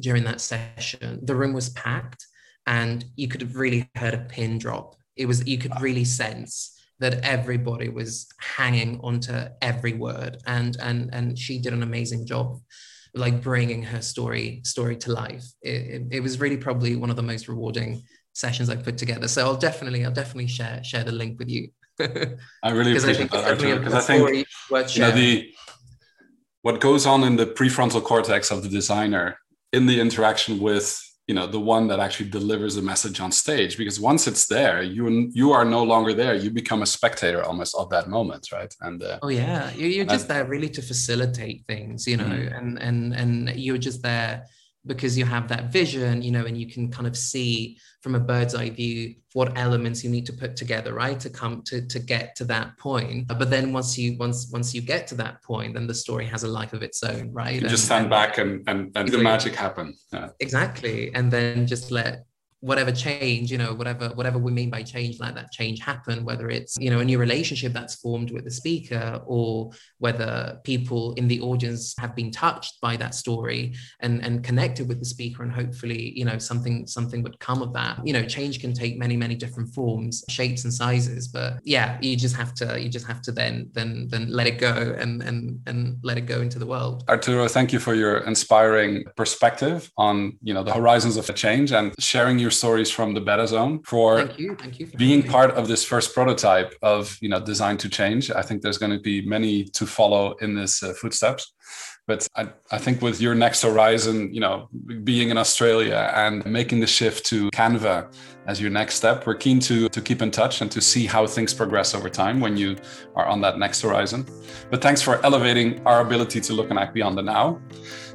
during 0.00 0.24
that 0.24 0.40
session. 0.40 1.20
The 1.24 1.34
room 1.34 1.52
was 1.52 1.70
packed 1.70 2.26
and 2.66 3.04
you 3.16 3.28
could 3.28 3.40
have 3.40 3.56
really 3.56 3.88
heard 3.96 4.14
a 4.14 4.18
pin 4.18 4.58
drop. 4.58 4.94
It 5.16 5.26
was 5.26 5.46
you 5.46 5.58
could 5.58 5.80
really 5.80 6.04
sense 6.04 6.74
that 7.00 7.24
everybody 7.24 7.88
was 7.88 8.26
hanging 8.40 9.00
onto 9.00 9.32
every 9.62 9.94
word 9.94 10.38
and 10.46 10.76
and 10.80 11.10
and 11.12 11.38
she 11.38 11.58
did 11.58 11.72
an 11.72 11.82
amazing 11.82 12.26
job 12.26 12.60
like 13.14 13.42
bringing 13.42 13.82
her 13.82 14.02
story 14.02 14.60
story 14.64 14.96
to 14.96 15.12
life. 15.12 15.44
It, 15.62 15.70
it, 15.70 16.02
it 16.12 16.20
was 16.20 16.40
really 16.40 16.56
probably 16.56 16.94
one 16.96 17.10
of 17.10 17.16
the 17.16 17.22
most 17.22 17.48
rewarding 17.48 18.02
sessions 18.38 18.70
I've 18.70 18.84
put 18.84 18.98
together. 18.98 19.28
So 19.28 19.44
I'll 19.44 19.56
definitely, 19.56 20.04
I'll 20.04 20.12
definitely 20.12 20.46
share 20.46 20.82
share 20.84 21.04
the 21.04 21.12
link 21.12 21.38
with 21.38 21.48
you. 21.48 21.70
I 22.00 22.70
really 22.70 22.96
appreciate 22.96 23.32
I 23.32 23.54
that, 23.54 23.58
because 23.58 23.94
I 23.94 24.00
think 24.00 24.46
you 24.96 25.02
know, 25.02 25.10
the 25.10 25.52
what 26.62 26.80
goes 26.80 27.06
on 27.06 27.24
in 27.24 27.36
the 27.36 27.46
prefrontal 27.46 28.02
cortex 28.02 28.50
of 28.50 28.62
the 28.62 28.68
designer 28.68 29.38
in 29.72 29.86
the 29.86 30.00
interaction 30.00 30.60
with 30.60 31.02
you 31.26 31.34
know 31.34 31.46
the 31.46 31.60
one 31.60 31.86
that 31.88 32.00
actually 32.00 32.30
delivers 32.30 32.76
a 32.78 32.82
message 32.82 33.20
on 33.20 33.30
stage 33.30 33.76
because 33.76 34.00
once 34.00 34.26
it's 34.26 34.46
there 34.46 34.82
you 34.82 35.30
you 35.32 35.52
are 35.52 35.64
no 35.64 35.82
longer 35.82 36.14
there 36.14 36.34
you 36.34 36.50
become 36.50 36.80
a 36.82 36.86
spectator 36.86 37.42
almost 37.44 37.74
of 37.76 37.90
that 37.90 38.08
moment 38.08 38.50
right 38.50 38.74
and 38.80 39.02
uh, 39.02 39.18
oh 39.22 39.28
yeah 39.28 39.70
you're 39.74 40.06
just 40.06 40.26
there 40.26 40.46
really 40.46 40.70
to 40.70 40.80
facilitate 40.80 41.64
things 41.66 42.06
you 42.06 42.16
know 42.16 42.24
mm-hmm. 42.24 42.54
and 42.56 42.78
and 42.80 43.14
and 43.14 43.60
you're 43.60 43.84
just 43.88 44.02
there 44.02 44.46
because 44.88 45.16
you 45.16 45.24
have 45.24 45.46
that 45.48 45.72
vision 45.72 46.22
you 46.22 46.32
know 46.32 46.44
and 46.46 46.58
you 46.58 46.66
can 46.66 46.90
kind 46.90 47.06
of 47.06 47.16
see 47.16 47.78
from 48.00 48.14
a 48.14 48.20
bird's 48.20 48.54
eye 48.54 48.70
view 48.70 49.14
what 49.34 49.56
elements 49.58 50.02
you 50.02 50.10
need 50.10 50.24
to 50.24 50.32
put 50.32 50.56
together 50.56 50.94
right 50.94 51.20
to 51.20 51.28
come 51.28 51.62
to 51.62 51.86
to 51.86 51.98
get 51.98 52.34
to 52.34 52.44
that 52.44 52.76
point. 52.78 53.30
Uh, 53.30 53.34
but 53.34 53.50
then 53.50 53.72
once 53.72 53.98
you 53.98 54.16
once 54.18 54.50
once 54.52 54.74
you 54.74 54.80
get 54.80 55.06
to 55.06 55.14
that 55.14 55.42
point 55.42 55.74
then 55.74 55.86
the 55.86 55.94
story 55.94 56.24
has 56.26 56.44
a 56.44 56.48
life 56.48 56.72
of 56.72 56.82
its 56.82 57.02
own 57.02 57.32
right? 57.32 57.54
You 57.54 57.60
and, 57.60 57.68
just 57.68 57.84
stand 57.84 58.04
and, 58.04 58.10
back 58.10 58.38
and 58.38 58.66
and, 58.68 58.90
and 58.96 59.08
the 59.08 59.18
magic 59.18 59.54
happen. 59.54 59.94
Yeah. 60.12 60.30
exactly. 60.40 61.14
And 61.14 61.30
then 61.30 61.66
just 61.66 61.90
let 61.90 62.24
whatever 62.60 62.90
change 62.90 63.52
you 63.52 63.58
know 63.58 63.72
whatever 63.74 64.08
whatever 64.10 64.38
we 64.38 64.50
mean 64.50 64.70
by 64.70 64.82
change 64.82 65.20
let 65.20 65.34
that 65.34 65.50
change 65.52 65.80
happen 65.80 66.24
whether 66.24 66.50
it's 66.50 66.76
you 66.78 66.90
know 66.90 66.98
a 66.98 67.04
new 67.04 67.18
relationship 67.18 67.72
that's 67.72 67.96
formed 67.96 68.30
with 68.30 68.44
the 68.44 68.50
speaker 68.50 69.20
or 69.26 69.70
whether 69.98 70.58
people 70.64 71.12
in 71.14 71.28
the 71.28 71.40
audience 71.40 71.94
have 71.98 72.16
been 72.16 72.30
touched 72.30 72.80
by 72.80 72.96
that 72.96 73.14
story 73.14 73.74
and 74.00 74.24
and 74.24 74.42
connected 74.42 74.88
with 74.88 74.98
the 74.98 75.04
speaker 75.04 75.42
and 75.42 75.52
hopefully 75.52 76.12
you 76.16 76.24
know 76.24 76.38
something 76.38 76.86
something 76.86 77.22
would 77.22 77.38
come 77.38 77.62
of 77.62 77.72
that. 77.72 78.04
You 78.04 78.12
know 78.12 78.24
change 78.24 78.60
can 78.60 78.72
take 78.72 78.98
many 78.98 79.16
many 79.16 79.34
different 79.34 79.74
forms 79.74 80.24
shapes 80.28 80.64
and 80.64 80.72
sizes 80.72 81.28
but 81.28 81.58
yeah 81.64 81.98
you 82.00 82.16
just 82.16 82.36
have 82.36 82.54
to 82.54 82.80
you 82.80 82.88
just 82.88 83.06
have 83.06 83.22
to 83.22 83.32
then 83.32 83.70
then 83.72 84.08
then 84.08 84.30
let 84.30 84.46
it 84.46 84.58
go 84.58 84.96
and 84.98 85.22
and 85.22 85.60
and 85.66 85.98
let 86.02 86.18
it 86.18 86.26
go 86.26 86.40
into 86.40 86.58
the 86.58 86.66
world. 86.66 87.04
Arturo 87.08 87.48
thank 87.48 87.72
you 87.72 87.78
for 87.78 87.94
your 87.94 88.18
inspiring 88.18 89.04
perspective 89.16 89.90
on 89.96 90.36
you 90.42 90.54
know 90.54 90.62
the 90.62 90.72
horizons 90.72 91.16
of 91.16 91.26
the 91.26 91.32
change 91.32 91.72
and 91.72 91.94
sharing 91.98 92.38
your 92.38 92.47
your 92.48 92.52
stories 92.64 92.90
from 92.90 93.12
the 93.12 93.20
Betazone 93.20 93.74
for 93.92 94.08
thank 94.16 94.38
you 94.38 94.56
thank 94.56 94.80
you 94.80 94.86
being 95.06 95.22
part 95.36 95.50
of 95.60 95.68
this 95.68 95.82
first 95.92 96.14
prototype 96.14 96.70
of 96.94 97.00
you 97.20 97.28
know 97.32 97.40
design 97.52 97.76
to 97.84 97.88
change. 98.00 98.30
I 98.40 98.42
think 98.46 98.62
there's 98.62 98.80
going 98.82 98.94
to 98.98 99.02
be 99.12 99.16
many 99.36 99.54
to 99.78 99.84
follow 99.98 100.24
in 100.44 100.50
this 100.60 100.82
uh, 100.82 100.94
footsteps. 101.00 101.42
But 102.06 102.26
I, 102.40 102.42
I 102.76 102.78
think 102.84 103.02
with 103.02 103.20
your 103.20 103.34
next 103.34 103.60
horizon 103.68 104.16
you 104.36 104.42
know 104.44 104.54
being 105.10 105.28
in 105.32 105.36
australia 105.44 106.00
and 106.24 106.36
making 106.60 106.78
the 106.84 106.90
shift 106.98 107.20
to 107.30 107.38
canva 107.58 107.96
as 108.50 108.56
your 108.62 108.72
next 108.80 108.94
step 109.00 109.16
we're 109.26 109.40
keen 109.46 109.58
to 109.68 109.76
to 109.96 110.00
keep 110.08 110.20
in 110.26 110.30
touch 110.40 110.54
and 110.62 110.70
to 110.76 110.80
see 110.80 111.04
how 111.14 111.22
things 111.26 111.52
progress 111.60 111.88
over 111.98 112.08
time 112.22 112.36
when 112.44 112.54
you 112.62 112.70
are 113.18 113.26
on 113.32 113.38
that 113.44 113.54
next 113.64 113.78
horizon. 113.86 114.20
But 114.70 114.80
thanks 114.86 115.02
for 115.06 115.14
elevating 115.28 115.68
our 115.90 116.00
ability 116.06 116.40
to 116.46 116.52
look 116.58 116.68
and 116.70 116.78
act 116.82 116.92
beyond 116.98 117.14
the 117.18 117.26
now 117.36 117.46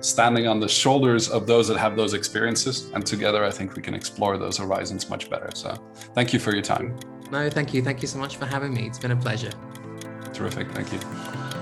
standing 0.04 0.48
on 0.48 0.60
the 0.60 0.68
shoulders 0.68 1.30
of 1.30 1.48
those 1.48 1.68
that 1.68 1.78
have 1.78 1.96
those 1.96 2.14
experiences. 2.14 2.90
And 2.94 3.06
together, 3.06 3.44
I 3.44 3.52
think 3.52 3.76
we 3.76 3.82
can 3.82 3.94
explore 3.94 4.38
those 4.38 4.58
horizons 4.58 5.10
much 5.10 5.30
better. 5.30 5.50
So 5.56 5.76
thank 6.14 6.34
you 6.34 6.40
for 6.40 6.54
your 6.54 6.62
time. 6.62 6.98
No, 7.32 7.50
thank 7.50 7.74
you. 7.74 7.82
Thank 7.82 8.02
you 8.02 8.08
so 8.08 8.20
much 8.20 8.38
for 8.38 8.46
having 8.46 8.74
me. 8.74 8.86
It's 8.86 9.00
been 9.00 9.12
a 9.12 9.16
pleasure. 9.16 9.52
Terrific. 10.34 10.72
Thank 10.72 10.92
you. 10.92 11.53